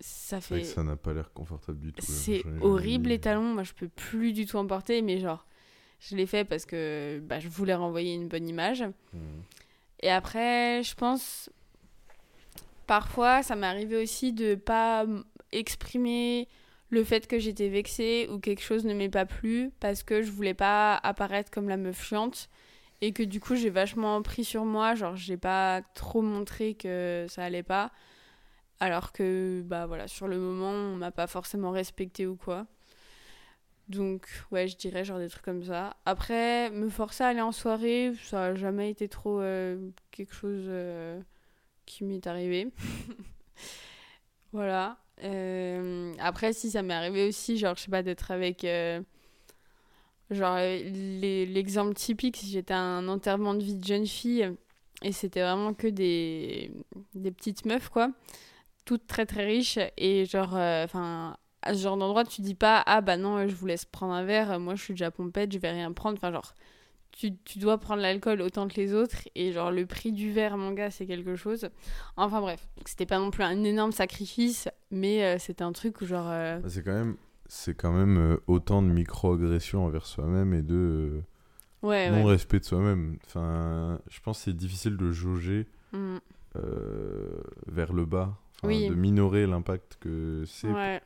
ça 0.00 0.40
fait. 0.40 0.64
ça 0.64 0.82
n'a 0.82 0.96
pas 0.96 1.12
l'air 1.12 1.32
confortable 1.32 1.78
du 1.78 1.92
tout. 1.92 2.04
C'est 2.06 2.42
jamais 2.42 2.62
horrible 2.62 3.10
les 3.10 3.18
talons. 3.18 3.54
Moi, 3.54 3.62
je 3.62 3.72
peux 3.72 3.88
plus 3.88 4.32
du 4.32 4.46
tout 4.46 4.56
en 4.56 4.66
porter, 4.66 5.02
mais 5.02 5.18
genre, 5.18 5.46
je 6.00 6.16
l'ai 6.16 6.26
fait 6.26 6.44
parce 6.44 6.66
que 6.66 7.20
bah, 7.22 7.38
je 7.38 7.48
voulais 7.48 7.74
renvoyer 7.74 8.14
une 8.14 8.28
bonne 8.28 8.48
image. 8.48 8.82
Mhm. 9.12 9.42
Et 10.02 10.10
après, 10.10 10.82
je 10.82 10.94
pense, 10.94 11.50
parfois, 12.86 13.42
ça 13.42 13.56
m'est 13.56 13.66
arrivé 13.66 14.02
aussi 14.02 14.32
de 14.32 14.54
pas 14.54 15.04
exprimer 15.52 16.48
le 16.88 17.04
fait 17.04 17.26
que 17.26 17.38
j'étais 17.38 17.68
vexée 17.68 18.28
ou 18.30 18.38
quelque 18.38 18.62
chose 18.62 18.84
ne 18.84 18.94
m'est 18.94 19.08
pas 19.08 19.26
plu 19.26 19.70
parce 19.80 20.02
que 20.02 20.22
je 20.22 20.30
voulais 20.30 20.54
pas 20.54 20.96
apparaître 20.96 21.50
comme 21.50 21.68
la 21.68 21.76
meuf 21.76 22.02
chiante 22.02 22.48
et 23.00 23.12
que 23.12 23.22
du 23.22 23.40
coup 23.40 23.54
j'ai 23.54 23.70
vachement 23.70 24.20
pris 24.22 24.44
sur 24.44 24.64
moi, 24.64 24.94
genre 24.94 25.16
j'ai 25.16 25.36
pas 25.36 25.82
trop 25.94 26.20
montré 26.20 26.74
que 26.74 27.26
ça 27.28 27.44
allait 27.44 27.62
pas 27.62 27.92
alors 28.80 29.12
que 29.12 29.62
bah 29.64 29.86
voilà, 29.86 30.08
sur 30.08 30.26
le 30.28 30.38
moment 30.38 30.70
on 30.70 30.96
m'a 30.96 31.10
pas 31.10 31.26
forcément 31.26 31.70
respecté 31.70 32.26
ou 32.26 32.36
quoi. 32.36 32.66
Donc 33.90 34.28
ouais, 34.52 34.68
je 34.68 34.76
dirais 34.76 35.04
genre 35.04 35.18
des 35.18 35.28
trucs 35.28 35.44
comme 35.44 35.64
ça. 35.64 35.96
Après, 36.06 36.70
me 36.70 36.88
forcer 36.88 37.24
à 37.24 37.28
aller 37.28 37.40
en 37.40 37.52
soirée, 37.52 38.12
ça 38.22 38.46
a 38.46 38.54
jamais 38.54 38.88
été 38.90 39.08
trop 39.08 39.40
euh, 39.40 39.90
quelque 40.12 40.32
chose 40.32 40.64
euh, 40.68 41.20
qui 41.86 42.04
m'est 42.04 42.26
arrivé. 42.28 42.68
voilà. 44.52 44.96
Euh, 45.24 46.14
après, 46.20 46.52
si 46.52 46.70
ça 46.70 46.82
m'est 46.82 46.94
arrivé 46.94 47.28
aussi, 47.28 47.58
genre, 47.58 47.74
je 47.76 47.82
sais 47.82 47.90
pas, 47.90 48.02
d'être 48.04 48.30
avec. 48.30 48.64
genre, 50.30 50.56
l'exemple 50.56 51.94
typique, 51.94 52.36
si 52.36 52.48
j'étais 52.48 52.74
un 52.74 53.08
enterrement 53.08 53.54
de 53.54 53.64
vie 53.64 53.74
de 53.74 53.84
jeune 53.84 54.06
fille 54.06 54.48
et 55.02 55.12
c'était 55.12 55.42
vraiment 55.42 55.74
que 55.74 55.88
des, 55.88 56.70
des 57.14 57.30
petites 57.32 57.64
meufs, 57.64 57.88
quoi. 57.88 58.12
Toutes 58.84 59.06
très 59.06 59.26
très 59.26 59.44
riches 59.44 59.78
et 59.96 60.24
genre. 60.26 60.54
Enfin. 60.54 61.36
à 61.62 61.74
ce 61.74 61.82
genre 61.82 61.96
d'endroit, 61.98 62.24
tu 62.24 62.40
dis 62.40 62.54
pas 62.54 62.82
ah 62.86 63.00
bah 63.02 63.16
non, 63.18 63.46
je 63.46 63.54
vous 63.54 63.66
laisse 63.66 63.84
prendre 63.84 64.14
un 64.14 64.24
verre, 64.24 64.58
moi 64.58 64.74
je 64.74 64.82
suis 64.82 64.94
déjà 64.94 65.10
pompette, 65.10 65.52
je 65.52 65.58
vais 65.58 65.70
rien 65.70 65.92
prendre. 65.92 66.16
Enfin, 66.16 66.32
genre, 66.32 66.54
tu, 67.12 67.36
tu 67.44 67.58
dois 67.58 67.76
prendre 67.78 68.00
l'alcool 68.00 68.40
autant 68.40 68.66
que 68.66 68.76
les 68.76 68.94
autres 68.94 69.28
et 69.34 69.52
genre 69.52 69.70
le 69.70 69.84
prix 69.84 70.10
du 70.12 70.32
verre, 70.32 70.56
mon 70.56 70.72
gars, 70.72 70.90
c'est 70.90 71.06
quelque 71.06 71.36
chose. 71.36 71.68
Enfin 72.16 72.40
bref, 72.40 72.66
c'était 72.86 73.04
pas 73.06 73.18
non 73.18 73.30
plus 73.30 73.42
un 73.44 73.62
énorme 73.62 73.92
sacrifice, 73.92 74.68
mais 74.90 75.22
euh, 75.24 75.38
c'était 75.38 75.62
un 75.64 75.72
truc 75.72 76.00
où 76.00 76.06
genre. 76.06 76.28
euh, 76.30 76.58
Bah, 76.60 76.68
C'est 76.70 76.82
quand 76.82 76.94
même, 76.94 77.16
c'est 77.46 77.74
quand 77.74 77.92
même 77.92 78.16
euh, 78.16 78.36
autant 78.46 78.80
de 78.80 78.88
micro-agressions 78.88 79.84
envers 79.84 80.06
soi-même 80.06 80.54
et 80.54 80.62
de 80.62 80.74
euh, 80.74 81.20
Ouais, 81.82 82.08
ouais. 82.10 82.10
non-respect 82.10 82.60
de 82.60 82.64
soi-même. 82.64 83.18
Enfin, 83.26 84.00
je 84.08 84.20
pense 84.20 84.38
que 84.38 84.44
c'est 84.44 84.56
difficile 84.56 84.96
de 84.96 85.10
jauger 85.10 85.66
Mm. 85.92 86.18
euh, 86.56 87.42
vers 87.66 87.92
le 87.92 88.04
bas, 88.04 88.36
Oui. 88.62 88.88
de 88.88 88.94
minorer 88.94 89.46
l'impact 89.46 89.96
que 90.00 90.44
c'est. 90.46 90.70
Ouais. 90.70 91.00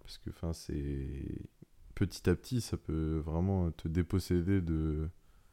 Parce 0.00 0.18
que 0.18 0.30
enfin, 0.30 0.52
c'est 0.52 1.48
petit 1.94 2.28
à 2.28 2.34
petit, 2.34 2.60
ça 2.60 2.76
peut 2.76 3.22
vraiment 3.24 3.70
te 3.70 3.88
déposséder 3.88 4.60
de 4.60 5.08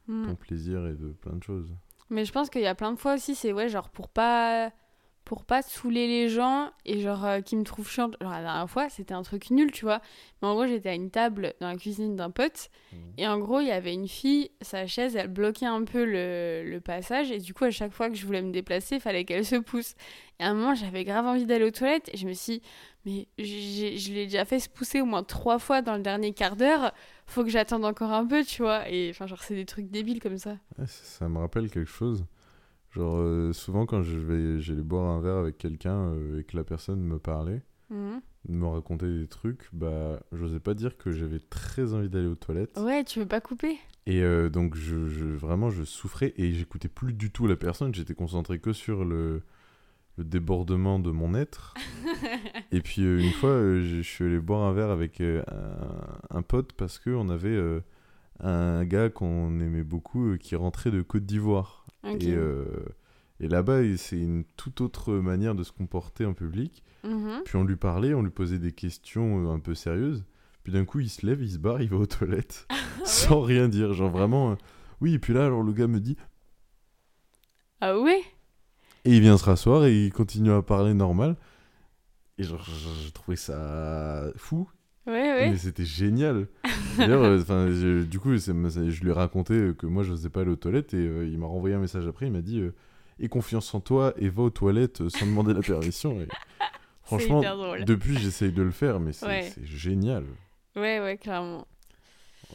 ton 0.08 0.36
plaisir 0.36 0.88
et 0.88 0.94
de 0.94 1.10
plein 1.10 1.36
de 1.36 1.44
choses. 1.44 1.76
Mais 2.10 2.24
je 2.24 2.32
pense 2.32 2.50
qu'il 2.50 2.62
y 2.62 2.68
a 2.68 2.76
plein 2.76 2.94
de 2.94 2.98
fois 2.98 3.16
aussi, 3.16 3.36
c'est 3.36 3.52
ouais, 3.52 3.68
genre 3.68 3.90
pour 3.90 4.08
pas 4.08 4.72
pour 5.28 5.44
pas 5.44 5.62
saouler 5.62 6.08
les 6.08 6.30
gens 6.30 6.72
et 6.86 7.02
genre 7.02 7.26
euh, 7.26 7.42
qui 7.42 7.58
me 7.58 7.64
trouvent 7.64 7.90
chiante. 7.90 8.16
Genre 8.22 8.32
la 8.32 8.42
dernière 8.42 8.70
fois, 8.70 8.88
c'était 8.90 9.14
un 9.14 9.24
truc 9.24 9.50
nul, 9.52 9.72
tu 9.74 9.84
vois. 9.84 10.00
Mais 10.42 10.48
en 10.48 10.54
gros, 10.54 10.66
j'étais 10.66 10.88
à 10.88 10.94
une 10.94 11.12
table 11.12 11.54
dans 11.60 11.68
la 11.68 11.76
cuisine 11.76 12.16
d'un 12.16 12.32
pote 12.32 12.70
Mhm. 12.94 13.00
et 13.18 13.28
en 13.28 13.38
gros, 13.38 13.60
il 13.60 13.68
y 13.68 13.72
avait 13.72 13.94
une 13.94 14.08
fille, 14.08 14.50
sa 14.62 14.88
chaise, 14.88 15.18
elle 15.18 15.28
bloquait 15.28 15.66
un 15.66 15.84
peu 15.84 16.06
le, 16.06 16.64
le 16.66 16.80
passage 16.80 17.30
et 17.32 17.40
du 17.40 17.54
coup, 17.54 17.66
à 17.66 17.72
chaque 17.72 17.92
fois 17.92 18.10
que 18.10 18.16
je 18.16 18.26
voulais 18.26 18.42
me 18.42 18.52
déplacer, 18.54 18.96
il 18.96 19.02
fallait 19.02 19.26
qu'elle 19.26 19.44
se 19.46 19.58
pousse. 19.58 19.96
Et 20.40 20.44
à 20.44 20.48
un 20.52 20.54
moment, 20.54 20.74
j'avais 20.76 21.04
grave 21.04 21.26
envie 21.26 21.46
d'aller 21.46 21.66
aux 21.66 21.72
toilettes 21.72 22.10
et 22.14 22.16
je 22.18 22.26
me 22.26 22.32
suis 22.32 22.60
dit, 22.60 22.62
mais 23.06 23.28
je 23.44 24.14
l'ai 24.14 24.28
déjà 24.28 24.46
fait 24.46 24.60
se 24.62 24.70
pousser 24.70 25.02
au 25.02 25.06
moins 25.06 25.24
trois 25.24 25.60
fois 25.60 25.82
dans 25.82 25.98
le 25.98 26.02
dernier 26.04 26.32
quart 26.34 26.56
d'heure, 26.56 26.94
faut 27.26 27.44
que 27.44 27.50
j'attende 27.50 27.84
encore 27.84 28.14
un 28.14 28.26
peu, 28.26 28.46
tu 28.46 28.62
vois. 28.62 28.88
Et 28.90 29.10
enfin, 29.10 29.28
genre, 29.28 29.44
c'est 29.44 29.56
des 29.56 29.66
trucs 29.66 29.90
débiles 29.90 30.22
comme 30.22 30.38
ça, 30.38 30.56
ça 30.86 31.28
me 31.28 31.40
rappelle 31.40 31.70
quelque 31.70 31.90
chose. 31.90 32.24
Genre, 32.98 33.18
euh, 33.18 33.54
souvent, 33.54 33.86
quand 33.86 34.02
je 34.02 34.18
vais, 34.18 34.60
j'allais 34.60 34.82
boire 34.82 35.06
un 35.12 35.22
verre 35.22 35.38
avec 35.38 35.58
quelqu'un 35.58 36.10
euh, 36.14 36.40
et 36.40 36.44
que 36.44 36.58
la 36.58 36.64
personne 36.64 37.00
me 37.02 37.20
parlait, 37.20 37.62
Mhm. 37.92 38.22
me 38.50 38.66
racontait 38.66 39.20
des 39.20 39.28
trucs, 39.28 39.70
bah, 39.72 40.20
j'osais 40.34 40.60
pas 40.60 40.74
dire 40.74 40.98
que 40.98 41.12
j'avais 41.12 41.40
très 41.40 41.94
envie 41.94 42.10
d'aller 42.10 42.28
aux 42.28 42.36
toilettes. 42.36 42.78
Ouais, 42.80 43.04
tu 43.04 43.20
veux 43.20 43.26
pas 43.28 43.40
couper? 43.40 43.78
Et 44.08 44.24
euh, 44.24 44.50
donc, 44.50 44.76
je, 44.76 45.08
je- 45.08 45.26
vraiment, 45.26 45.70
je 45.70 45.84
souffrais 45.84 46.34
et 46.38 46.52
j'écoutais 46.54 46.88
plus 46.88 47.14
du 47.14 47.30
tout 47.32 47.46
la 47.46 47.56
personne. 47.56 47.94
J'étais 47.94 48.14
concentré 48.16 48.60
que 48.60 48.74
sur 48.74 49.06
le, 49.06 49.44
le 50.18 50.24
débordement 50.24 50.98
de 50.98 51.12
mon 51.12 51.36
être. 51.36 51.76
et 52.72 52.82
puis, 52.82 53.02
une 53.04 53.32
fois, 53.34 53.60
je 53.60 53.82
je 53.98 54.02
suis 54.02 54.24
allé 54.26 54.40
boire 54.40 54.64
un 54.64 54.74
verre 54.74 54.90
avec 54.90 55.22
un, 55.22 55.44
un 56.32 56.42
pote 56.42 56.74
parce 56.74 56.98
qu'on 57.00 57.30
avait 57.30 57.60
un 58.40 58.86
gars 58.86 59.10
qu'on 59.10 59.60
aimait 59.60 59.84
beaucoup 59.84 60.36
qui 60.40 60.56
rentrait 60.56 60.92
de 60.92 61.02
Côte 61.02 61.26
d'Ivoire. 61.26 61.86
Et, 62.20 62.32
euh, 62.32 62.66
et 63.40 63.48
là-bas, 63.48 63.82
c'est 63.98 64.18
une 64.20 64.44
toute 64.56 64.82
autre 64.82 65.14
manière 65.14 65.56
de 65.56 65.64
se 65.64 65.72
comporter 65.72 66.26
en 66.26 66.34
public. 66.34 66.84
Mhm. 67.04 67.42
Puis 67.46 67.56
on 67.56 67.64
lui 67.64 67.76
parlait, 67.76 68.14
on 68.14 68.22
lui 68.24 68.32
posait 68.32 68.60
des 68.60 68.72
questions 68.72 69.46
euh, 69.46 69.54
un 69.54 69.60
peu 69.60 69.76
sérieuses. 69.76 70.26
Puis 70.64 70.74
d'un 70.74 70.86
coup, 70.86 71.00
il 71.00 71.10
se 71.10 71.26
lève, 71.26 71.42
il 71.42 71.52
se 71.52 71.58
barre, 71.60 71.82
il 71.82 71.90
va 71.90 71.98
aux 71.98 72.06
toilettes. 72.06 72.68
sans 73.06 73.42
rien 73.42 73.68
dire. 73.70 73.94
Genre 73.94 74.10
vraiment. 74.10 74.52
euh, 74.52 74.56
Oui, 75.02 75.14
et 75.14 75.20
puis 75.20 75.34
là, 75.34 75.46
alors 75.46 75.64
le 75.64 75.72
gars 75.74 75.88
me 75.88 76.00
dit. 76.00 76.18
Ah 77.82 78.00
ouais? 78.00 78.22
Et 79.06 79.16
il 79.16 79.22
vient 79.22 79.38
se 79.38 79.46
rasseoir 79.46 79.86
et 79.86 80.06
il 80.06 80.12
continue 80.12 80.52
à 80.52 80.62
parler 80.62 80.94
normal. 80.94 81.38
Et 82.38 82.44
genre, 82.44 82.64
j'ai 83.04 83.12
trouvé 83.12 83.38
ça 83.38 84.26
fou. 84.36 84.70
Ouais, 85.06 85.14
ouais. 85.14 85.50
Mais 85.52 85.58
c'était 85.58 85.86
génial. 85.86 86.48
D'ailleurs, 86.98 87.24
euh, 87.50 88.04
du 88.04 88.20
coup, 88.20 88.36
je 88.38 88.52
lui 89.02 89.10
ai 89.10 89.14
raconté 89.14 89.72
que 89.78 89.86
moi, 89.86 90.04
je 90.04 90.12
n'osais 90.12 90.30
pas 90.30 90.42
aller 90.42 90.52
aux 90.52 90.56
toilettes 90.56 90.94
et 90.94 90.98
euh, 90.98 91.28
il 91.28 91.38
m'a 91.38 91.48
renvoyé 91.48 91.76
un 91.76 91.80
message 91.80 92.08
après. 92.08 92.28
Il 92.28 92.32
m'a 92.32 92.42
dit 92.42 92.60
euh, 92.60 92.74
Aie 93.20 93.30
confiance 93.30 93.74
en 93.74 93.80
toi 93.80 94.14
et 94.18 94.30
va 94.30 94.44
aux 94.44 94.50
toilettes 94.50 95.08
sans 95.10 95.26
demander 95.26 95.54
la 95.54 95.62
permission. 95.62 96.20
Et 96.22 96.28
franchement, 97.04 97.42
depuis, 97.86 98.18
j'essaye 98.18 98.52
de 98.52 98.62
le 98.64 98.72
faire, 98.72 99.00
mais 99.00 99.14
c'est 99.14 99.26
Ouais. 99.26 99.54
génial. 99.64 100.26
Ouais, 100.76 101.00
ouais, 101.00 101.18
clairement. 101.18 101.68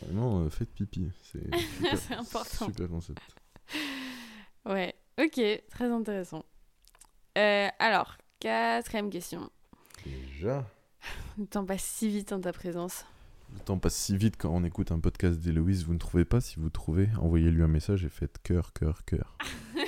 Vraiment, 0.00 0.40
euh, 0.44 0.48
faites 0.48 0.70
pipi. 0.72 1.10
C'est 1.32 2.14
important. 2.14 2.66
super 2.66 2.88
concept. 2.88 3.18
Ouais, 4.64 4.94
ok, 5.20 5.40
très 5.70 5.90
intéressant. 5.90 6.44
Euh, 7.36 7.68
alors, 7.78 8.16
quatrième 8.40 9.10
question. 9.10 9.50
Déjà. 10.06 10.64
Le 11.38 11.46
temps 11.46 11.64
passe 11.64 11.82
si 11.82 12.08
vite 12.08 12.32
en 12.32 12.40
ta 12.40 12.52
présence. 12.52 13.04
Le 13.52 13.60
temps 13.60 13.78
passe 13.78 13.94
si 13.94 14.16
vite 14.16 14.36
quand 14.36 14.50
on 14.50 14.64
écoute 14.64 14.92
un 14.92 15.00
podcast 15.00 15.38
d'Héloïse. 15.38 15.84
Vous 15.84 15.94
ne 15.94 15.98
trouvez 15.98 16.24
pas 16.24 16.40
Si 16.40 16.58
vous 16.58 16.70
trouvez, 16.70 17.08
envoyez-lui 17.20 17.62
un 17.62 17.68
message 17.68 18.04
et 18.04 18.08
faites 18.08 18.38
cœur, 18.42 18.72
cœur, 18.72 19.04
cœur. 19.04 19.36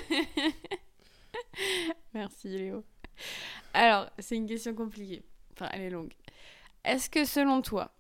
Merci 2.14 2.48
Léo. 2.48 2.84
Alors, 3.72 4.10
c'est 4.18 4.36
une 4.36 4.46
question 4.46 4.74
compliquée. 4.74 5.22
Enfin, 5.52 5.68
elle 5.72 5.82
est 5.82 5.90
longue. 5.90 6.12
Est-ce 6.84 7.08
que 7.08 7.24
selon 7.24 7.62
toi, 7.62 7.92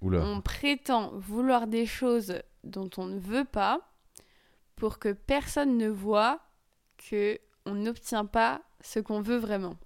Oula. 0.00 0.24
on 0.24 0.40
prétend 0.40 1.12
vouloir 1.18 1.66
des 1.66 1.86
choses 1.86 2.40
dont 2.64 2.88
on 2.96 3.06
ne 3.06 3.18
veut 3.18 3.44
pas 3.44 3.80
pour 4.76 4.98
que 4.98 5.12
personne 5.12 5.76
ne 5.76 5.88
voit 5.88 6.40
que 6.96 7.38
on 7.66 7.74
n'obtient 7.74 8.24
pas 8.24 8.62
ce 8.80 8.98
qu'on 8.98 9.20
veut 9.20 9.36
vraiment? 9.36 9.76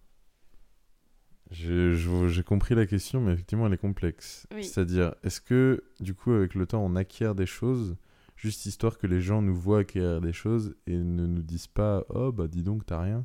J'ai 1.50 2.42
compris 2.44 2.74
la 2.74 2.86
question, 2.86 3.20
mais 3.20 3.32
effectivement, 3.32 3.66
elle 3.66 3.74
est 3.74 3.78
complexe. 3.78 4.46
Oui. 4.54 4.64
C'est-à-dire, 4.64 5.14
est-ce 5.22 5.40
que, 5.40 5.84
du 6.00 6.14
coup, 6.14 6.32
avec 6.32 6.54
le 6.54 6.66
temps, 6.66 6.84
on 6.84 6.96
acquiert 6.96 7.34
des 7.34 7.46
choses 7.46 7.96
juste 8.36 8.66
histoire 8.66 8.98
que 8.98 9.06
les 9.06 9.20
gens 9.20 9.40
nous 9.42 9.54
voient 9.54 9.80
acquérir 9.80 10.20
des 10.20 10.32
choses 10.32 10.74
et 10.86 10.96
ne 10.96 11.26
nous 11.26 11.42
disent 11.42 11.68
pas 11.68 12.04
«Oh, 12.10 12.32
bah 12.32 12.48
dis 12.48 12.62
donc, 12.62 12.84
t'as 12.84 13.00
rien», 13.00 13.24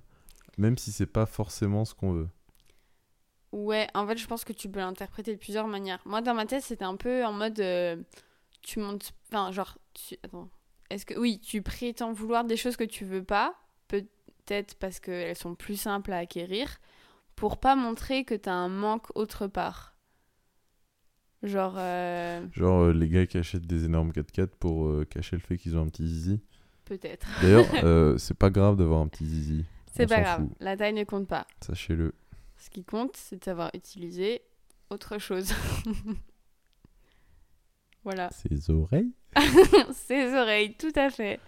même 0.58 0.78
si 0.78 0.92
c'est 0.92 1.06
pas 1.06 1.26
forcément 1.26 1.84
ce 1.84 1.94
qu'on 1.94 2.14
veut. 2.14 2.30
Ouais, 3.52 3.88
en 3.94 4.08
fait, 4.08 4.18
je 4.18 4.28
pense 4.28 4.46
que 4.46 4.54
tu 4.54 4.70
peux 4.70 4.80
l'interpréter 4.80 5.34
de 5.34 5.40
plusieurs 5.40 5.68
manières. 5.68 6.00
Moi, 6.06 6.22
dans 6.22 6.34
ma 6.34 6.46
tête, 6.46 6.64
c'était 6.64 6.86
un 6.86 6.96
peu 6.96 7.26
en 7.26 7.34
mode. 7.34 7.60
euh, 7.60 7.98
tu 8.62 8.80
montes. 8.80 9.12
Enfin, 9.28 9.52
genre. 9.52 9.78
Tu... 9.94 10.16
Attends. 10.24 10.50
Est-ce 10.90 11.06
que. 11.06 11.20
Oui, 11.20 11.40
tu 11.40 11.62
prétends 11.62 12.14
vouloir 12.14 12.46
des 12.46 12.56
choses 12.56 12.78
que 12.78 12.86
tu 12.86 13.04
veux 13.04 13.24
pas. 13.24 13.56
Peut-être 13.90 14.76
parce 14.76 15.02
qu'elles 15.02 15.36
sont 15.36 15.56
plus 15.56 15.76
simples 15.76 16.14
à 16.14 16.20
acquérir. 16.20 16.78
Pour 17.36 17.60
pas 17.60 17.76
montrer 17.76 18.24
que 18.24 18.36
t'as 18.36 18.54
un 18.54 18.70
manque 18.70 19.08
autre 19.16 19.48
part. 19.48 19.96
Genre. 21.44 21.74
euh, 21.78 22.46
Genre, 22.54 22.84
euh, 22.84 22.94
les 22.94 23.10
gars 23.10 23.26
qui 23.26 23.38
achètent 23.38 23.66
des 23.66 23.86
énormes 23.86 24.12
4x4 24.12 24.48
pour 24.60 24.86
euh, 24.88 25.06
cacher 25.06 25.36
le 25.36 25.42
fait 25.42 25.58
qu'ils 25.58 25.76
ont 25.78 25.82
un 25.82 25.88
petit 25.88 26.08
zizi. 26.08 26.40
Peut-être. 26.86 27.28
D'ailleurs, 27.42 28.16
c'est 28.20 28.38
pas 28.38 28.50
grave 28.50 28.78
d'avoir 28.78 29.02
un 29.02 29.08
petit 29.08 29.26
zizi. 29.26 29.66
C'est 29.94 30.08
pas 30.08 30.22
grave. 30.22 30.42
fout. 30.42 30.50
La 30.60 30.78
taille 30.78 30.94
ne 30.94 31.04
compte 31.04 31.28
pas. 31.28 31.48
Sachez-le. 31.66 32.14
Ce 32.58 32.70
qui 32.70 32.84
compte, 32.84 33.16
c'est 33.18 33.40
de 33.40 33.44
savoir 33.44 33.72
utiliser 33.74 34.42
autre 34.92 35.18
chose. 35.18 35.52
voilà. 38.04 38.30
Ses 38.32 38.70
oreilles 38.70 39.12
Ses 39.94 40.34
oreilles, 40.36 40.76
tout 40.76 40.92
à 40.96 41.10
fait. 41.10 41.40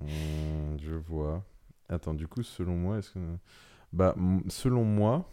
Hmm, 0.00 0.76
Je 0.80 0.94
vois. 0.94 1.44
Attends, 1.88 2.14
du 2.14 2.26
coup, 2.26 2.42
selon 2.42 2.76
moi, 2.76 2.98
est-ce 2.98 3.10
que... 3.10 3.18
Bah, 3.94 4.16
selon 4.48 4.84
moi, 4.84 5.30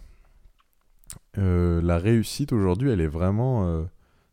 euh, 1.39 1.82
la 1.82 1.97
réussite 1.97 2.54
aujourd'hui, 2.54 2.91
elle 2.91 3.02
est 3.02 3.08
vraiment... 3.08 3.67
euh, 3.67 3.84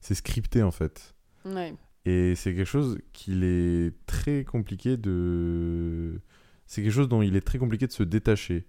C'est 0.01 0.15
scripté, 0.15 0.63
en 0.63 0.71
fait. 0.71 1.15
Ouais. 1.47 1.75
Et 2.05 2.35
c'est 2.35 2.55
quelque 2.55 2.67
chose 2.67 2.99
qu'il 3.13 3.43
est 3.43 3.95
très 4.07 4.45
compliqué 4.45 4.97
de... 4.99 6.21
C'est 6.67 6.83
quelque 6.83 6.93
chose 6.93 7.09
dont 7.09 7.23
il 7.23 7.37
est 7.37 7.41
très 7.41 7.59
compliqué 7.59 7.87
de 7.87 7.93
se 7.93 8.03
détacher. 8.03 8.67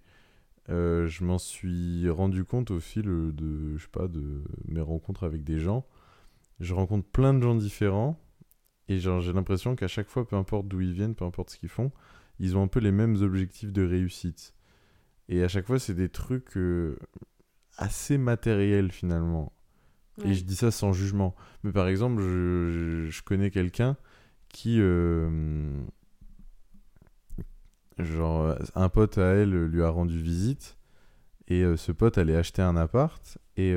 Euh, 0.70 1.06
je 1.08 1.24
m'en 1.24 1.36
suis 1.38 2.08
rendu 2.08 2.44
compte 2.44 2.70
au 2.70 2.80
fil 2.80 3.04
de, 3.04 3.76
je 3.76 3.82
sais 3.82 3.90
pas, 3.92 4.08
de 4.08 4.42
mes 4.66 4.80
rencontres 4.80 5.24
avec 5.24 5.44
des 5.44 5.58
gens. 5.58 5.86
Je 6.58 6.72
rencontre 6.72 7.06
plein 7.06 7.34
de 7.34 7.42
gens 7.42 7.54
différents 7.54 8.18
et 8.88 8.98
j'ai 8.98 9.32
l'impression 9.32 9.76
qu'à 9.76 9.88
chaque 9.88 10.08
fois, 10.08 10.26
peu 10.26 10.36
importe 10.36 10.68
d'où 10.68 10.80
ils 10.80 10.92
viennent, 10.92 11.14
peu 11.14 11.24
importe 11.26 11.50
ce 11.50 11.58
qu'ils 11.58 11.68
font, 11.68 11.92
ils 12.38 12.56
ont 12.56 12.62
un 12.62 12.68
peu 12.68 12.80
les 12.80 12.92
mêmes 12.92 13.16
objectifs 13.16 13.72
de 13.72 13.82
réussite. 13.82 14.54
Et 15.30 15.42
à 15.44 15.48
chaque 15.48 15.66
fois, 15.66 15.78
c'est 15.78 15.94
des 15.94 16.10
trucs 16.10 16.58
euh, 16.58 16.98
assez 17.78 18.18
matériels 18.18 18.92
finalement. 18.92 19.52
Et 20.24 20.34
je 20.34 20.44
dis 20.44 20.56
ça 20.56 20.70
sans 20.70 20.92
jugement. 20.92 21.34
Mais 21.64 21.72
par 21.72 21.88
exemple, 21.88 22.22
je, 22.22 23.06
je- 23.06 23.10
je 23.10 23.22
connais 23.22 23.50
quelqu'un 23.50 23.96
qui. 24.50 24.78
euh, 24.80 25.72
genre, 27.98 28.56
un 28.74 28.88
pote 28.88 29.18
à 29.18 29.34
elle 29.34 29.66
lui 29.66 29.82
a 29.82 29.90
rendu 29.90 30.18
visite. 30.20 30.76
Et 31.48 31.62
euh, 31.64 31.76
ce 31.76 31.92
pote 31.92 32.18
allait 32.18 32.36
acheter 32.36 32.62
un 32.62 32.76
appart. 32.76 33.38
Et 33.56 33.74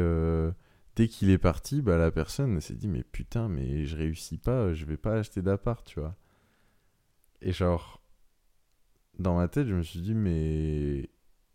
dès 0.95 1.07
qu'il 1.07 1.29
est 1.29 1.37
parti, 1.37 1.81
bah, 1.81 1.97
la 1.97 2.11
personne 2.11 2.59
s'est 2.61 2.75
dit 2.75 2.87
Mais 2.87 3.03
putain, 3.03 3.49
mais 3.49 3.85
je 3.85 3.95
réussis 3.97 4.37
pas, 4.37 4.73
je 4.73 4.85
vais 4.85 4.97
pas 4.97 5.15
acheter 5.17 5.41
d'appart, 5.41 5.85
tu 5.85 5.99
vois. 5.99 6.15
Et 7.41 7.51
genre, 7.51 8.01
dans 9.19 9.35
ma 9.37 9.47
tête, 9.47 9.67
je 9.67 9.75
me 9.75 9.83
suis 9.83 10.01
dit 10.01 10.13
Mais 10.15 11.09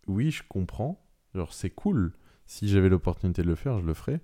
oui, 0.08 0.30
je 0.30 0.42
comprends. 0.48 1.04
Genre, 1.34 1.52
c'est 1.52 1.70
cool. 1.70 2.12
Si 2.46 2.68
j'avais 2.68 2.88
l'opportunité 2.88 3.42
de 3.42 3.48
le 3.48 3.54
faire, 3.54 3.78
je 3.78 3.84
le 3.86 3.94
ferais 3.94 4.20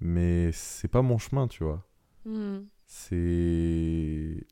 mais 0.00 0.50
c'est 0.52 0.88
pas 0.88 1.02
mon 1.02 1.18
chemin, 1.18 1.48
tu 1.48 1.64
vois. 1.64 1.86
Hmm. 2.24 2.60
C'est. 2.86 4.46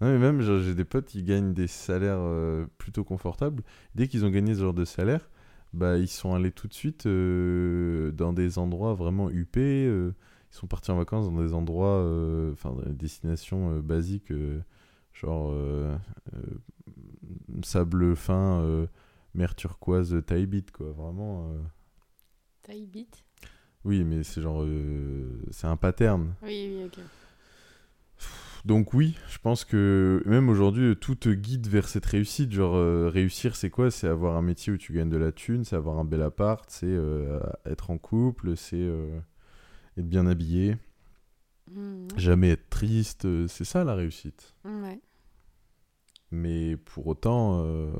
Non, 0.00 0.08
mais 0.08 0.18
même, 0.18 0.40
j'ai 0.40 0.74
des 0.74 0.84
potes 0.84 1.06
qui 1.06 1.22
gagnent 1.22 1.54
des 1.54 1.68
salaires 1.68 2.18
euh, 2.20 2.66
plutôt 2.78 3.04
confortables. 3.04 3.62
Dès 3.94 4.08
qu'ils 4.08 4.24
ont 4.24 4.30
gagné 4.30 4.54
ce 4.54 4.60
genre 4.60 4.74
de 4.74 4.84
salaire, 4.84 5.30
bah, 5.72 5.96
ils 5.96 6.08
sont 6.08 6.34
allés 6.34 6.50
tout 6.50 6.66
de 6.68 6.74
suite 6.74 7.06
euh, 7.06 8.10
dans 8.12 8.32
des 8.32 8.58
endroits 8.58 8.94
vraiment 8.94 9.30
huppés. 9.30 9.86
euh, 9.86 10.14
ils 10.52 10.56
sont 10.56 10.66
partis 10.66 10.90
en 10.90 10.96
vacances 10.98 11.30
dans 11.30 11.40
des 11.42 11.54
endroits, 11.54 12.04
enfin, 12.52 12.76
des 12.86 12.92
destinations 12.92 13.78
basiques, 13.80 14.30
genre 15.14 15.54
sable 17.64 18.14
fin, 18.16 18.86
mer 19.34 19.54
turquoise, 19.54 20.16
taille 20.26 20.46
bite, 20.46 20.70
quoi. 20.70 20.92
Vraiment. 20.92 21.50
euh, 21.52 21.58
Taille 22.62 22.86
bite 22.86 23.24
Oui, 23.84 24.04
mais 24.04 24.22
c'est 24.22 24.40
genre. 24.42 24.62
euh, 24.62 25.42
c'est 25.50 25.66
un 25.66 25.76
pattern. 25.76 26.34
Oui, 26.42 26.74
oui, 26.76 26.84
ok. 26.86 26.98
Donc, 28.64 28.94
oui, 28.94 29.16
je 29.28 29.38
pense 29.38 29.64
que 29.64 30.22
même 30.24 30.48
aujourd'hui, 30.48 30.94
tout 30.96 31.16
te 31.16 31.28
guide 31.28 31.66
vers 31.66 31.88
cette 31.88 32.06
réussite. 32.06 32.52
Genre, 32.52 32.76
euh, 32.76 33.08
réussir, 33.08 33.56
c'est 33.56 33.70
quoi? 33.70 33.90
C'est 33.90 34.06
avoir 34.06 34.36
un 34.36 34.42
métier 34.42 34.72
où 34.72 34.76
tu 34.78 34.92
gagnes 34.92 35.08
de 35.10 35.16
la 35.16 35.32
thune, 35.32 35.64
c'est 35.64 35.74
avoir 35.74 35.98
un 35.98 36.04
bel 36.04 36.22
appart, 36.22 36.64
c'est 36.70 36.86
euh, 36.86 37.40
être 37.66 37.90
en 37.90 37.98
couple, 37.98 38.56
c'est 38.56 38.76
euh, 38.76 39.18
être 39.98 40.08
bien 40.08 40.26
habillé, 40.28 40.76
Mhm. 41.68 42.06
jamais 42.16 42.50
être 42.50 42.70
triste. 42.70 43.24
euh, 43.24 43.48
C'est 43.48 43.64
ça 43.64 43.82
la 43.82 43.96
réussite. 43.96 44.54
Ouais. 44.64 45.00
Mais 46.30 46.76
pour 46.76 47.08
autant, 47.08 47.64
euh, 47.64 47.90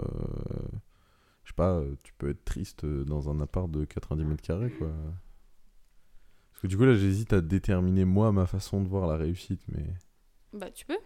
sais 1.53 1.57
pas, 1.57 1.75
euh, 1.75 1.95
tu 2.03 2.13
peux 2.15 2.31
être 2.31 2.45
triste 2.45 2.85
euh, 2.85 3.05
dans 3.05 3.31
un 3.31 3.41
appart 3.41 3.71
de 3.71 3.85
90 3.85 4.25
mètres 4.25 4.43
carrés, 4.43 4.71
quoi. 4.71 4.89
Parce 6.51 6.63
que 6.63 6.67
du 6.67 6.77
coup, 6.77 6.85
là, 6.85 6.95
j'hésite 6.95 7.33
à 7.33 7.41
déterminer, 7.41 8.05
moi, 8.05 8.33
ma 8.33 8.47
façon 8.47 8.81
de 8.81 8.89
voir 8.89 9.07
la 9.07 9.17
réussite, 9.17 9.63
mais... 9.69 9.85
Bah, 10.53 10.71
tu 10.71 10.87
peux. 10.87 10.99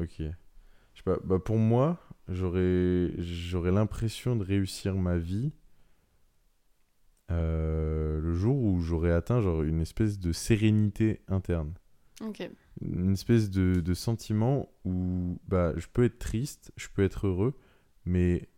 Ok. 0.00 0.16
Je 0.18 0.98
sais 0.98 1.02
pas, 1.04 1.18
bah 1.24 1.40
pour 1.40 1.56
moi, 1.58 1.98
j'aurais 2.28 3.10
j'aurais 3.18 3.72
l'impression 3.72 4.36
de 4.36 4.44
réussir 4.44 4.94
ma 4.94 5.18
vie 5.18 5.52
euh, 7.32 8.20
le 8.20 8.34
jour 8.34 8.56
où 8.62 8.80
j'aurais 8.80 9.10
atteint 9.10 9.40
genre 9.40 9.62
une 9.62 9.80
espèce 9.80 10.20
de 10.20 10.30
sérénité 10.30 11.20
interne. 11.26 11.74
Ok. 12.20 12.48
Une 12.80 13.12
espèce 13.12 13.50
de, 13.50 13.80
de 13.80 13.94
sentiment 13.94 14.72
où 14.84 15.40
bah, 15.48 15.72
je 15.76 15.88
peux 15.92 16.04
être 16.04 16.18
triste, 16.18 16.72
je 16.76 16.86
peux 16.94 17.02
être 17.02 17.26
heureux, 17.26 17.58
mais 18.04 18.48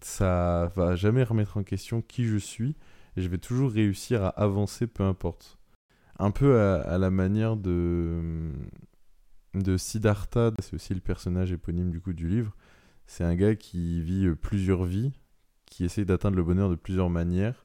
ça 0.00 0.72
va 0.76 0.94
jamais 0.96 1.22
remettre 1.22 1.56
en 1.56 1.62
question 1.62 2.02
qui 2.02 2.24
je 2.24 2.36
suis 2.36 2.76
et 3.16 3.22
je 3.22 3.28
vais 3.28 3.38
toujours 3.38 3.70
réussir 3.70 4.22
à 4.22 4.28
avancer 4.28 4.86
peu 4.86 5.02
importe. 5.02 5.58
Un 6.18 6.30
peu 6.30 6.60
à, 6.60 6.98
la 6.98 7.10
manière 7.10 7.56
de, 7.56 8.50
de 9.54 9.76
Siddhartha, 9.76 10.50
c'est 10.60 10.74
aussi 10.74 10.94
le 10.94 11.00
personnage 11.00 11.52
éponyme 11.52 11.90
du 11.90 12.00
coup 12.00 12.12
du 12.12 12.28
livre. 12.28 12.56
C'est 13.06 13.24
un 13.24 13.36
gars 13.36 13.54
qui 13.54 14.02
vit 14.02 14.26
euh, 14.26 14.34
plusieurs 14.34 14.84
vies, 14.84 15.12
qui 15.66 15.84
essaie 15.84 16.04
d'atteindre 16.04 16.36
le 16.36 16.42
bonheur 16.42 16.70
de 16.70 16.74
plusieurs 16.74 17.08
manières 17.08 17.64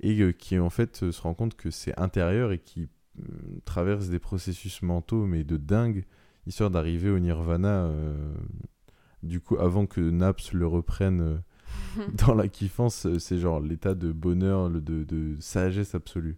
et 0.00 0.20
euh, 0.20 0.32
qui 0.32 0.58
en 0.58 0.70
fait 0.70 1.02
euh, 1.02 1.12
se 1.12 1.22
rend 1.22 1.34
compte 1.34 1.56
que 1.56 1.70
c'est 1.70 1.98
intérieur 1.98 2.52
et 2.52 2.58
qui 2.58 2.88
euh, 3.18 3.22
traverse 3.64 4.08
des 4.08 4.18
processus 4.18 4.82
mentaux 4.82 5.26
mais 5.26 5.44
de 5.44 5.56
dingue 5.56 6.04
histoire 6.46 6.70
d'arriver 6.70 7.10
au 7.10 7.18
nirvana 7.18 7.90
du 9.24 9.40
coup 9.40 9.56
avant 9.58 9.86
que 9.86 10.00
Naps 10.00 10.52
le 10.52 10.66
reprenne 10.66 11.42
dans 12.26 12.34
la 12.34 12.48
kiffance 12.48 13.06
euh, 13.06 13.18
c'est 13.18 13.38
genre 13.38 13.60
l'état 13.60 13.94
de 13.94 14.12
bonheur 14.12 14.68
le- 14.68 14.80
de, 14.80 15.04
de 15.04 15.36
sagesse 15.40 15.94
absolue 15.94 16.36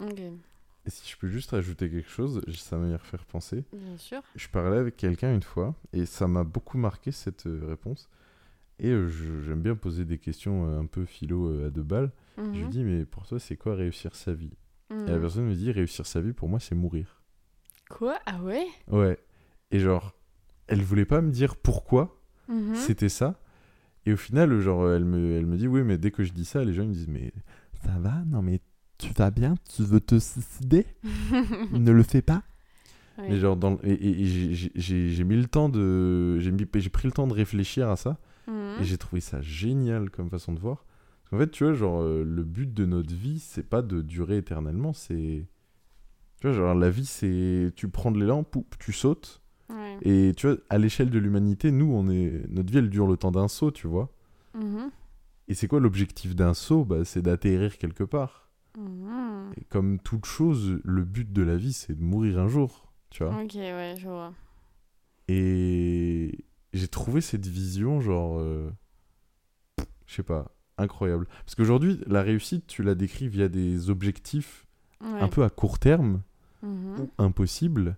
ok. 0.00 0.18
et 0.20 0.90
si 0.90 1.10
je 1.10 1.16
peux 1.16 1.28
juste 1.28 1.50
rajouter 1.52 1.90
quelque 1.90 2.08
chose 2.08 2.42
ça 2.56 2.76
va 2.78 2.86
m'y 2.86 2.94
refaire 2.94 3.24
penser 3.26 3.64
Bien 3.72 3.96
sûr. 3.96 4.22
je 4.34 4.48
parlais 4.48 4.78
avec 4.78 4.96
quelqu'un 4.96 5.34
une 5.34 5.42
fois 5.42 5.74
et 5.92 6.06
ça 6.06 6.26
m'a 6.28 6.44
beaucoup 6.44 6.78
marqué 6.78 7.12
cette 7.12 7.46
euh, 7.46 7.66
réponse 7.68 8.08
et 8.78 8.90
euh, 8.90 9.08
j'aime 9.08 9.60
bien 9.62 9.74
poser 9.74 10.04
des 10.04 10.18
questions 10.18 10.78
un 10.78 10.86
peu 10.86 11.04
philo 11.04 11.64
à 11.66 11.70
deux 11.70 11.82
balles 11.82 12.10
je 12.36 12.58
lui 12.58 12.64
Mhm. 12.64 12.70
dis 12.70 12.84
mais 12.84 13.04
pour 13.04 13.26
toi 13.26 13.38
c'est 13.40 13.56
quoi 13.56 13.74
réussir 13.74 14.14
sa 14.14 14.32
vie? 14.32 14.52
Et 14.90 15.10
la 15.10 15.16
Mhm. 15.16 15.20
personne 15.20 15.44
me 15.46 15.54
dit 15.54 15.70
réussir 15.72 16.06
sa 16.06 16.20
vie 16.20 16.32
pour 16.32 16.48
moi 16.48 16.60
c'est 16.60 16.74
mourir 16.76 17.20
Quoi? 17.90 18.18
Ah 18.26 18.40
ouais? 18.42 18.66
Ouais. 18.86 19.18
Et 19.70 19.80
genre, 19.80 20.12
elle 20.66 20.82
voulait 20.82 21.04
pas 21.06 21.20
me 21.22 21.30
dire 21.30 21.56
pourquoi 21.56 22.20
Mhm. 22.48 22.74
c'était 22.74 23.08
ça. 23.08 23.40
Et 24.08 24.12
au 24.14 24.16
final, 24.16 24.58
genre, 24.60 24.90
elle 24.90 25.04
me, 25.04 25.36
elle 25.36 25.44
me 25.44 25.56
dit 25.58 25.66
oui, 25.68 25.82
mais 25.82 25.98
dès 25.98 26.10
que 26.10 26.24
je 26.24 26.32
dis 26.32 26.46
ça, 26.46 26.64
les 26.64 26.72
gens 26.72 26.82
ils 26.82 26.88
me 26.88 26.94
disent 26.94 27.08
mais 27.08 27.30
ça 27.84 27.98
va? 27.98 28.24
Non, 28.26 28.40
mais 28.40 28.60
tu 28.96 29.12
vas 29.12 29.30
bien? 29.30 29.54
Tu 29.74 29.82
veux 29.82 30.00
te 30.00 30.18
suicider? 30.18 30.86
Ne 31.72 31.92
le 31.92 32.02
fais 32.02 32.22
pas. 32.22 32.42
Mais 33.18 33.38
genre, 33.38 33.56
dans, 33.56 33.78
et, 33.82 33.92
et- 33.92 34.22
et 34.22 34.54
j'ai- 34.54 35.24
mis 35.24 35.36
le 35.36 35.44
temps 35.46 35.68
de, 35.68 36.38
j'ai 36.38 36.50
pris 36.88 37.06
le 37.06 37.12
temps 37.12 37.26
de 37.26 37.34
réfléchir 37.34 37.90
à 37.90 37.96
ça 37.96 38.18
Mhm. 38.46 38.80
et 38.80 38.84
j'ai 38.84 38.96
trouvé 38.96 39.20
ça 39.20 39.42
génial 39.42 40.08
comme 40.10 40.30
façon 40.30 40.54
de 40.54 40.58
voir. 40.60 40.86
En 41.32 41.38
fait, 41.38 41.50
tu 41.50 41.64
vois, 41.64 41.74
genre, 41.74 42.00
euh, 42.00 42.24
le 42.24 42.42
but 42.44 42.72
de 42.72 42.86
notre 42.86 43.14
vie, 43.14 43.38
c'est 43.40 43.68
pas 43.68 43.82
de 43.82 44.00
durer 44.00 44.38
éternellement, 44.38 44.94
c'est. 44.94 45.46
Tu 46.40 46.46
vois, 46.46 46.56
genre, 46.56 46.74
la 46.74 46.88
vie, 46.88 47.04
c'est. 47.04 47.72
Tu 47.76 47.88
prends 47.88 48.10
de 48.10 48.18
l'élan, 48.18 48.44
tu 48.78 48.92
sautes. 48.92 49.42
Et 50.02 50.32
tu 50.36 50.46
vois, 50.46 50.56
à 50.70 50.78
l'échelle 50.78 51.10
de 51.10 51.18
l'humanité, 51.18 51.70
nous, 51.70 51.92
on 51.92 52.08
est. 52.08 52.44
Notre 52.48 52.70
vie, 52.72 52.78
elle 52.78 52.90
dure 52.90 53.06
le 53.06 53.16
temps 53.16 53.30
d'un 53.32 53.48
saut, 53.48 53.70
tu 53.70 53.86
vois. 53.86 54.10
Mhm. 54.54 54.90
Et 55.48 55.54
c'est 55.54 55.66
quoi 55.68 55.80
l'objectif 55.80 56.34
d'un 56.36 56.54
saut? 56.54 56.84
Bah, 56.84 57.04
C'est 57.04 57.22
d'atterrir 57.22 57.78
quelque 57.78 58.04
part. 58.04 58.50
Mhm. 58.78 59.52
Et 59.56 59.64
comme 59.64 59.98
toute 59.98 60.26
chose, 60.26 60.78
le 60.84 61.04
but 61.04 61.32
de 61.32 61.42
la 61.42 61.56
vie, 61.56 61.72
c'est 61.72 61.94
de 61.98 62.02
mourir 62.02 62.38
un 62.38 62.48
jour, 62.48 62.92
tu 63.10 63.24
vois. 63.24 63.34
Ok, 63.42 63.54
ouais, 63.54 63.94
je 63.98 64.06
vois. 64.08 64.32
Et 65.28 66.44
j'ai 66.72 66.88
trouvé 66.88 67.20
cette 67.20 67.46
vision, 67.46 68.00
genre. 68.00 68.38
euh, 68.38 68.70
Je 70.06 70.14
sais 70.14 70.22
pas, 70.22 70.54
incroyable. 70.78 71.26
Parce 71.44 71.54
qu'aujourd'hui, 71.54 72.00
la 72.06 72.22
réussite, 72.22 72.66
tu 72.66 72.82
la 72.82 72.94
décris 72.94 73.28
via 73.28 73.48
des 73.48 73.90
objectifs 73.90 74.64
Ouais. 75.02 75.20
un 75.20 75.28
peu 75.28 75.44
à 75.44 75.50
court 75.50 75.78
terme 75.78 76.22
Mhm. 76.62 77.00
ou 77.00 77.10
impossibles. 77.18 77.96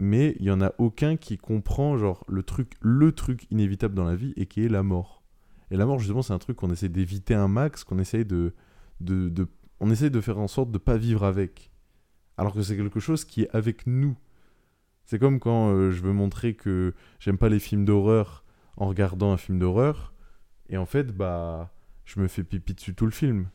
Mais 0.00 0.34
il 0.40 0.46
y 0.46 0.50
en 0.50 0.60
a 0.62 0.72
aucun 0.78 1.16
qui 1.16 1.36
comprend, 1.36 1.96
genre, 1.98 2.24
le 2.26 2.42
truc, 2.42 2.72
le 2.80 3.12
truc 3.12 3.46
inévitable 3.50 3.94
dans 3.94 4.04
la 4.04 4.16
vie 4.16 4.32
et 4.36 4.46
qui 4.46 4.64
est 4.64 4.68
la 4.68 4.82
mort. 4.82 5.22
Et 5.70 5.76
la 5.76 5.84
mort, 5.86 5.98
justement, 5.98 6.22
c'est 6.22 6.32
un 6.32 6.38
truc 6.38 6.56
qu'on 6.56 6.70
essaie 6.70 6.88
d'éviter 6.88 7.34
un 7.34 7.48
max, 7.48 7.84
qu'on 7.84 7.98
essaie 7.98 8.24
de, 8.24 8.54
de, 9.00 9.28
de- 9.28 9.46
On 9.78 9.90
essaie 9.90 10.10
de 10.10 10.20
faire 10.20 10.38
en 10.38 10.48
sorte 10.48 10.70
de 10.72 10.78
pas 10.78 10.96
vivre 10.96 11.22
avec. 11.22 11.70
Alors 12.38 12.54
que 12.54 12.62
c'est 12.62 12.76
quelque 12.76 12.98
chose 12.98 13.24
qui 13.24 13.42
est 13.42 13.50
avec 13.54 13.86
nous. 13.86 14.16
C'est 15.04 15.18
comme 15.18 15.38
quand 15.38 15.70
euh, 15.70 15.90
je 15.90 16.00
veux 16.02 16.12
montrer 16.12 16.54
que 16.54 16.94
j'aime 17.18 17.36
pas 17.38 17.48
les 17.50 17.58
films 17.58 17.84
d'horreur 17.84 18.44
en 18.78 18.86
regardant 18.88 19.32
un 19.32 19.36
film 19.36 19.58
d'horreur. 19.58 20.14
Et 20.70 20.76
en 20.78 20.86
fait, 20.86 21.08
bah, 21.14 21.70
je 22.06 22.20
me 22.20 22.26
fais 22.28 22.42
pipi 22.42 22.72
dessus 22.74 22.94
tout 22.94 23.04
le 23.04 23.10
film. 23.12 23.48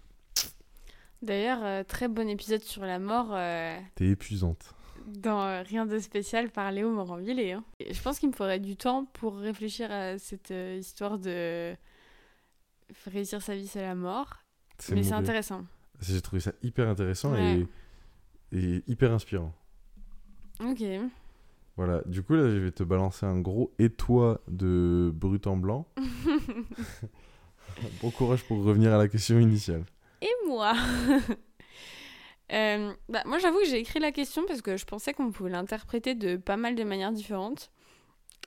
D'ailleurs, 1.21 1.63
euh, 1.63 1.83
très 1.83 2.07
bon 2.07 2.29
épisode 2.29 2.61
sur 2.61 2.83
la 2.83 2.99
mort 2.99 3.29
euh, 3.31 3.79
T'es 3.95 4.07
épuisante. 4.09 4.75
Dans 5.07 5.63
Rien 5.63 5.85
de 5.85 5.99
spécial 5.99 6.49
par 6.49 6.71
Léo 6.71 6.91
Moranvillé. 6.91 7.53
Hein. 7.53 7.63
Et 7.79 7.93
Je 7.93 8.01
pense 8.01 8.19
qu'il 8.19 8.29
me 8.29 8.33
faudrait 8.33 8.59
du 8.59 8.75
temps 8.75 9.05
pour 9.13 9.37
réfléchir 9.37 9.91
à 9.91 10.17
cette 10.17 10.51
euh, 10.51 10.77
histoire 10.79 11.19
de 11.19 11.75
réussir 13.07 13.41
sa 13.41 13.55
vie, 13.55 13.67
c'est 13.67 13.81
la 13.81 13.95
mort. 13.95 14.37
Mais 14.91 15.03
c'est 15.03 15.13
intéressant. 15.13 15.63
J'ai 16.01 16.21
trouvé 16.21 16.41
ça 16.41 16.51
hyper 16.61 16.89
intéressant 16.89 17.31
Ouais. 17.33 17.65
et, 18.51 18.57
et 18.57 18.83
hyper 18.87 19.11
inspirant. 19.13 19.53
Ok. 20.59 20.83
Voilà, 21.77 22.01
du 22.05 22.23
coup 22.23 22.33
là 22.35 22.49
je 22.49 22.57
vais 22.57 22.71
te 22.71 22.83
balancer 22.83 23.25
un 23.25 23.39
gros 23.39 23.73
étoi 23.79 24.41
de 24.47 25.11
brut 25.13 25.47
en 25.47 25.57
blanc. 25.57 25.87
bon 28.01 28.11
courage 28.11 28.43
pour 28.43 28.63
revenir 28.63 28.93
à 28.93 28.97
la 28.97 29.07
question 29.07 29.39
initiale. 29.39 29.83
Et 30.21 30.29
moi 30.47 30.73
Euh, 32.51 32.93
bah, 33.09 33.23
Moi, 33.25 33.39
j'avoue 33.39 33.59
que 33.59 33.65
j'ai 33.65 33.79
écrit 33.79 33.99
la 33.99 34.11
question 34.11 34.43
parce 34.47 34.61
que 34.61 34.77
je 34.77 34.85
pensais 34.85 35.13
qu'on 35.13 35.31
pouvait 35.31 35.49
l'interpréter 35.49 36.15
de 36.15 36.37
pas 36.37 36.57
mal 36.57 36.75
de 36.75 36.83
manières 36.83 37.11
différentes. 37.11 37.71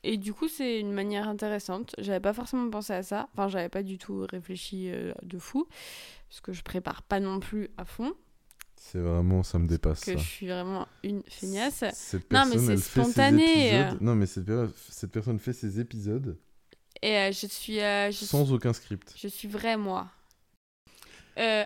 Et 0.05 0.17
du 0.17 0.33
coup, 0.33 0.47
c'est 0.47 0.79
une 0.79 0.93
manière 0.93 1.27
intéressante. 1.29 1.95
J'avais 1.99 2.21
pas 2.21 2.33
forcément 2.33 2.71
pensé 2.71 2.93
à 2.93 3.03
ça. 3.03 3.29
Enfin, 3.33 3.49
j'avais 3.49 3.69
pas 3.69 3.83
du 3.83 3.99
tout 3.99 4.27
réfléchi 4.31 4.91
euh, 4.91 5.13
de 5.25 5.39
fou. 5.39 5.67
Parce 6.29 6.41
que 6.41 6.53
je 6.53 6.63
prépare 6.63 7.03
pas 7.03 7.19
non 7.19 7.41
plus 7.41 7.69
à 7.77 7.85
fond. 7.85 8.13
C'est 8.77 9.01
vraiment, 9.01 9.43
ça 9.43 9.59
me 9.59 9.67
dépasse 9.67 10.01
Que 10.05 10.13
ça. 10.13 10.19
je 10.19 10.25
suis 10.25 10.47
vraiment 10.47 10.87
une 11.03 11.23
feignasse. 11.29 11.83
Cette 11.95 12.31
Non, 12.33 12.45
mais 12.45 12.53
personne, 12.53 12.67
c'est 12.67 12.73
elle 12.75 12.79
fait 12.79 12.85
ses 12.85 13.11
spontané, 13.11 13.75
euh. 13.75 13.83
épisodes- 13.89 14.01
Non 14.03 14.15
mais 14.15 14.27
cette, 14.27 14.45
per- 14.47 14.69
cette 14.89 15.11
personne 15.11 15.39
fait 15.41 15.53
ses 15.53 15.81
épisodes 15.81 16.39
Et 17.03 17.17
euh, 17.17 17.33
je 17.33 17.47
suis. 17.49 17.75
je 17.81 18.11
sans 18.13 18.53
aucun 18.53 18.73
script. 18.73 19.15
Je 19.17 19.27
suis 19.27 19.49
vrai, 19.49 19.77
moi. 19.77 20.07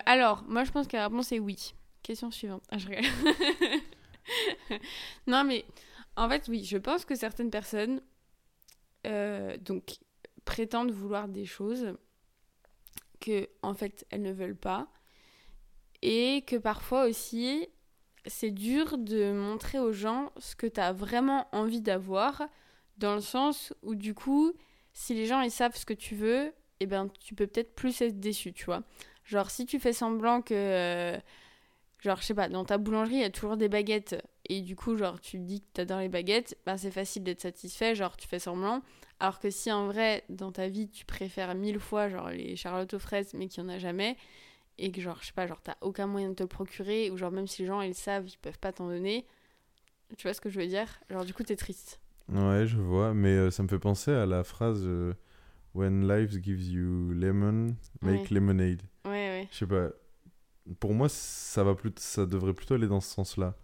Alors, 0.06 0.42
moi, 0.48 0.64
je 0.64 0.70
pense 0.70 0.86
que 0.86 0.96
la 0.96 1.08
réponse 1.08 1.32
est 1.32 1.38
oui. 1.38 1.74
Question 2.02 2.30
suivante. 2.30 2.62
Ah, 2.70 2.78
je 2.78 2.88
non, 5.26 5.44
mais 5.44 5.64
en 6.16 6.28
fait, 6.28 6.48
oui, 6.48 6.64
je 6.64 6.78
pense 6.78 7.04
que 7.04 7.14
certaines 7.14 7.50
personnes 7.50 8.00
euh, 9.06 9.56
donc 9.58 9.98
prétendent 10.44 10.90
vouloir 10.90 11.28
des 11.28 11.44
choses 11.44 11.94
que, 13.20 13.48
en 13.62 13.74
fait, 13.74 14.04
elles 14.10 14.22
ne 14.22 14.32
veulent 14.32 14.56
pas. 14.56 14.88
Et 16.02 16.42
que 16.46 16.56
parfois 16.56 17.04
aussi, 17.06 17.68
c'est 18.26 18.50
dur 18.50 18.98
de 18.98 19.32
montrer 19.32 19.78
aux 19.78 19.92
gens 19.92 20.32
ce 20.38 20.56
que 20.56 20.66
tu 20.66 20.80
as 20.80 20.92
vraiment 20.92 21.48
envie 21.52 21.80
d'avoir, 21.80 22.42
dans 22.98 23.14
le 23.14 23.20
sens 23.20 23.72
où, 23.82 23.94
du 23.94 24.14
coup, 24.14 24.52
si 24.92 25.14
les 25.14 25.26
gens 25.26 25.40
ils 25.40 25.50
savent 25.50 25.76
ce 25.76 25.86
que 25.86 25.94
tu 25.94 26.14
veux, 26.14 26.52
eh 26.80 26.86
ben 26.86 27.08
tu 27.20 27.34
peux 27.34 27.46
peut-être 27.46 27.74
plus 27.74 28.00
être 28.02 28.20
déçu, 28.20 28.52
tu 28.52 28.64
vois. 28.64 28.82
Genre 29.24 29.50
si 29.50 29.66
tu 29.66 29.78
fais 29.78 29.92
semblant 29.92 30.42
que 30.42 30.54
euh, 30.54 31.18
genre 32.02 32.18
je 32.20 32.24
sais 32.26 32.34
pas, 32.34 32.48
dans 32.48 32.64
ta 32.64 32.76
boulangerie, 32.78 33.14
il 33.14 33.20
y 33.20 33.24
a 33.24 33.30
toujours 33.30 33.56
des 33.56 33.68
baguettes 33.68 34.22
et 34.48 34.60
du 34.60 34.76
coup 34.76 34.96
genre 34.96 35.20
tu 35.20 35.38
dis 35.38 35.60
que 35.62 35.66
t'adores 35.72 36.00
les 36.00 36.08
baguettes, 36.08 36.58
ben 36.66 36.76
c'est 36.76 36.90
facile 36.90 37.22
d'être 37.22 37.40
satisfait, 37.40 37.94
genre 37.94 38.16
tu 38.16 38.28
fais 38.28 38.38
semblant. 38.38 38.82
Alors 39.20 39.38
que 39.38 39.50
si 39.50 39.70
en 39.72 39.86
vrai 39.86 40.24
dans 40.28 40.50
ta 40.52 40.68
vie 40.68 40.88
tu 40.90 41.04
préfères 41.04 41.54
mille 41.54 41.78
fois 41.78 42.08
genre 42.08 42.28
les 42.30 42.56
charlottes 42.56 42.94
aux 42.94 42.98
fraises 42.98 43.32
mais 43.34 43.46
qu'il 43.48 43.62
y 43.62 43.66
en 43.66 43.68
a 43.68 43.78
jamais 43.78 44.16
et 44.78 44.90
que 44.90 45.00
genre 45.00 45.18
je 45.20 45.26
sais 45.26 45.32
pas, 45.32 45.46
genre 45.46 45.60
t'as 45.62 45.76
aucun 45.80 46.06
moyen 46.08 46.30
de 46.30 46.34
te 46.34 46.42
le 46.42 46.48
procurer 46.48 47.10
ou 47.10 47.16
genre 47.16 47.30
même 47.30 47.46
si 47.46 47.62
les 47.62 47.68
gens 47.68 47.80
ils 47.82 47.88
le 47.88 47.94
savent, 47.94 48.28
ils 48.28 48.38
peuvent 48.38 48.58
pas 48.58 48.72
t'en 48.72 48.88
donner. 48.88 49.24
Tu 50.18 50.24
vois 50.26 50.34
ce 50.34 50.40
que 50.40 50.50
je 50.50 50.60
veux 50.60 50.66
dire? 50.66 50.88
Genre 51.08 51.24
du 51.24 51.32
coup 51.32 51.42
t'es 51.44 51.56
triste. 51.56 52.00
Ouais, 52.28 52.66
je 52.66 52.76
vois, 52.78 53.14
mais 53.14 53.30
euh, 53.30 53.50
ça 53.50 53.62
me 53.62 53.68
fait 53.68 53.78
penser 53.78 54.10
à 54.10 54.26
la 54.26 54.42
phrase 54.44 54.82
euh, 54.86 55.14
When 55.74 56.06
life 56.08 56.32
gives 56.42 56.68
you 56.68 57.12
lemon, 57.12 57.76
make 58.00 58.22
Ouais. 58.22 58.34
lemonade. 58.34 58.82
Ouais, 59.04 59.10
ouais. 59.10 59.48
Je 59.50 59.56
sais 59.58 59.66
pas. 59.66 59.88
Pour 60.80 60.94
moi, 60.94 61.08
ça 61.08 61.64
va 61.64 61.74
plus, 61.74 61.92
ça 61.96 62.24
devrait 62.26 62.52
plutôt 62.54 62.74
aller 62.74 62.86
dans 62.86 63.00
ce 63.00 63.12
sens-là. 63.14 63.54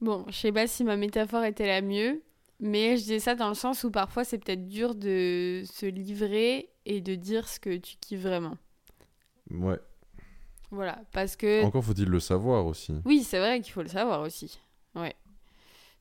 Bon, 0.00 0.24
je 0.28 0.32
sais 0.34 0.52
pas 0.52 0.66
si 0.66 0.84
ma 0.84 0.96
métaphore 0.96 1.44
était 1.44 1.66
la 1.66 1.82
mieux, 1.82 2.22
mais 2.60 2.96
je 2.96 3.04
dis 3.04 3.20
ça 3.20 3.34
dans 3.34 3.48
le 3.48 3.54
sens 3.54 3.84
où 3.84 3.90
parfois 3.90 4.24
c'est 4.24 4.38
peut-être 4.38 4.66
dur 4.68 4.94
de 4.94 5.62
se 5.70 5.86
livrer 5.86 6.70
et 6.84 7.00
de 7.00 7.14
dire 7.14 7.48
ce 7.48 7.58
que 7.60 7.76
tu 7.76 7.96
kiffes 7.96 8.20
vraiment. 8.22 8.56
Ouais. 9.50 9.78
Voilà, 10.70 11.00
parce 11.12 11.34
que 11.36 11.64
Encore 11.64 11.84
faut-il 11.84 12.08
le 12.08 12.20
savoir 12.20 12.66
aussi. 12.66 12.92
oui, 13.04 13.22
c'est 13.22 13.38
vrai 13.38 13.60
qu'il 13.60 13.72
faut 13.72 13.82
le 13.82 13.88
savoir 13.88 14.20
aussi. 14.20 14.60
Ouais, 14.94 15.14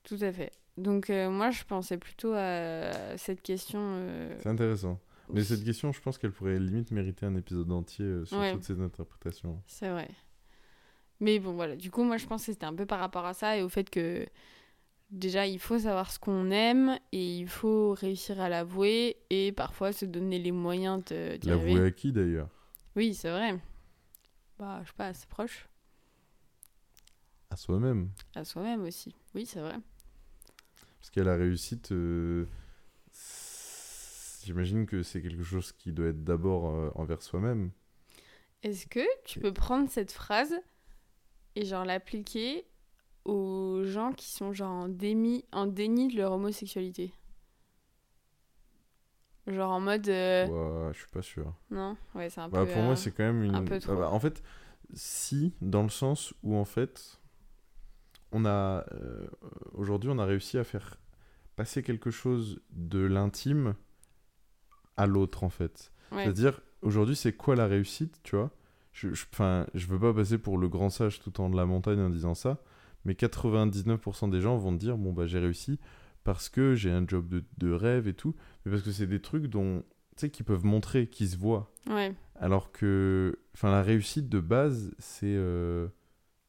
tout 0.03 0.17
à 0.21 0.31
fait. 0.31 0.51
Donc 0.77 1.09
euh, 1.09 1.29
moi, 1.31 1.49
je 1.49 1.63
pensais 1.63 1.97
plutôt 1.97 2.33
à 2.35 3.17
cette 3.17 3.41
question. 3.41 3.79
euh, 3.81 4.37
C'est 4.43 4.49
intéressant. 4.49 4.99
Mais 5.33 5.43
cette 5.43 5.63
question, 5.63 5.91
je 5.91 5.99
pense 6.01 6.17
qu'elle 6.17 6.31
pourrait 6.31 6.59
limite 6.59 6.91
mériter 6.91 7.25
un 7.25 7.35
épisode 7.35 7.71
entier 7.71 8.05
euh, 8.05 8.25
sur 8.25 8.39
Ouais. 8.39 8.51
toutes 8.53 8.63
ces 8.63 8.79
interprétations. 8.79 9.61
C'est 9.67 9.89
vrai. 9.89 10.09
Mais 11.19 11.39
bon, 11.39 11.53
voilà. 11.53 11.75
Du 11.75 11.91
coup, 11.91 12.03
moi, 12.03 12.17
je 12.17 12.25
pense 12.27 12.45
que 12.45 12.51
c'était 12.53 12.65
un 12.65 12.73
peu 12.75 12.85
par 12.85 12.99
rapport 12.99 13.25
à 13.25 13.33
ça 13.33 13.57
et 13.57 13.61
au 13.63 13.69
fait 13.69 13.89
que 13.89 14.25
déjà, 15.09 15.47
il 15.47 15.59
faut 15.59 15.79
savoir 15.79 16.11
ce 16.11 16.19
qu'on 16.19 16.51
aime 16.51 16.97
et 17.11 17.37
il 17.39 17.47
faut 17.47 17.93
réussir 17.93 18.39
à 18.39 18.49
l'avouer 18.49 19.17
et 19.29 19.51
parfois 19.51 19.91
se 19.91 20.05
donner 20.05 20.39
les 20.39 20.51
moyens 20.51 21.03
de 21.05 21.37
L'avouer 21.43 21.83
à 21.85 21.91
qui 21.91 22.11
d'ailleurs? 22.13 22.49
Oui, 22.95 23.13
c'est 23.13 23.31
vrai. 23.31 23.59
Bah, 24.59 24.79
je 24.83 24.87
sais 24.87 24.93
pas, 24.95 25.13
c'est 25.13 25.27
proche. 25.29 25.67
À 27.49 27.55
soi-même. 27.55 28.09
À 28.35 28.43
soi-même 28.43 28.83
aussi. 28.83 29.15
Oui, 29.35 29.45
c'est 29.45 29.59
vrai. 29.61 29.75
Parce 30.99 31.09
qu'à 31.11 31.23
la 31.23 31.35
réussite, 31.35 31.91
euh, 31.91 32.45
j'imagine 34.47 34.86
que 34.86 35.03
c'est 35.03 35.21
quelque 35.21 35.43
chose 35.43 35.71
qui 35.73 35.91
doit 35.93 36.07
être 36.07 36.23
d'abord 36.23 36.69
euh, 36.73 36.91
envers 36.95 37.21
soi-même. 37.21 37.71
Est-ce 38.63 38.86
que 38.88 38.99
tu 39.25 39.39
peux 39.39 39.51
prendre 39.53 39.89
cette 39.89 40.12
phrase 40.12 40.53
et 41.55 41.65
genre 41.65 41.86
l'appliquer 41.86 42.65
aux 43.25 43.83
gens 43.86 44.13
qui 44.13 44.29
sont 44.31 44.53
genre 44.53 44.71
en 44.71 44.89
déni, 44.89 45.45
en 45.51 45.67
déni 45.67 46.07
de 46.10 46.17
leur 46.17 46.33
homosexualité? 46.33 47.13
Genre 49.47 49.71
en 49.71 49.79
mode... 49.79 50.07
euh, 50.10 50.45
Ouais, 50.47 50.93
je 50.93 50.99
suis 50.99 51.07
pas 51.10 51.21
sûr. 51.21 51.53
Non? 51.71 51.95
Ouais, 52.15 52.29
c'est 52.29 52.41
un 52.41 52.49
Bah, 52.49 52.65
peu... 52.65 52.71
pour 52.71 52.81
euh, 52.81 52.86
moi, 52.86 52.95
c'est 52.95 53.12
quand 53.12 53.23
même 53.23 53.43
une. 53.43 53.55
un 53.55 53.63
peu 53.63 53.75
Ah 53.75 53.79
trop. 53.79 53.95
bah, 53.95 54.10
en 54.12 54.19
fait, 54.19 54.43
si, 54.93 55.53
dans 55.62 55.83
le 55.83 55.89
sens 55.89 56.33
où, 56.43 56.55
en 56.55 56.65
fait, 56.65 57.19
on 58.31 58.45
a. 58.45 58.86
euh, 58.93 59.27
Aujourd'hui, 59.73 60.10
on 60.12 60.19
a 60.19 60.25
réussi 60.25 60.57
à 60.57 60.63
faire 60.63 60.99
passer 61.55 61.83
quelque 61.83 62.12
chose 62.12 62.62
de 62.71 62.99
l'intime 62.99 63.75
à 64.97 65.05
l'autre, 65.07 65.43
en 65.43 65.49
fait. 65.49 65.91
ouais. 66.12 66.23
C'est-à-dire, 66.23 66.60
aujourd'hui, 66.81 67.15
c'est 67.15 67.33
quoi 67.33 67.55
la 67.55 67.67
réussite, 67.67 68.19
tu 68.23 68.36
vois? 68.36 68.51
Je, 68.91 69.13
je, 69.13 69.25
'fin, 69.31 69.67
je 69.75 69.86
veux 69.88 69.99
pas 69.99 70.13
passer 70.13 70.38
pour 70.39 70.57
le 70.57 70.67
grand 70.67 70.89
sage 70.89 71.19
tout 71.19 71.39
en 71.39 71.49
de 71.49 71.55
la 71.55 71.65
montagne 71.65 71.99
en 71.99 72.10
disant 72.10 72.33
ça, 72.33 72.57
mais 73.05 73.13
99% 73.13 74.29
des 74.29 74.41
gens 74.41 74.57
vont 74.57 74.73
te 74.73 74.79
dire 74.79 74.97
bon, 74.97 75.13
bah, 75.13 75.27
j'ai 75.27 75.39
réussi 75.39 75.79
parce 76.23 76.49
que 76.49 76.75
j'ai 76.75 76.91
un 76.91 77.05
job 77.07 77.27
de, 77.29 77.43
de 77.57 77.71
rêve 77.71 78.07
et 78.07 78.13
tout, 78.13 78.36
mais 78.65 78.71
parce 78.71 78.83
que 78.83 78.91
c'est 78.91 79.07
des 79.07 79.21
trucs 79.21 79.45
dont, 79.47 79.81
tu 80.15 80.21
sais, 80.21 80.29
qui 80.29 80.43
peuvent 80.43 80.65
montrer, 80.65 81.07
qui 81.07 81.27
se 81.27 81.38
voient. 81.38 81.71
Ouais. 81.89 82.13
Alors 82.36 82.71
que, 82.71 83.38
enfin, 83.53 83.71
la 83.71 83.81
réussite 83.83 84.27
de 84.29 84.39
base, 84.39 84.93
c'est 84.99 85.25
euh, 85.36 85.88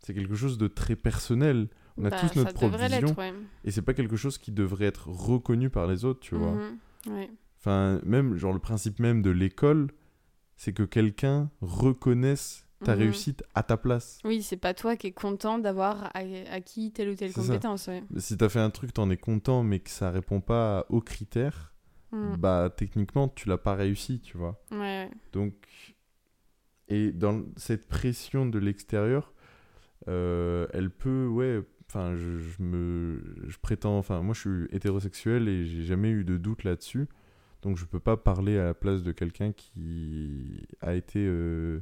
c'est 0.01 0.15
quelque 0.15 0.35
chose 0.35 0.59
de 0.59 0.69
très 0.69 0.97
personnel. 0.97 1.69
On 1.97 2.05
a 2.05 2.11
Bah, 2.11 2.17
tous 2.21 2.35
notre 2.37 2.55
propre 2.55 2.77
vision, 2.79 3.15
ouais. 3.19 3.35
et 3.65 3.71
c'est 3.71 3.83
pas 3.83 3.95
quelque 3.95 4.17
chose 4.17 4.39
qui 4.39 4.53
devrait 4.53 4.85
être 4.87 5.09
reconnu 5.09 5.69
par 5.71 5.87
les 5.87 6.05
autres, 6.05 6.21
tu 6.21 6.35
vois. 6.35 6.53
Mhm. 6.53 6.79
Ouais. 7.15 7.31
Enfin, 7.59 8.01
même, 8.05 8.37
genre, 8.37 8.53
le 8.53 8.59
principe 8.61 9.01
même 9.01 9.21
de 9.23 9.31
l'école, 9.31 9.89
c'est 10.57 10.73
que 10.73 10.83
quelqu'un 10.85 11.51
reconnaisse 11.61 12.65
ta 12.85 12.93
Mhm. 12.95 12.99
réussite 13.01 13.43
à 13.55 13.63
ta 13.65 13.77
place. 13.77 14.21
Oui, 14.25 14.43
c'est 14.43 14.57
pas 14.57 14.75
toi 14.75 14.97
qui 14.97 15.09
es 15.09 15.13
content 15.13 15.59
d'avoir 15.59 16.11
acquis 16.15 16.93
telle 16.93 17.09
ou 17.11 17.15
telle 17.17 17.33
compétence, 17.33 17.89
ouais. 17.89 18.03
Si 18.19 18.37
t'as 18.37 18.49
fait 18.49 18.61
un 18.61 18.71
truc, 18.71 18.93
t'en 18.93 19.11
es 19.11 19.17
content, 19.17 19.65
mais 19.65 19.81
que 19.81 19.91
ça 19.91 20.11
répond 20.11 20.41
pas 20.41 20.87
aux 20.89 21.01
critères, 21.01 21.75
Mhm. 22.13 22.37
bah, 22.37 22.71
techniquement, 22.75 23.29
tu 23.29 23.49
l'as 23.49 23.59
pas 23.59 23.75
réussi, 23.75 24.21
tu 24.21 24.39
vois. 24.39 24.63
Ouais, 24.71 24.79
ouais. 24.79 25.11
Donc, 25.33 25.55
et 26.89 27.13
dans 27.13 27.43
cette 27.57 27.87
pression 27.89 28.47
de 28.47 28.59
l'extérieur, 28.59 29.35
euh, 30.07 30.67
elle 30.73 30.91
peut, 30.91 31.27
ouais, 31.27 31.61
enfin, 31.89 32.15
je, 32.17 32.39
je 32.39 32.63
me, 32.63 33.21
je 33.47 33.59
prétends, 33.59 33.99
enfin, 33.99 34.23
moi 34.23 34.35
je 34.35 34.41
suis 34.41 34.75
hétérosexuel 34.77 35.49
et 35.49 35.65
j'ai 35.67 35.83
jamais 35.83 36.11
eu 36.11 36.25
de 36.25 36.37
doute 36.39 36.65
là-dessus, 36.65 37.09
donc 37.63 37.77
je 37.77 37.85
peux 37.85 38.01
pas 38.01 38.17
parler 38.17 38.59
à 38.59 38.65
la 38.67 38.75
place 38.75 39.03
de 39.03 39.13
quelqu'un 39.13 39.53
qui 39.53 40.63
a 40.81 40.95
été 40.95 41.25
euh, 41.27 41.81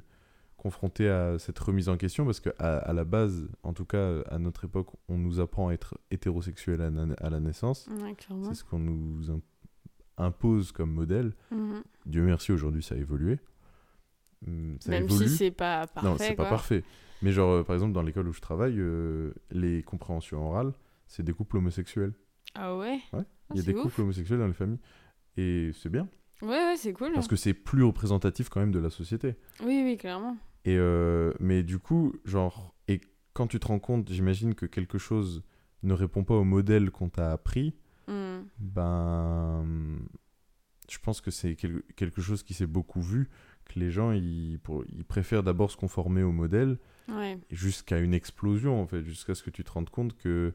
confronté 0.56 1.08
à 1.08 1.38
cette 1.38 1.58
remise 1.58 1.88
en 1.88 1.96
question, 1.96 2.24
parce 2.24 2.40
que 2.40 2.50
à, 2.58 2.92
la 2.92 3.04
base, 3.04 3.48
en 3.62 3.72
tout 3.72 3.84
cas 3.84 4.20
à 4.22 4.38
notre 4.38 4.64
époque, 4.64 4.88
on 5.08 5.18
nous 5.18 5.38
apprend 5.40 5.68
à 5.68 5.72
être 5.74 5.98
hétérosexuel 6.10 6.80
à, 6.80 6.90
na- 6.90 7.14
à 7.14 7.30
la 7.30 7.40
naissance, 7.40 7.88
Ouais, 8.02 8.14
c'est 8.44 8.54
ce 8.54 8.64
qu'on 8.64 8.78
nous 8.78 9.30
im- 9.30 9.40
impose 10.18 10.72
comme 10.72 10.90
modèle. 10.92 11.34
Mhm. 11.50 11.82
Dieu 12.06 12.22
merci, 12.22 12.52
aujourd'hui 12.52 12.82
ça 12.82 12.94
a 12.94 12.98
évolué. 12.98 13.38
Ça 14.80 14.90
Même 14.90 15.04
évolue. 15.04 15.28
si 15.28 15.36
c'est 15.36 15.50
pas 15.50 15.86
parfait, 15.86 16.08
non, 16.08 16.16
c'est 16.18 16.34
pas 16.34 16.48
parfait. 16.48 16.84
Mais 17.22 17.32
genre, 17.32 17.50
euh, 17.50 17.64
par 17.64 17.74
exemple, 17.74 17.92
dans 17.92 18.02
l'école 18.02 18.28
où 18.28 18.32
je 18.32 18.40
travaille, 18.40 18.78
euh, 18.78 19.32
les 19.50 19.82
compréhensions 19.82 20.46
orales, 20.46 20.72
c'est 21.06 21.22
des 21.22 21.32
couples 21.32 21.56
homosexuels. 21.56 22.12
Ah 22.54 22.76
ouais? 22.76 23.00
Ouais, 23.12 23.20
Ah, 23.22 23.24
Il 23.54 23.56
y 23.56 23.60
a 23.60 23.62
des 23.62 23.74
ouf. 23.74 23.82
couples 23.82 24.02
homosexuels 24.02 24.38
dans 24.38 24.46
les 24.46 24.52
familles. 24.52 24.78
Et 25.36 25.70
c'est 25.74 25.88
bien, 25.90 26.08
Ouais, 26.42 26.48
ouais, 26.48 26.76
c'est 26.76 26.92
cool. 26.92 27.12
parce 27.12 27.28
que 27.28 27.36
c'est 27.36 27.54
plus 27.54 27.82
représentatif 27.84 28.48
quand 28.48 28.60
même 28.60 28.72
de 28.72 28.78
la 28.78 28.90
société. 28.90 29.36
Oui, 29.62 29.82
oui, 29.84 29.96
clairement. 29.96 30.36
Et 30.64 30.76
euh, 30.78 31.32
mais 31.40 31.62
du 31.62 31.78
coup, 31.78 32.14
genre, 32.24 32.74
et 32.88 33.00
quand 33.34 33.46
tu 33.46 33.60
te 33.60 33.66
rends 33.66 33.78
compte, 33.78 34.10
j'imagine 34.10 34.54
que 34.54 34.66
quelque 34.66 34.98
chose 34.98 35.42
ne 35.82 35.92
répond 35.92 36.24
pas 36.24 36.34
au 36.34 36.44
modèle 36.44 36.90
qu'on 36.90 37.08
t'a 37.08 37.30
appris, 37.32 37.74
Mhm. 38.08 38.46
ben, 38.58 39.64
je 40.88 40.98
pense 40.98 41.20
que 41.20 41.30
c'est 41.30 41.54
quel- 41.56 41.82
quelque 41.96 42.20
chose 42.20 42.42
qui 42.42 42.54
s'est 42.54 42.66
beaucoup 42.66 43.00
vu, 43.00 43.28
que 43.64 43.78
les 43.78 43.90
gens, 43.90 44.12
ils, 44.12 44.58
pour- 44.62 44.84
ils 44.88 45.04
préfèrent 45.04 45.42
d'abord 45.42 45.70
se 45.70 45.76
conformer 45.76 46.22
au 46.22 46.32
modèle, 46.32 46.78
Ouais. 47.08 47.38
jusqu'à 47.50 47.98
une 47.98 48.14
explosion, 48.14 48.80
en 48.80 48.86
fait, 48.86 49.02
jusqu'à 49.02 49.34
ce 49.34 49.42
que 49.42 49.50
tu 49.50 49.64
te 49.64 49.70
rendes 49.72 49.90
compte 49.90 50.16
que 50.16 50.52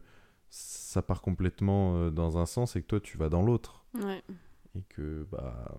ça 0.49 1.01
part 1.01 1.21
complètement 1.21 1.95
euh, 1.97 2.09
dans 2.09 2.37
un 2.37 2.45
sens 2.45 2.75
et 2.75 2.81
que 2.81 2.87
toi, 2.87 2.99
tu 2.99 3.17
vas 3.17 3.29
dans 3.29 3.41
l'autre. 3.41 3.85
Ouais. 3.93 4.21
Et 4.75 4.81
que, 4.83 5.27
bah, 5.31 5.75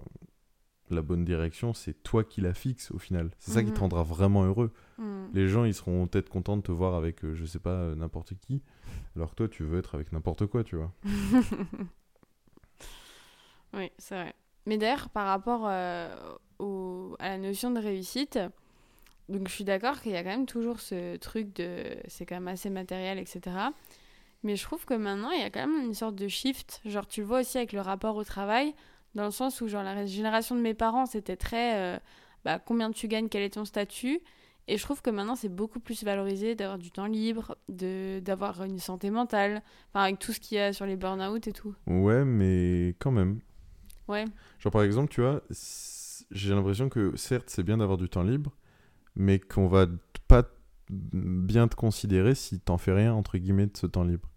la 0.91 1.01
bonne 1.03 1.25
direction, 1.25 1.73
c'est 1.73 2.03
toi 2.03 2.25
qui 2.25 2.41
la 2.43 2.53
fixes, 2.55 2.91
au 2.91 2.99
final. 2.99 3.31
C'est 3.39 3.53
ça 3.53 3.63
qui 3.63 3.71
te 3.71 3.77
Mhm. 3.77 3.81
rendra 3.83 4.03
vraiment 4.03 4.45
heureux. 4.45 4.73
Mhm. 4.99 5.31
Les 5.33 5.49
gens, 5.49 5.65
ils 5.65 5.73
seront 5.75 6.07
peut-être 6.07 6.29
contents 6.29 6.57
de 6.59 6.63
te 6.63 6.73
voir 6.73 6.95
avec, 6.95 7.25
euh, 7.25 7.35
je 7.35 7.45
sais 7.47 7.59
pas, 7.59 7.71
euh, 7.71 7.95
n'importe 7.95 8.35
qui, 8.35 8.63
alors 9.17 9.31
que 9.31 9.37
toi, 9.37 9.49
tu 9.49 9.63
veux 9.65 9.79
être 9.79 9.95
avec 9.95 10.13
n'importe 10.13 10.47
quoi, 10.47 10.63
tu 10.65 10.77
vois. 10.77 10.93
oui, 13.75 13.91
c'est 13.99 14.15
vrai. 14.15 14.35
Mais 14.67 14.77
d'ailleurs, 14.79 15.09
par 15.09 15.27
rapport 15.27 15.63
euh, 15.67 16.15
au- 16.59 17.17
à 17.19 17.31
la 17.31 17.39
notion 17.39 17.71
de 17.71 17.81
réussite, 17.81 18.39
donc 19.29 19.49
je 19.49 19.53
suis 19.55 19.65
d'accord 19.65 20.01
qu'il 20.01 20.13
y 20.13 20.17
a 20.17 20.23
quand 20.23 20.31
même 20.31 20.47
toujours 20.47 20.81
ce 20.81 21.17
truc 21.17 21.55
de 21.57 21.97
c'est 22.07 22.27
quand 22.27 22.37
même 22.37 22.49
assez 22.49 22.71
matériel, 22.71 23.19
etc. 23.19 23.41
Mais 24.43 24.57
je 24.57 24.65
trouve 24.65 24.85
que 24.85 24.95
maintenant, 24.95 25.31
il 25.31 25.41
y 25.41 25.45
a 25.45 25.51
quand 25.51 25.67
même 25.67 25.85
une 25.85 25.95
sorte 25.95 26.17
de 26.17 26.29
shift. 26.29 26.81
Genre, 26.85 27.07
tu 27.07 27.21
le 27.21 27.27
vois 27.27 27.41
aussi 27.41 27.59
avec 27.59 27.73
le 27.73 27.81
rapport 27.81 28.17
au 28.17 28.25
travail, 28.25 28.75
dans 29.15 29.25
le 29.25 29.31
sens 29.31 29.61
où, 29.61 29.69
genre, 29.69 29.83
la 29.83 30.05
génération 30.07 30.57
de 30.57 30.61
mes 30.61 30.75
parents, 30.75 31.07
c'était 31.07 31.37
très 31.37 31.79
euh, 31.79 31.99
bah, 32.45 32.59
combien 32.59 32.91
tu 32.91 33.09
gagnes, 33.09 33.29
quel 33.29 33.43
est 33.43 33.55
ton 33.55 33.65
statut. 33.65 34.21
Et 34.69 34.79
je 34.79 34.83
trouve 34.83 35.03
que 35.03 35.11
maintenant, 35.11 35.35
c'est 35.35 35.49
beaucoup 35.49 35.81
plus 35.81 36.05
valorisé 36.05 36.55
d'avoir 36.55 36.79
du 36.79 36.91
temps 36.91 37.07
libre, 37.07 37.57
de 37.69 38.21
d'avoir 38.21 38.63
une 38.63 38.79
santé 38.79 39.11
mentale, 39.11 39.63
enfin, 39.89 40.05
avec 40.05 40.19
tout 40.21 40.33
ce 40.33 40.39
qu'il 40.39 40.57
y 40.57 40.61
a 40.61 40.73
sur 40.73 40.87
les 40.87 40.97
burn-out 40.97 41.47
et 41.47 41.53
tout. 41.53 41.75
Ouais, 41.87 42.25
mais 42.25 42.95
quand 43.01 43.11
même. 43.11 43.41
Ouais. 44.07 44.25
Genre, 44.61 44.73
par 44.73 44.83
exemple, 44.83 45.13
tu 45.13 45.21
vois, 45.21 45.43
j'ai 46.31 46.55
l'impression 46.55 46.89
que, 46.89 47.17
certes, 47.17 47.51
c'est 47.51 47.65
bien 47.65 47.79
d'avoir 47.79 47.99
du 47.99 48.09
temps 48.09 48.23
libre, 48.23 48.57
mais 49.17 49.41
qu'on 49.41 49.67
va 49.67 49.87
pas 50.29 50.45
bien 50.89 51.69
te 51.69 51.75
considérer 51.75 52.35
si 52.35 52.61
t'en 52.61 52.79
fais 52.79 52.93
rien, 52.93 53.15
entre 53.15 53.39
guillemets, 53.39 53.67
de 53.67 53.77
ce 53.77 53.87
temps 53.87 54.05
libre. 54.05 54.29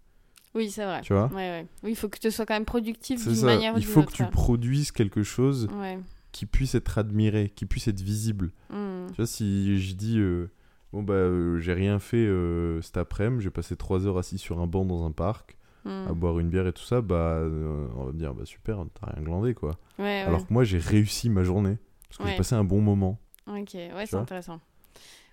Oui, 0.54 0.70
c'est 0.70 0.84
vrai. 0.84 1.00
Tu 1.02 1.12
vois 1.12 1.26
Ouais, 1.28 1.34
ouais. 1.50 1.66
Oui, 1.82 1.90
il 1.90 1.96
faut 1.96 2.08
que 2.08 2.18
tu 2.18 2.30
sois 2.30 2.46
quand 2.46 2.54
même 2.54 2.64
productif 2.64 3.26
d'une 3.26 3.44
manière 3.44 3.74
ou 3.74 3.78
Il 3.78 3.80
d'une 3.82 3.90
faut 3.90 4.02
que 4.02 4.06
autre. 4.08 4.16
tu 4.16 4.24
produises 4.24 4.90
quelque 4.92 5.22
chose 5.22 5.68
Ouais. 5.78 5.98
qui 6.32 6.46
puisse 6.46 6.74
être 6.74 6.96
admiré, 6.98 7.52
qui 7.54 7.66
puisse 7.66 7.88
être 7.88 8.00
visible. 8.00 8.52
Mm. 8.70 9.06
Tu 9.08 9.16
vois, 9.16 9.26
si 9.26 9.78
je 9.80 9.94
dis, 9.94 10.18
euh, 10.18 10.50
bon, 10.92 11.02
bah, 11.02 11.14
euh, 11.14 11.58
j'ai 11.60 11.74
rien 11.74 11.98
fait 11.98 12.16
euh, 12.26 12.80
cet 12.80 12.96
après-midi, 12.96 13.44
j'ai 13.44 13.50
passé 13.50 13.76
trois 13.76 14.06
heures 14.06 14.16
assis 14.18 14.38
sur 14.38 14.60
un 14.60 14.66
banc 14.66 14.84
dans 14.84 15.04
un 15.04 15.12
parc, 15.12 15.56
Mm. 15.84 16.08
à 16.08 16.12
boire 16.14 16.38
une 16.40 16.48
bière 16.48 16.66
et 16.66 16.72
tout 16.72 16.82
ça, 16.82 17.00
bah, 17.00 17.40
on 17.44 18.04
va 18.06 18.12
me 18.12 18.18
dire, 18.18 18.34
bah, 18.34 18.44
super, 18.44 18.84
t'as 19.00 19.12
rien 19.12 19.22
glandé, 19.22 19.54
quoi. 19.54 19.78
Alors 19.98 20.46
que 20.46 20.52
moi, 20.52 20.64
j'ai 20.64 20.78
réussi 20.78 21.28
ma 21.30 21.44
journée, 21.44 21.76
parce 22.08 22.18
que 22.18 22.26
j'ai 22.28 22.36
passé 22.36 22.54
un 22.56 22.64
bon 22.64 22.80
moment. 22.80 23.18
Ok, 23.46 23.74
ouais, 23.74 24.04
c'est 24.06 24.16
intéressant. 24.16 24.58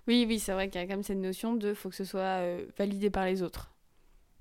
Oui, 0.07 0.25
oui, 0.27 0.37
c'est 0.37 0.51
vrai 0.53 0.69
qu'il 0.69 0.79
y 0.81 0.83
a 0.83 0.87
quand 0.87 0.93
même 0.93 1.01
cette 1.03 1.17
notion 1.17 1.55
de 1.55 1.73
faut 1.73 1.89
que 1.89 1.95
ce 1.95 2.03
soit 2.03 2.41
validé 2.77 3.09
par 3.09 3.25
les 3.25 3.41
autres. 3.41 3.71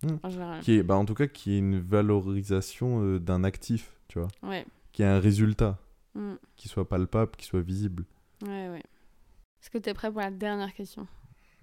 Hmm. 0.02 0.16
En 0.22 0.30
général. 0.30 0.60
Qui 0.62 0.72
est, 0.78 0.82
bah, 0.82 0.96
en 0.96 1.04
tout 1.04 1.14
cas, 1.14 1.26
qui 1.28 1.52
est 1.54 1.58
une 1.58 1.80
valorisation 1.80 3.02
euh, 3.02 3.18
d'un 3.20 3.44
actif, 3.44 3.92
tu 4.08 4.18
vois. 4.18 4.28
Ouais. 4.42 4.66
Qui 4.92 5.02
a 5.04 5.14
un 5.14 5.20
résultat, 5.20 5.78
Mm. 6.14 6.34
qui 6.56 6.68
soit 6.68 6.86
palpable, 6.88 7.32
qui 7.38 7.46
soit 7.46 7.62
visible. 7.62 8.04
Ouais, 8.42 8.68
ouais. 8.68 8.82
Est-ce 9.62 9.70
que 9.70 9.78
t'es 9.78 9.94
prêt 9.94 10.10
pour 10.10 10.20
la 10.20 10.30
dernière 10.30 10.74
question? 10.74 11.06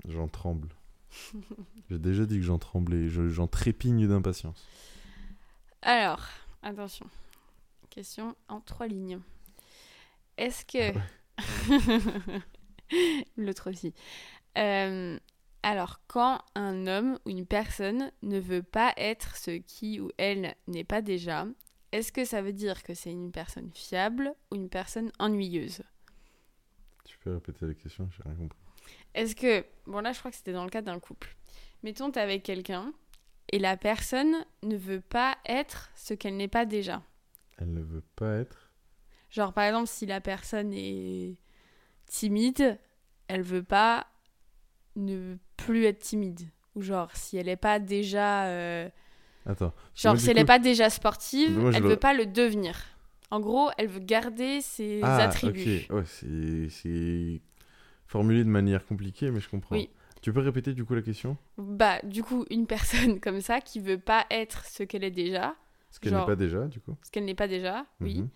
J'en 0.07 0.27
tremble. 0.27 0.69
J'ai 1.89 1.99
déjà 1.99 2.25
dit 2.25 2.37
que 2.37 2.43
j'en 2.43 2.57
tremblais, 2.59 3.09
je- 3.09 3.27
j'en 3.29 3.47
trépigne 3.47 4.07
d'impatience. 4.07 4.65
Alors, 5.81 6.25
attention. 6.63 7.05
Question 7.89 8.35
en 8.47 8.59
trois 8.61 8.87
lignes. 8.87 9.19
Est-ce 10.37 10.65
que. 10.65 10.97
L'autre 13.37 13.69
aussi. 13.69 13.93
Euh, 14.57 15.19
alors, 15.61 15.99
quand 16.07 16.41
un 16.55 16.87
homme 16.87 17.19
ou 17.25 17.31
une 17.31 17.45
personne 17.45 18.11
ne 18.21 18.39
veut 18.39 18.63
pas 18.63 18.93
être 18.97 19.35
ce 19.35 19.51
qui 19.51 19.99
ou 19.99 20.09
elle 20.17 20.55
n'est 20.67 20.85
pas 20.85 21.01
déjà, 21.01 21.45
est-ce 21.91 22.11
que 22.11 22.23
ça 22.23 22.41
veut 22.41 22.53
dire 22.53 22.83
que 22.83 22.93
c'est 22.93 23.11
une 23.11 23.31
personne 23.31 23.71
fiable 23.73 24.33
ou 24.51 24.55
une 24.55 24.69
personne 24.69 25.11
ennuyeuse? 25.19 25.81
Tu 27.03 27.17
peux 27.17 27.33
répéter 27.33 27.65
la 27.65 27.73
question, 27.73 28.09
j'ai 28.11 28.23
rien 28.23 28.35
compris. 28.35 28.59
Est-ce 29.13 29.35
que. 29.35 29.65
Bon, 29.85 29.99
là, 29.99 30.13
je 30.13 30.19
crois 30.19 30.31
que 30.31 30.37
c'était 30.37 30.53
dans 30.53 30.63
le 30.63 30.69
cadre 30.69 30.85
d'un 30.85 30.99
couple. 30.99 31.35
Mettons, 31.83 32.11
t'es 32.11 32.19
avec 32.19 32.43
quelqu'un 32.43 32.93
et 33.51 33.59
la 33.59 33.75
personne 33.75 34.45
ne 34.63 34.77
veut 34.77 35.01
pas 35.01 35.37
être 35.45 35.89
ce 35.95 36.13
qu'elle 36.13 36.37
n'est 36.37 36.47
pas 36.47 36.65
déjà. 36.65 37.01
Elle 37.57 37.73
ne 37.73 37.81
veut 37.81 38.03
pas 38.15 38.35
être. 38.35 38.71
Genre, 39.29 39.53
par 39.53 39.65
exemple, 39.65 39.87
si 39.87 40.05
la 40.05 40.21
personne 40.21 40.71
est 40.73 41.37
timide, 42.05 42.79
elle 43.27 43.41
veut 43.41 43.63
pas 43.63 44.07
ne 44.95 45.35
plus 45.57 45.85
être 45.85 45.99
timide. 45.99 46.41
Ou 46.75 46.81
genre, 46.81 47.09
si 47.15 47.37
elle 47.37 47.47
n'est 47.47 47.55
pas 47.55 47.79
déjà. 47.79 48.45
euh, 48.45 48.89
Attends. 49.45 49.73
Genre, 49.95 50.17
si 50.17 50.29
elle 50.29 50.35
n'est 50.35 50.41
coup- 50.41 50.47
pas 50.47 50.59
déjà 50.59 50.89
sportive, 50.89 51.57
Moi, 51.57 51.71
elle 51.73 51.83
le- 51.83 51.89
veut 51.89 51.95
pas 51.97 52.13
le 52.13 52.25
devenir. 52.25 52.77
En 53.31 53.39
gros, 53.39 53.69
elle 53.77 53.87
veut 53.87 53.99
garder 53.99 54.61
ses 54.61 54.99
Ah, 55.03 55.17
attributs. 55.17 55.85
ok. 55.89 55.95
Ouais, 55.95 56.03
c'est- 56.69 57.41
formulé 58.07 58.43
de 58.43 58.49
manière 58.49 58.85
compliquée, 58.85 59.29
mais 59.31 59.39
je 59.39 59.49
comprends. 59.49 59.75
Oui. 59.75 59.89
Tu 60.21 60.33
peux 60.33 60.41
répéter 60.41 60.73
du 60.73 60.83
coup 60.83 60.95
la 60.95 61.01
question? 61.01 61.37
Bah, 61.57 61.99
du 62.03 62.23
coup, 62.23 62.45
une 62.49 62.65
personne 62.67 63.19
comme 63.21 63.39
ça 63.41 63.61
qui 63.61 63.79
veut 63.79 63.99
pas 63.99 64.25
être 64.31 64.65
ce 64.65 64.83
qu'elle 64.83 65.03
est 65.03 65.11
déjà, 65.11 65.55
Ce 65.91 65.99
qu'elle 65.99 66.13
n'est 66.13 66.25
pas 66.25 66.35
déjà, 66.35 66.65
du 66.67 66.79
coup. 66.79 66.95
ce 67.03 67.11
qu'elle 67.11 67.25
n'est 67.25 67.35
pas 67.35 67.47
déjà, 67.47 67.85
oui. 68.01 68.19
Mhm. 68.21 68.29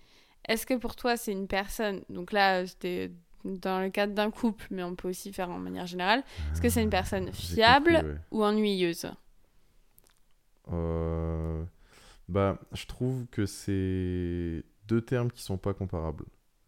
Est-ce 0.47 0.65
que 0.65 0.73
pour 0.75 0.95
toi, 0.95 1.17
c'est 1.17 1.31
une 1.31 1.47
personne? 1.47 2.01
Donc 2.09 2.31
là, 2.31 2.65
c'était 2.67 3.11
dans 3.45 3.81
le 3.81 3.89
cadre 3.89 4.13
d'un 4.13 4.31
couple, 4.31 4.65
mais 4.71 4.83
on 4.83 4.95
peut 4.95 5.09
aussi 5.09 5.33
faire 5.33 5.49
en 5.49 5.59
manière 5.59 5.85
générale. 5.87 6.23
Est-ce 6.51 6.61
que 6.61 6.69
c'est 6.69 6.81
une 6.83 6.89
personne 6.89 7.25
Ah, 7.29 7.33
J'ai 7.33 7.55
fiable 7.55 7.93
compris, 7.93 8.07
ouais. 8.07 8.17
ou 8.31 8.43
ennuyeuse? 8.43 9.11
Euh, 10.71 11.63
Bah, 12.29 12.57
je 12.71 12.85
trouve 12.85 13.25
que 13.27 13.45
c'est 13.45 14.63
deux 14.87 15.01
termes 15.01 15.29
qui 15.29 15.41
sont 15.43 15.57
pas 15.57 15.73
comparables. 15.73 16.25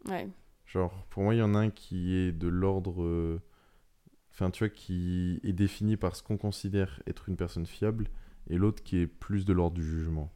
Ouais. 0.09 0.28
Genre, 0.65 1.05
pour 1.09 1.23
moi, 1.23 1.34
il 1.34 1.38
y 1.38 1.41
en 1.41 1.55
a 1.55 1.59
un 1.59 1.69
qui 1.69 2.13
est 2.15 2.32
de 2.32 2.47
l'ordre. 2.47 3.01
euh, 3.03 3.39
Enfin, 4.32 4.51
tu 4.51 4.65
vois, 4.65 4.69
qui 4.69 5.39
est 5.45 5.53
défini 5.53 5.95
par 5.95 6.13
ce 6.17 6.21
qu'on 6.21 6.36
considère 6.36 7.01
être 7.07 7.30
une 7.30 7.38
personne 7.38 7.65
fiable, 7.65 8.09
et 8.49 8.57
l'autre 8.57 8.84
qui 8.84 8.97
est 8.97 9.07
plus 9.07 9.45
de 9.45 9.53
l'ordre 9.53 9.78
du 9.78 9.84
jugement. 9.84 10.30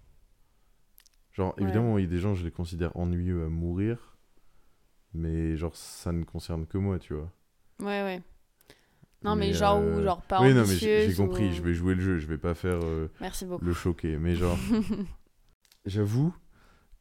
Genre, 1.33 1.53
Ouais. 1.57 1.63
évidemment, 1.63 1.97
il 1.97 2.05
y 2.05 2.07
a 2.07 2.09
des 2.09 2.19
gens, 2.19 2.33
je 2.33 2.45
les 2.45 2.51
considère 2.51 2.95
ennuyeux 2.95 3.43
à 3.43 3.49
mourir, 3.49 4.17
mais 5.13 5.55
genre, 5.57 5.75
ça 5.75 6.11
ne 6.11 6.23
concerne 6.23 6.65
que 6.65 6.77
moi, 6.77 6.99
tu 6.99 7.13
vois. 7.13 7.31
Ouais, 7.79 8.03
ouais. 8.03 8.21
Non, 9.23 9.35
mais, 9.35 9.47
Mais, 9.47 9.53
genre, 9.53 9.77
euh, 9.81 9.99
ou 9.99 10.03
genre 10.03 10.21
pas 10.21 10.41
oui, 10.41 10.53
non, 10.53 10.61
mais 10.67 10.75
j'ai 10.75 11.13
compris, 11.13 11.49
ou- 11.49 11.53
je 11.53 11.61
vais 11.61 11.73
jouer 11.73 11.93
le 11.95 12.01
jeu, 12.01 12.17
je 12.19 12.27
vais 12.27 12.37
pas 12.37 12.53
faire 12.53 12.79
euh, 12.83 13.09
Merci 13.19 13.45
beaucoup. 13.45 13.65
le 13.65 13.73
choquer, 13.73 14.17
mais 14.17 14.35
genre, 14.35 14.57
j'avoue 15.85 16.33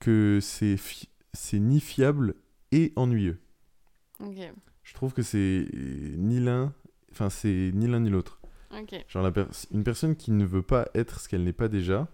que 0.00 0.38
c'est 0.42 0.76
fi- 0.76 1.08
ni 1.54 1.80
fiable 1.80 2.34
et 2.72 2.92
ennuyeux. 2.96 3.38
ok. 4.20 4.52
Je 4.82 4.94
trouve 4.94 5.12
que 5.12 5.22
c'est 5.22 5.68
ni 6.16 6.40
l'un, 6.40 6.72
enfin 7.12 7.28
c'est 7.30 7.70
ni 7.74 7.86
l'un 7.86 8.00
ni 8.00 8.08
l'autre. 8.10 8.40
Ok. 8.70 9.04
Genre 9.08 9.22
la 9.22 9.32
une 9.70 9.84
personne 9.84 10.16
qui 10.16 10.30
ne 10.30 10.44
veut 10.46 10.62
pas 10.62 10.88
être 10.94 11.20
ce 11.20 11.28
qu'elle 11.28 11.44
n'est 11.44 11.52
pas 11.52 11.68
déjà. 11.68 12.08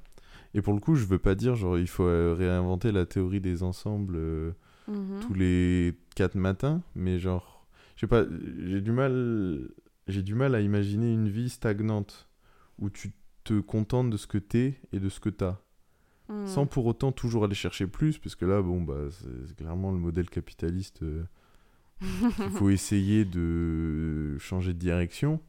Et 0.55 0.63
pour 0.63 0.73
le 0.75 0.81
coup, 0.81 0.97
je 0.97 1.05
veux 1.05 1.19
pas 1.19 1.35
dire 1.37 1.55
genre 1.55 1.79
il 1.79 1.87
faut 1.89 2.05
euh, 2.07 2.35
réinventer 2.37 2.91
la 2.93 3.07
théorie 3.07 3.41
des 3.41 3.63
ensembles 3.63 4.17
euh, 4.17 4.53
Mhm. 4.89 5.21
tous 5.21 5.35
les 5.35 5.95
quatre 6.15 6.35
matins, 6.35 6.83
mais 6.95 7.19
genre 7.19 7.67
je 7.97 8.01
sais 8.01 8.07
pas, 8.07 8.25
j'ai 8.65 8.81
du 8.81 8.93
mal 8.93 9.69
j'ai 10.09 10.23
du 10.23 10.35
mal 10.35 10.55
à 10.55 10.61
imaginer 10.61 11.13
une 11.13 11.29
vie 11.29 11.49
stagnante 11.49 12.29
où 12.79 12.91
tu 12.91 13.13
te 13.45 13.61
contentes 13.61 14.11
de 14.11 14.17
ce 14.17 14.27
que 14.27 14.39
t'es 14.39 14.81
et 14.93 15.01
de 15.01 15.09
ce 15.09 15.21
que 15.21 15.31
t'as 15.31 15.59
Mhm. 16.29 16.47
sans 16.47 16.67
pour 16.67 16.87
autant 16.87 17.13
toujours 17.13 17.45
aller 17.45 17.55
chercher 17.55 17.87
plus 17.87 18.19
parce 18.19 18.35
que 18.35 18.47
là 18.47 18.63
bon 18.63 18.81
bah 18.81 19.09
c'est 19.11 19.47
c'est 19.47 19.57
clairement 19.57 19.93
le 19.93 19.99
modèle 19.99 20.31
capitaliste 20.31 21.03
euh, 21.03 21.23
il 22.01 22.51
faut 22.51 22.71
essayer 22.71 23.25
de 23.27 24.37
changer 24.39 24.73
de 24.73 24.79
direction. 24.79 25.41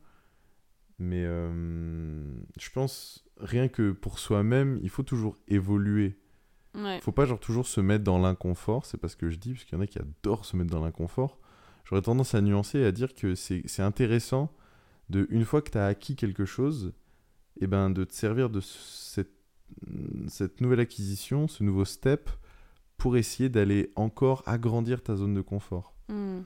Mais 0.98 1.24
euh, 1.26 2.24
je 2.58 2.70
pense, 2.70 3.26
rien 3.38 3.68
que 3.68 3.92
pour 3.92 4.18
soi-même, 4.20 4.80
il 4.82 4.90
faut 4.90 5.04
toujours 5.04 5.38
évoluer. 5.50 6.18
Ouais. 6.76 7.00
Faut 7.02 7.12
pas 7.12 7.26
genre 7.26 7.40
toujours 7.40 7.68
se 7.68 7.82
mettre 7.82 8.04
dans 8.04 8.20
l'inconfort. 8.20 8.86
C'est 8.86 8.98
pas 8.98 9.08
ce 9.08 9.16
que 9.16 9.30
je 9.30 9.38
dis, 9.38 9.54
parce 9.54 9.64
qu'il 9.66 9.78
y 9.78 9.80
en 9.80 9.84
a 9.84 9.88
qui 9.88 10.00
adorent 10.00 10.46
se 10.46 10.56
mettre 10.58 10.72
dans 10.72 10.84
l'inconfort. 10.84 11.40
J'aurais 11.86 12.02
tendance 12.02 12.34
à 12.36 12.42
nuancer 12.42 12.80
et 12.80 12.86
à 12.86 12.92
dire 12.92 13.14
que 13.14 13.36
c'est 13.36 13.80
intéressant 13.82 14.52
de, 15.10 15.28
une 15.30 15.46
fois 15.46 15.62
que 15.62 15.70
tu 15.70 15.78
as 15.78 15.86
acquis 15.86 16.16
quelque 16.16 16.46
chose, 16.46 16.94
et 17.62 17.68
ben, 17.68 17.90
de 17.90 18.04
te 18.04 18.14
servir 18.14 18.50
de 18.50 18.60
cette, 18.60 19.32
cette 20.28 20.62
nouvelle 20.62 20.80
acquisition, 20.80 21.48
ce 21.48 21.64
nouveau 21.64 21.86
step, 21.86 22.30
pour 22.98 23.18
essayer 23.18 23.50
d'aller 23.50 23.92
encore 23.96 24.42
agrandir 24.46 25.02
ta 25.04 25.16
zone 25.16 25.34
de 25.34 25.42
confort 25.42 25.94
Mhm. 26.08 26.44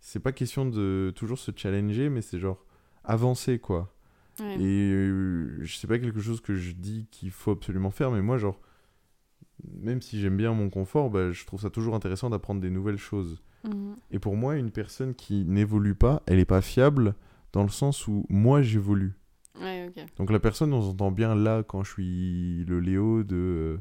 c'est 0.00 0.20
pas 0.20 0.32
question 0.32 0.64
de 0.66 1.12
toujours 1.14 1.38
se 1.38 1.50
challenger, 1.54 2.08
mais 2.08 2.22
c'est 2.22 2.38
genre 2.38 2.64
avancer 3.04 3.58
quoi. 3.58 3.94
Ouais. 4.40 4.56
Et 4.58 4.90
euh, 4.92 5.62
c'est 5.66 5.86
pas 5.86 5.98
quelque 5.98 6.20
chose 6.20 6.40
que 6.40 6.54
je 6.54 6.72
dis 6.72 7.06
qu'il 7.10 7.30
faut 7.30 7.50
absolument 7.50 7.90
faire, 7.90 8.10
mais 8.10 8.22
moi, 8.22 8.38
genre, 8.38 8.58
même 9.80 10.00
si 10.02 10.20
j'aime 10.20 10.36
bien 10.36 10.52
mon 10.52 10.70
confort, 10.70 11.10
bah, 11.10 11.32
je 11.32 11.44
trouve 11.44 11.60
ça 11.60 11.70
toujours 11.70 11.94
intéressant 11.94 12.30
d'apprendre 12.30 12.60
des 12.60 12.70
nouvelles 12.70 12.98
choses. 12.98 13.42
Mhm. 13.64 13.96
Et 14.10 14.18
pour 14.18 14.36
moi, 14.36 14.56
une 14.56 14.70
personne 14.70 15.14
qui 15.14 15.44
n'évolue 15.44 15.94
pas, 15.94 16.22
elle 16.26 16.38
est 16.38 16.44
pas 16.44 16.60
fiable 16.60 17.14
dans 17.52 17.62
le 17.62 17.68
sens 17.68 18.06
où 18.08 18.26
moi 18.28 18.62
j'évolue. 18.62 19.14
Ouais. 19.60 19.90
Donc 20.16 20.30
la 20.30 20.40
personne, 20.40 20.72
on 20.72 20.82
s'entend 20.82 21.10
bien 21.10 21.34
là 21.34 21.62
quand 21.62 21.84
je 21.84 21.92
suis 21.92 22.64
le 22.64 22.80
Léo 22.80 23.22
de, 23.22 23.36
euh, 23.36 23.76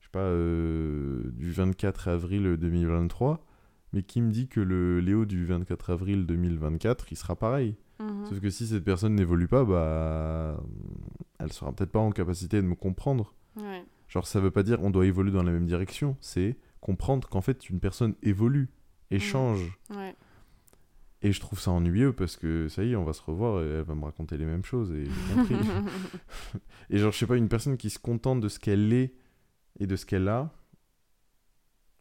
je 0.00 0.06
sais 0.06 0.10
pas, 0.10 0.20
euh, 0.20 1.30
du 1.34 1.52
24 1.52 2.08
avril 2.08 2.56
2023, 2.56 3.44
mais 3.92 4.02
qui 4.02 4.22
me 4.22 4.30
dit 4.30 4.48
que 4.48 4.60
le 4.60 5.00
Léo 5.00 5.26
du 5.26 5.44
24 5.44 5.90
avril 5.90 6.26
2024, 6.26 7.12
il 7.12 7.16
sera 7.16 7.36
pareil. 7.36 7.76
Mhm. 8.00 8.26
Sauf 8.26 8.40
que 8.40 8.50
si 8.50 8.66
cette 8.66 8.84
personne 8.84 9.14
n'évolue 9.14 9.48
pas, 9.48 9.64
bah, 9.64 10.60
elle 11.38 11.52
sera 11.52 11.72
peut-être 11.72 11.92
pas 11.92 12.00
en 12.00 12.10
capacité 12.10 12.56
de 12.56 12.66
me 12.66 12.74
comprendre. 12.74 13.34
Ouais. 13.56 13.84
Genre, 14.12 14.26
ça 14.26 14.40
veut 14.40 14.50
pas 14.50 14.62
dire 14.62 14.78
on 14.82 14.90
doit 14.90 15.06
évoluer 15.06 15.30
dans 15.32 15.42
la 15.42 15.52
même 15.52 15.64
direction, 15.64 16.18
c'est 16.20 16.58
comprendre 16.82 17.28
qu'en 17.30 17.40
fait 17.40 17.70
une 17.70 17.80
personne 17.80 18.14
évolue 18.22 18.68
et 19.10 19.14
Mhm. 19.14 19.20
change. 19.20 19.78
Ouais. 19.90 20.14
Et 21.22 21.32
je 21.32 21.40
trouve 21.40 21.58
ça 21.58 21.70
ennuyeux 21.70 22.12
parce 22.12 22.36
que 22.36 22.68
ça 22.68 22.84
y 22.84 22.92
est, 22.92 22.96
on 22.96 23.04
va 23.04 23.14
se 23.14 23.22
revoir 23.22 23.62
et 23.62 23.66
elle 23.68 23.84
va 23.84 23.94
me 23.94 24.04
raconter 24.04 24.36
les 24.36 24.44
mêmes 24.44 24.64
choses 24.64 24.92
et 24.92 25.04
j'ai 25.06 25.34
compris. 25.34 25.54
et 26.90 26.98
genre, 26.98 27.10
je 27.12 27.18
sais 27.18 27.26
pas, 27.26 27.36
une 27.38 27.48
personne 27.48 27.78
qui 27.78 27.88
se 27.88 27.98
contente 27.98 28.40
de 28.40 28.48
ce 28.48 28.58
qu'elle 28.58 28.92
est 28.92 29.14
et 29.80 29.86
de 29.86 29.96
ce 29.96 30.04
qu'elle 30.04 30.28
a, 30.28 30.52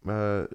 bah, 0.04 0.48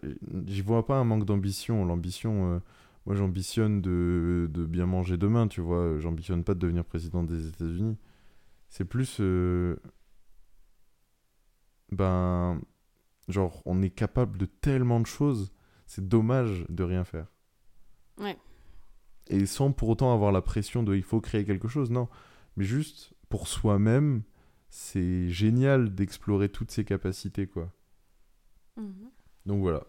j'y 0.47 0.61
vois 0.61 0.85
pas 0.85 0.97
un 0.99 1.05
manque 1.05 1.25
d'ambition. 1.25 1.85
L'ambition, 1.85 2.55
euh, 2.55 2.59
moi 3.07 3.15
j'ambitionne 3.15 3.81
de, 3.81 4.51
de 4.53 4.65
bien 4.67 4.87
manger 4.87 5.17
demain, 5.17 5.47
tu 5.49 5.61
vois. 5.61 5.99
J'ambitionne 6.01 6.43
pas 6.45 6.55
de 6.55 6.59
devenir 6.59 6.85
président 6.85 7.23
des 7.23 7.49
États-Unis. 7.49 7.97
C'est 8.69 8.85
plus. 8.85 9.19
euh, 9.21 9.77
ben. 11.93 12.61
Genre, 13.28 13.61
on 13.64 13.82
est 13.82 13.91
capable 13.91 14.39
de 14.39 14.47
tellement 14.47 15.01
de 15.01 15.07
choses, 15.07 15.53
c'est 15.87 16.09
dommage 16.09 16.64
de 16.68 16.84
rien 16.84 17.03
faire. 17.05 17.26
Ouais. 18.18 18.37
Et 19.26 19.47
sans 19.47 19.72
pour 19.72 19.89
autant 19.89 20.14
avoir 20.14 20.30
la 20.30 20.43
pression 20.43 20.84
de 20.84 20.95
il 20.95 21.03
faut 21.03 21.20
créer 21.20 21.45
quelque 21.45 21.66
chose, 21.66 21.91
non. 21.91 22.09
Mais 22.57 22.64
juste 22.64 23.14
pour 23.28 23.49
soi-même, 23.49 24.22
c'est 24.68 25.28
génial 25.28 25.93
d'explorer 25.93 26.49
toutes 26.49 26.70
ses 26.70 26.84
capacités, 26.84 27.49
quoi. 27.49 27.72
Mhm. 28.76 29.11
Donc 29.45 29.61
voilà. 29.61 29.82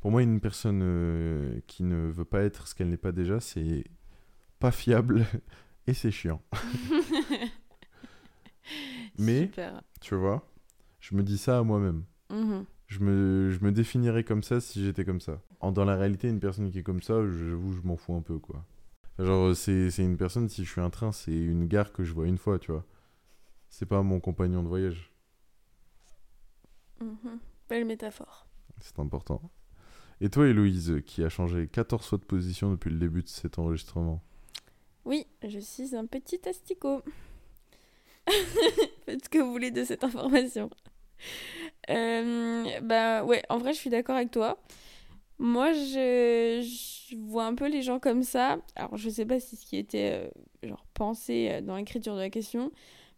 Pour 0.00 0.10
moi, 0.10 0.22
une 0.22 0.40
personne 0.40 0.80
euh, 0.82 1.60
qui 1.66 1.84
ne 1.84 2.10
veut 2.10 2.26
pas 2.26 2.42
être 2.42 2.68
ce 2.68 2.74
qu'elle 2.74 2.90
n'est 2.90 2.98
pas 2.98 3.12
déjà, 3.12 3.40
c'est 3.40 3.84
pas 4.58 4.72
fiable 4.72 5.24
et 5.86 5.94
c'est 5.94 6.10
chiant. 6.10 6.42
Mais- 9.18 9.46
Super. 9.46 9.82
Tu 10.00 10.14
vois 10.14 10.47
Je 11.08 11.16
me 11.16 11.22
dis 11.22 11.38
ça 11.38 11.58
à 11.58 11.62
moi-même. 11.62 12.04
Mhm. 12.28 12.66
Je 12.86 12.98
me, 13.00 13.50
je 13.50 13.64
me 13.64 13.72
définirais 13.72 14.24
comme 14.24 14.42
ça 14.42 14.60
si 14.60 14.84
j'étais 14.84 15.06
comme 15.06 15.22
ça. 15.22 15.40
En, 15.60 15.72
dans 15.72 15.86
la 15.86 15.96
réalité, 15.96 16.28
une 16.28 16.38
personne 16.38 16.70
qui 16.70 16.80
est 16.80 16.82
comme 16.82 17.00
ça, 17.00 17.14
j'avoue, 17.14 17.72
je 17.72 17.80
m'en 17.80 17.96
fous 17.96 18.14
un 18.14 18.20
peu, 18.20 18.38
quoi. 18.38 18.62
Genre, 19.18 19.56
c'est 19.56 19.88
une 19.96 20.18
personne, 20.18 20.50
si 20.50 20.66
je 20.66 20.70
suis 20.70 20.82
un 20.82 20.90
train, 20.90 21.10
c'est 21.12 21.32
une 21.32 21.66
gare 21.66 21.94
que 21.94 22.04
je 22.04 22.12
vois 22.12 22.26
une 22.26 22.36
fois, 22.36 22.58
tu 22.58 22.72
vois. 22.72 22.84
C'est 23.70 23.86
pas 23.86 24.02
mon 24.02 24.20
compagnon 24.20 24.62
de 24.62 24.68
voyage. 24.68 25.10
Mhm. 27.00 27.38
Belle 27.70 27.86
métaphore. 27.86 28.46
C'est 28.78 28.98
important. 28.98 29.40
Et 30.20 30.28
toi, 30.28 30.46
Héloïse, 30.46 31.00
qui 31.06 31.24
a 31.24 31.30
changé 31.30 31.68
14 31.68 32.06
fois 32.06 32.18
de 32.18 32.24
position 32.24 32.70
depuis 32.70 32.90
le 32.90 32.98
début 32.98 33.22
de 33.22 33.28
cet 33.28 33.58
enregistrement? 33.58 34.22
Oui, 35.06 35.26
je 35.42 35.58
suis 35.58 35.96
un 35.96 36.04
petit 36.04 36.46
asticot. 36.46 37.02
Faites 39.06 39.24
ce 39.24 39.28
que 39.30 39.38
vous 39.38 39.52
voulez 39.52 39.70
de 39.70 39.84
cette 39.84 40.04
information. 40.04 40.68
Euh, 41.90 42.80
bah 42.82 43.24
ouais, 43.24 43.42
en 43.48 43.56
vrai, 43.56 43.72
je 43.72 43.78
suis 43.78 43.88
d'accord 43.88 44.16
avec 44.16 44.30
toi. 44.30 44.58
Moi, 45.38 45.72
je, 45.72 46.60
je 47.10 47.16
vois 47.16 47.46
un 47.46 47.54
peu 47.54 47.68
les 47.68 47.80
gens 47.82 47.98
comme 47.98 48.22
ça. 48.22 48.58
Alors, 48.76 48.96
je 48.96 49.08
sais 49.08 49.24
pas 49.24 49.40
si 49.40 49.56
ce 49.56 49.64
qui 49.64 49.76
était 49.78 50.26
euh, 50.64 50.68
genre 50.68 50.84
pensé 50.94 51.48
euh, 51.50 51.60
dans 51.62 51.76
l'écriture 51.76 52.14
de 52.14 52.20
la 52.20 52.28
question, 52.30 52.72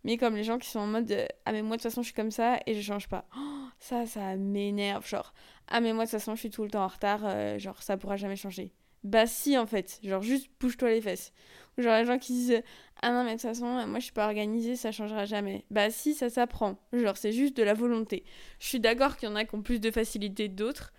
mais 0.05 0.19
comme 0.19 0.37
les 0.37 0.45
gens 0.45 0.59
qui 0.59 0.69
sont 0.69 0.79
en 0.81 0.87
mode 0.87 1.27
ah 1.47 1.53
mais 1.53 1.63
moi 1.63 1.77
de 1.77 1.83
toute 1.83 1.91
façon 1.91 2.03
je 2.03 2.07
suis 2.07 2.15
comme 2.15 2.31
ça 2.31 2.61
et 2.67 2.75
je 2.75 2.81
change 2.81 3.09
pas. 3.09 3.25
Oh, 3.37 3.69
ça, 3.81 4.07
ça 4.07 4.37
m'énerve. 4.37 5.07
Genre 5.09 5.33
ah 5.69 5.81
mais 5.81 5.93
moi 5.93 6.05
de 6.05 6.11
toute 6.11 6.19
façon 6.21 6.35
je 6.37 6.41
suis 6.41 6.51
tout 6.51 6.63
le 6.63 6.71
temps 6.71 6.85
en 6.85 6.89
retard. 6.89 7.59
genre 7.59 7.83
ça 7.83 7.97
pourra 7.97 8.17
jamais 8.17 8.37
changer. 8.37 8.73
Bah 9.03 9.27
si 9.27 9.57
en 9.59 9.67
fait. 9.67 9.99
Genre 10.05 10.23
juste 10.23 10.49
bouge-toi 10.61 10.91
les 10.91 11.01
fesses. 11.01 11.33
Ou 11.79 11.83
genre 11.83 11.97
les 11.97 12.05
gens 12.05 12.19
qui 12.19 12.33
disent 12.33 12.63
ah 13.03 13.13
non 13.13 13.25
mais 13.25 13.31
de 13.31 13.41
toute 13.41 13.49
façon 13.49 13.87
moi 13.87 13.99
je 13.99 14.05
suis 14.05 14.13
pas 14.13 14.27
organisée 14.27 14.77
ça 14.77 14.93
changera 14.93 15.25
jamais. 15.25 15.65
Bah 15.71 15.91
si 15.91 16.15
ça 16.15 16.31
s'apprend. 16.31 16.79
Genre 16.93 17.17
c'est 17.17 17.33
juste 17.33 17.57
de 17.57 17.63
la 17.63 17.75
volonté. 17.75 18.25
Je 18.59 18.67
suis 18.67 18.81
d'accord 18.81 19.17
qu'il 19.17 19.29
y 19.29 19.33
en 19.33 19.37
a 19.37 19.45
qui 19.45 19.55
ont 19.55 19.63
plus 19.63 19.81
de 19.81 19.91
facilité 19.91 20.49
que 20.49 20.55
d'autres. 20.55 20.93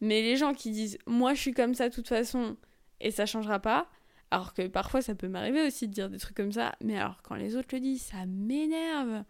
Mais 0.00 0.22
les 0.22 0.36
gens 0.36 0.54
qui 0.54 0.70
disent 0.70 0.98
moi 1.06 1.34
je 1.34 1.40
suis 1.40 1.52
comme 1.52 1.74
ça 1.74 1.88
de 1.88 1.94
toute 1.94 2.08
façon 2.08 2.56
et 3.00 3.10
ça 3.10 3.26
changera 3.26 3.58
pas, 3.58 3.88
alors 4.30 4.54
que 4.54 4.66
parfois 4.66 5.02
ça 5.02 5.14
peut 5.14 5.28
m'arriver 5.28 5.66
aussi 5.66 5.88
de 5.88 5.92
dire 5.92 6.08
des 6.08 6.18
trucs 6.18 6.36
comme 6.36 6.52
ça, 6.52 6.74
mais 6.80 6.96
alors 6.96 7.20
quand 7.22 7.34
les 7.34 7.56
autres 7.56 7.68
le 7.72 7.80
disent, 7.80 8.02
ça 8.02 8.24
m'énerve. 8.26 9.24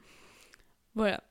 Voilà. 0.94 1.22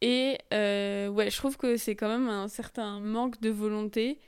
Et 0.00 0.38
euh, 0.52 1.08
ouais, 1.08 1.30
je 1.30 1.36
trouve 1.36 1.56
que 1.56 1.76
c'est 1.76 1.94
quand 1.94 2.08
même 2.08 2.28
un 2.28 2.48
certain 2.48 3.00
manque 3.00 3.40
de 3.40 3.50
volonté 3.50 4.18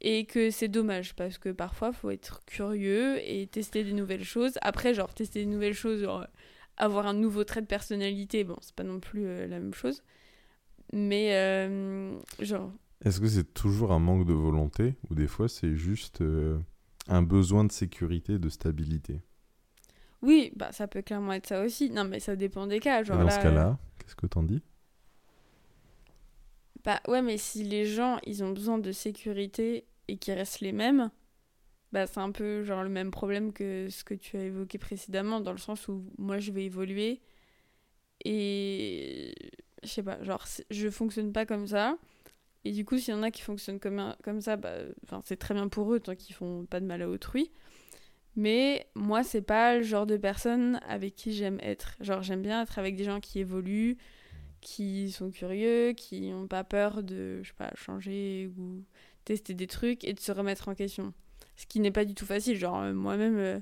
et 0.00 0.24
que 0.26 0.50
c'est 0.50 0.68
dommage 0.68 1.14
parce 1.14 1.38
que 1.38 1.50
parfois 1.50 1.92
faut 1.92 2.10
être 2.10 2.42
curieux 2.46 3.18
et 3.28 3.46
tester 3.46 3.84
des 3.84 3.92
nouvelles 3.92 4.24
choses. 4.24 4.54
Après, 4.62 4.94
genre 4.94 5.12
tester 5.14 5.40
des 5.40 5.50
nouvelles 5.50 5.74
choses, 5.74 6.02
genre 6.02 6.26
avoir 6.76 7.06
un 7.06 7.14
nouveau 7.14 7.44
trait 7.44 7.60
de 7.62 7.66
personnalité, 7.66 8.44
bon, 8.44 8.56
c'est 8.62 8.74
pas 8.74 8.84
non 8.84 9.00
plus 9.00 9.26
euh, 9.26 9.46
la 9.46 9.58
même 9.60 9.74
chose. 9.74 10.02
Mais 10.92 11.34
euh, 11.36 12.18
genre, 12.40 12.72
Est-ce 13.04 13.20
que 13.20 13.28
c'est 13.28 13.52
toujours 13.52 13.92
un 13.92 13.98
manque 13.98 14.24
de 14.26 14.32
volonté 14.32 14.94
ou 15.10 15.14
des 15.14 15.26
fois 15.26 15.48
c'est 15.50 15.74
juste 15.76 16.22
euh, 16.22 16.58
un 17.08 17.20
besoin 17.22 17.64
de 17.64 17.72
sécurité, 17.72 18.38
de 18.38 18.48
stabilité? 18.48 19.20
Oui, 20.22 20.52
bah 20.56 20.72
ça 20.72 20.86
peut 20.88 21.02
clairement 21.02 21.32
être 21.32 21.46
ça 21.46 21.62
aussi. 21.64 21.90
Non, 21.90 22.04
mais 22.04 22.20
ça 22.20 22.36
dépend 22.36 22.66
des 22.66 22.80
cas. 22.80 23.02
Et 23.02 23.04
Genre 23.04 23.18
dans 23.18 23.28
là, 23.28 23.30
ce 23.30 23.38
cas-là, 23.38 23.78
qu'est-ce 23.98 24.16
que 24.16 24.26
t'en 24.26 24.42
dis? 24.42 24.62
Bah 26.84 27.00
ouais, 27.08 27.22
mais 27.22 27.36
si 27.38 27.62
les 27.62 27.84
gens, 27.86 28.18
ils 28.24 28.42
ont 28.42 28.52
besoin 28.52 28.78
de 28.78 28.90
sécurité 28.92 29.84
et 30.10 30.16
qu'ils 30.16 30.34
restent 30.34 30.60
les 30.60 30.72
mêmes, 30.72 31.10
bah 31.92 32.06
c'est 32.06 32.20
un 32.20 32.32
peu 32.32 32.64
genre 32.64 32.82
le 32.82 32.88
même 32.88 33.10
problème 33.10 33.52
que 33.52 33.88
ce 33.90 34.04
que 34.04 34.14
tu 34.14 34.36
as 34.36 34.44
évoqué 34.44 34.78
précédemment, 34.78 35.40
dans 35.40 35.52
le 35.52 35.58
sens 35.58 35.88
où 35.88 36.04
moi 36.18 36.38
je 36.38 36.52
vais 36.52 36.64
évoluer 36.64 37.20
et 38.24 39.34
je 39.82 39.88
sais 39.88 40.02
pas, 40.02 40.22
genre 40.22 40.44
je 40.70 40.90
fonctionne 40.90 41.32
pas 41.32 41.46
comme 41.46 41.66
ça. 41.66 41.96
Et 42.64 42.72
du 42.72 42.84
coup, 42.84 42.98
s'il 42.98 43.14
y 43.14 43.16
en 43.16 43.22
a 43.22 43.30
qui 43.30 43.40
fonctionnent 43.42 43.80
comme, 43.80 44.14
comme 44.22 44.40
ça, 44.42 44.56
bah, 44.56 44.74
c'est 45.24 45.38
très 45.38 45.54
bien 45.54 45.68
pour 45.68 45.94
eux 45.94 46.00
tant 46.00 46.14
qu'ils 46.14 46.34
font 46.34 46.66
pas 46.66 46.80
de 46.80 46.86
mal 46.86 47.00
à 47.02 47.08
autrui. 47.08 47.50
Mais 48.36 48.86
moi, 48.94 49.22
c'est 49.24 49.42
pas 49.42 49.76
le 49.78 49.82
genre 49.82 50.06
de 50.06 50.16
personne 50.18 50.80
avec 50.86 51.14
qui 51.16 51.32
j'aime 51.32 51.58
être. 51.62 51.96
Genre, 52.00 52.22
j'aime 52.22 52.42
bien 52.42 52.62
être 52.62 52.78
avec 52.78 52.96
des 52.96 53.04
gens 53.04 53.20
qui 53.20 53.40
évoluent, 53.40 53.96
qui 54.60 55.10
sont 55.10 55.30
curieux, 55.30 55.92
qui 55.94 56.30
n'ont 56.30 56.46
pas 56.46 56.64
peur 56.64 57.02
de, 57.02 57.42
je 57.42 57.48
sais 57.48 57.54
pas, 57.56 57.72
changer 57.74 58.50
ou 58.58 58.84
tester 59.24 59.54
des 59.54 59.66
trucs 59.66 60.04
et 60.04 60.12
de 60.12 60.20
se 60.20 60.32
remettre 60.32 60.68
en 60.68 60.74
question. 60.74 61.12
Ce 61.56 61.66
qui 61.66 61.80
n'est 61.80 61.90
pas 61.90 62.04
du 62.04 62.14
tout 62.14 62.26
facile. 62.26 62.56
Genre, 62.56 62.80
euh, 62.80 62.92
moi-même, 62.92 63.36
euh, 63.38 63.60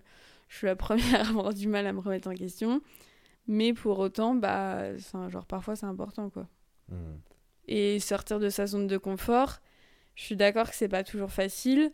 je 0.48 0.56
suis 0.58 0.66
la 0.66 0.76
première 0.76 1.14
à 1.26 1.28
avoir 1.28 1.54
du 1.54 1.68
mal 1.68 1.86
à 1.86 1.92
me 1.92 2.00
remettre 2.00 2.28
en 2.28 2.34
question. 2.34 2.80
Mais 3.46 3.72
pour 3.72 3.98
autant, 3.98 4.34
bah, 4.34 4.82
enfin, 4.96 5.28
genre, 5.28 5.46
parfois, 5.46 5.76
c'est 5.76 5.86
important, 5.86 6.30
quoi. 6.30 6.46
Et 7.66 8.00
sortir 8.00 8.38
de 8.38 8.48
sa 8.48 8.66
zone 8.66 8.86
de 8.86 8.96
confort, 8.96 9.58
je 10.14 10.22
suis 10.22 10.36
d'accord 10.36 10.70
que 10.70 10.74
c'est 10.74 10.88
pas 10.88 11.04
toujours 11.04 11.30
facile. 11.30 11.92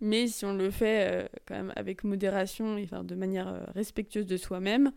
Mais 0.00 0.26
si 0.26 0.44
on 0.44 0.54
le 0.54 0.70
fait 0.70 1.08
euh, 1.10 1.28
quand 1.46 1.54
même 1.54 1.72
avec 1.76 2.02
modération 2.02 2.76
et 2.76 2.84
enfin, 2.84 3.04
de 3.04 3.14
manière 3.14 3.72
respectueuse 3.74 4.26
de 4.26 4.36
soi-même, 4.36 4.92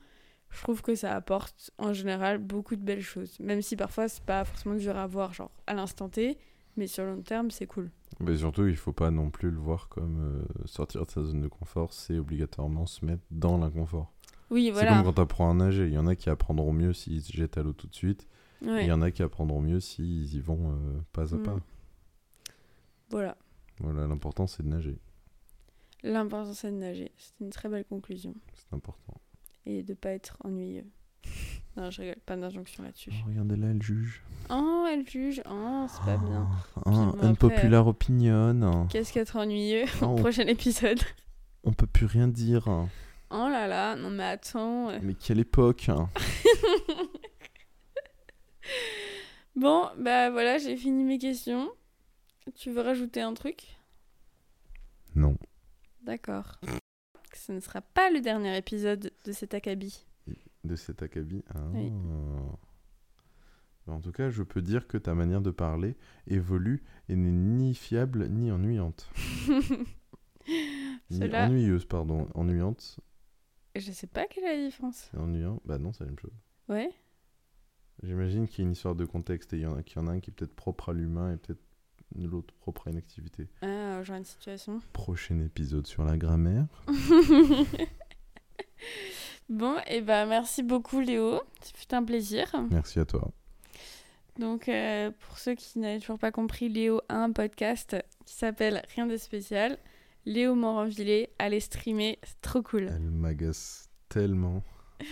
je 0.50 0.62
trouve 0.64 0.82
que 0.82 0.96
ça 0.96 1.16
apporte 1.16 1.72
en 1.78 1.94
général 1.94 2.38
beaucoup 2.40 2.76
de 2.76 2.82
belles 2.82 3.02
choses. 3.02 3.40
Même 3.40 3.62
si 3.62 3.76
parfois 3.76 4.08
c'est 4.08 4.24
pas 4.24 4.44
forcément 4.46 4.76
dur 4.76 4.98
à 4.98 5.08
voir 5.08 5.34
genre 5.34 5.52
à 5.68 5.74
l'instant 5.74 6.10
T, 6.10 6.38
mais 6.78 6.88
sur 6.88 7.04
le 7.04 7.16
long 7.16 7.22
terme 7.22 7.52
c'est 7.52 7.68
cool. 7.68 7.92
Mais 8.20 8.38
surtout, 8.38 8.66
il 8.68 8.76
faut 8.78 8.94
pas 8.94 9.12
non 9.12 9.30
plus 9.30 9.52
le 9.52 9.58
voir 9.60 9.90
comme 9.90 10.20
euh, 10.22 10.44
sortir 10.66 11.06
de 11.06 11.12
sa 11.12 11.24
zone 11.24 11.42
de 11.42 11.48
confort, 11.48 11.94
c'est 11.94 12.18
obligatoirement 12.18 12.86
se 12.86 13.06
mettre 13.06 13.24
dans 13.32 13.58
l'inconfort. 13.58 14.12
Oui, 14.50 14.72
C'est 14.74 14.88
comme 14.88 15.04
quand 15.04 15.14
tu 15.14 15.22
apprends 15.22 15.52
à 15.52 15.54
nager. 15.54 15.88
Il 15.88 15.94
y 15.94 15.98
en 15.98 16.08
a 16.08 16.16
qui 16.16 16.30
apprendront 16.30 16.72
mieux 16.72 16.94
s'ils 16.94 17.22
se 17.22 17.34
jettent 17.34 17.58
à 17.58 17.64
l'eau 17.64 17.74
tout 17.74 17.88
de 17.88 17.94
suite. 17.94 18.28
Ouais. 18.62 18.86
Il 18.86 18.88
y 18.88 18.92
en 18.94 19.02
a 19.02 19.12
qui 19.12 19.22
apprendront 19.22 19.62
mieux 19.62 19.80
s'ils 19.82 20.34
y 20.34 20.40
vont 20.40 20.72
euh, 20.72 21.00
pas 21.12 21.34
à 21.34 21.38
Mm. 21.38 21.44
pas. 21.44 21.60
Voilà. 23.10 23.38
Voilà, 23.80 24.08
l'important 24.08 24.48
c'est 24.48 24.64
de 24.64 24.70
nager. 24.70 24.98
L'important 26.04 26.54
c'est 26.54 26.72
de 26.72 26.78
nager. 26.78 27.12
C'est 27.18 27.34
une 27.42 27.50
très 27.50 27.70
belle 27.70 27.86
conclusion. 27.86 28.34
C'est 28.56 28.74
important. 28.76 29.20
Et 29.66 29.84
de 29.84 29.94
pas 29.94 30.12
être 30.12 30.38
ennuyeux. 30.44 30.86
Non, 31.78 31.90
je 31.92 32.02
rigole, 32.02 32.18
pas 32.26 32.36
d'injonction 32.36 32.84
là-dessus. 32.84 33.12
Oh, 33.14 33.28
regardez 33.30 33.56
là, 33.56 33.68
elle 33.70 33.82
juge. 33.82 34.24
Oh, 34.50 34.86
elle 34.92 35.08
juge. 35.08 35.42
Oh, 35.50 35.86
c'est 35.88 36.04
pas 36.06 36.18
bien. 36.18 36.50
Oh, 36.78 36.82
bon, 36.92 37.18
un 37.22 37.36
populaire 37.36 37.88
opinion. 37.88 38.88
Qu'est-ce 38.90 39.14
qu'être 39.14 39.36
ennuyeux 39.36 39.86
Oh, 40.02 40.16
Prochain 40.16 40.48
épisode? 40.48 41.00
on 41.64 41.74
peut 41.74 41.88
plus 41.88 42.06
rien 42.06 42.28
dire. 42.28 42.68
Oh 43.30 43.48
là 43.50 43.68
là, 43.68 43.96
non 43.96 44.10
mais 44.10 44.24
attends. 44.24 44.92
Mais 45.02 45.14
quelle 45.14 45.40
époque. 45.40 45.90
Bon, 49.56 49.90
bah 49.98 50.30
voilà, 50.30 50.60
j'ai 50.60 50.78
fini 50.78 51.04
mes 51.04 51.18
questions. 51.18 51.70
Tu 52.56 52.70
veux 52.70 52.82
rajouter 52.82 53.22
un 53.22 53.34
truc? 53.34 53.64
Non. 55.16 55.36
D'accord. 56.04 56.60
Ce 57.34 57.52
ne 57.52 57.60
sera 57.60 57.82
pas 57.82 58.12
le 58.12 58.22
dernier 58.22 58.56
épisode 58.56 59.12
de 59.26 59.32
cet 59.32 59.56
acabit. 59.56 60.06
De 60.68 60.76
cet 60.76 61.02
acabit. 61.02 61.44
Ah. 61.54 61.60
Oui. 61.74 61.92
Bah, 63.86 63.94
En 63.94 64.02
tout 64.02 64.12
cas, 64.12 64.30
je 64.30 64.44
peux 64.44 64.62
dire 64.62 64.88
que 64.88 64.98
ta 64.98 65.14
manière 65.14 65.42
de 65.42 65.52
parler 65.52 65.96
évolue 66.28 66.84
et 67.10 67.16
n'est 67.16 67.32
ni 67.32 67.74
fiable 67.74 68.28
ni 68.30 68.52
ennuyante. 68.52 69.10
Ni 71.10 71.20
Cela, 71.20 71.46
ennuyeuse, 71.48 71.86
pardon. 71.86 72.28
Ennuyante, 72.34 73.00
je 73.76 73.92
sais 73.92 74.08
pas 74.08 74.26
quelle 74.28 74.46
est 74.46 74.58
la 74.58 74.66
différence. 74.66 75.12
ennuyant. 75.18 75.62
Bah 75.66 75.78
non, 75.78 75.92
c'est 75.92 76.04
la 76.06 76.10
même 76.10 76.20
chose. 76.20 76.34
Ouais. 76.70 76.90
J'imagine 78.04 78.48
qu'il 78.48 78.60
y 78.60 78.62
a 78.62 78.66
une 78.68 78.72
histoire 78.72 78.96
de 78.96 79.06
contexte 79.06 79.54
et 79.54 79.58
il 79.58 79.64
y 79.64 79.66
en 79.66 79.76
a, 79.76 79.84
qu'il 79.84 80.02
y 80.02 80.04
en 80.04 80.08
a 80.08 80.12
un 80.12 80.20
qui 80.20 80.30
est 80.30 80.34
peut-être 80.34 80.56
propre 80.56 80.90
à 80.90 80.94
l'humain 80.94 81.34
et 81.34 81.38
peut-être 81.38 81.62
l'autre 82.16 82.54
propre 82.56 82.88
à 82.88 82.92
une 82.92 82.98
activité. 82.98 83.50
Ah, 83.62 84.02
genre 84.04 84.18
une 84.18 84.24
situation. 84.26 84.80
Prochain 84.94 85.40
épisode 85.40 85.86
sur 85.88 86.04
la 86.06 86.18
grammaire. 86.18 86.68
bon, 89.50 89.76
et 89.88 90.02
bah 90.02 90.26
merci 90.26 90.64
beaucoup 90.64 91.00
Léo. 91.00 91.42
Ça 91.62 91.72
fut 91.74 91.94
un 91.94 92.04
plaisir. 92.04 92.54
Merci 92.70 93.00
à 93.00 93.06
toi. 93.06 93.32
Donc, 94.40 94.70
euh, 94.70 95.10
pour 95.20 95.40
ceux 95.40 95.56
qui 95.56 95.80
n'avaient 95.80 96.00
toujours 96.00 96.20
pas 96.20 96.32
compris, 96.32 96.70
Léo 96.70 97.02
a 97.10 97.16
un 97.16 97.32
podcast 97.32 97.96
qui 98.26 98.36
s'appelle 98.36 98.84
Rien 98.96 99.08
de 99.08 99.18
spécial. 99.18 99.78
Léo 100.26 100.56
Moranvillé, 100.56 101.30
allez 101.40 101.60
streamer, 101.60 102.20
c'est 102.22 102.42
trop 102.42 102.62
cool. 102.62 102.92
Elle 102.94 103.12
m'agace 103.12 103.90
tellement. 104.10 104.64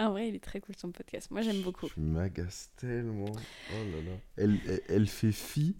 Ah 0.00 0.12
ouais, 0.12 0.28
il 0.28 0.36
est 0.36 0.44
très 0.44 0.60
cool 0.60 0.76
son 0.76 0.92
podcast. 0.92 1.28
Moi 1.32 1.40
j'aime 1.42 1.60
beaucoup. 1.62 1.88
Je 1.88 2.00
m'agace 2.00 2.70
tellement. 2.76 3.32
Oh 3.32 3.74
là 3.74 4.00
là. 4.08 4.16
Elle, 4.36 4.56
elle, 4.68 4.80
elle 4.88 5.06
fait 5.08 5.32
fi 5.32 5.76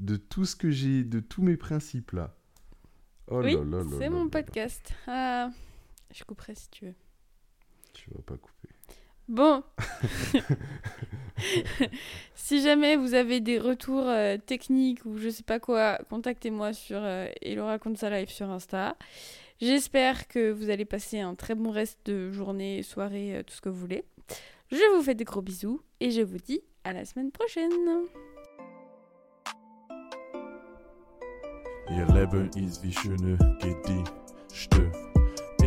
de 0.00 0.16
tout 0.16 0.46
ce 0.46 0.56
que 0.56 0.70
j'ai, 0.70 1.04
de 1.04 1.20
tous 1.20 1.42
mes 1.42 1.58
principes 1.58 2.12
là. 2.12 2.34
Oh 3.26 3.42
oui, 3.42 3.52
là 3.52 3.64
là 3.64 3.84
là 3.84 3.96
c'est 3.98 4.08
mon 4.08 4.30
podcast. 4.30 4.94
Ah, 5.06 5.50
je 6.12 6.24
couperai 6.24 6.54
si 6.54 6.68
tu 6.70 6.86
veux. 6.86 6.94
Tu 7.92 8.10
vas 8.10 8.22
pas 8.22 8.36
couper. 8.36 8.68
Bon. 9.28 9.62
si 12.34 12.62
jamais 12.62 12.96
vous 12.96 13.14
avez 13.14 13.40
des 13.40 13.58
retours 13.58 14.08
euh, 14.08 14.36
techniques 14.38 15.04
ou 15.04 15.18
je 15.18 15.28
sais 15.28 15.42
pas 15.42 15.60
quoi, 15.60 15.98
contactez-moi 16.08 16.72
sur 16.72 16.98
euh, 17.00 17.28
Hello 17.42 17.66
raconte 17.66 17.98
sa 17.98 18.10
live 18.10 18.30
sur 18.30 18.50
Insta. 18.50 18.96
J'espère 19.60 20.28
que 20.28 20.50
vous 20.50 20.70
allez 20.70 20.84
passer 20.84 21.20
un 21.20 21.34
très 21.34 21.54
bon 21.54 21.70
reste 21.70 21.98
de 22.06 22.30
journée, 22.30 22.82
soirée, 22.82 23.36
euh, 23.36 23.42
tout 23.42 23.54
ce 23.54 23.60
que 23.60 23.68
vous 23.68 23.78
voulez. 23.78 24.04
Je 24.70 24.96
vous 24.96 25.02
fais 25.02 25.14
des 25.14 25.24
gros 25.24 25.42
bisous 25.42 25.80
et 26.00 26.10
je 26.10 26.22
vous 26.22 26.38
dis 26.38 26.60
à 26.84 26.92
la 26.92 27.04
semaine 27.04 27.32
prochaine. 27.32 27.72
Ihr 31.90 32.06
Leben 32.14 32.50
ist 32.54 32.82
wie 32.82 32.92
schöne 32.92 33.38
Gedichte. 33.60 35.07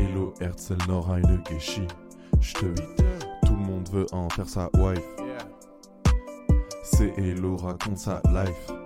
Elo 0.02 0.34
erzähl 0.40 0.78
noch 0.88 1.08
eine 1.10 1.42
Geschichte. 1.44 1.96
Du 2.32 2.74
Tout 3.46 3.54
le 3.54 3.66
monde 3.66 3.90
veut 3.90 4.08
en 4.14 4.30
faire 4.30 4.48
sa 4.48 4.68
wife. 4.74 5.04
C'est 6.84 7.14
Hello 7.18 7.56
raconte 7.56 8.00
sa 8.00 8.22
life. 8.32 8.81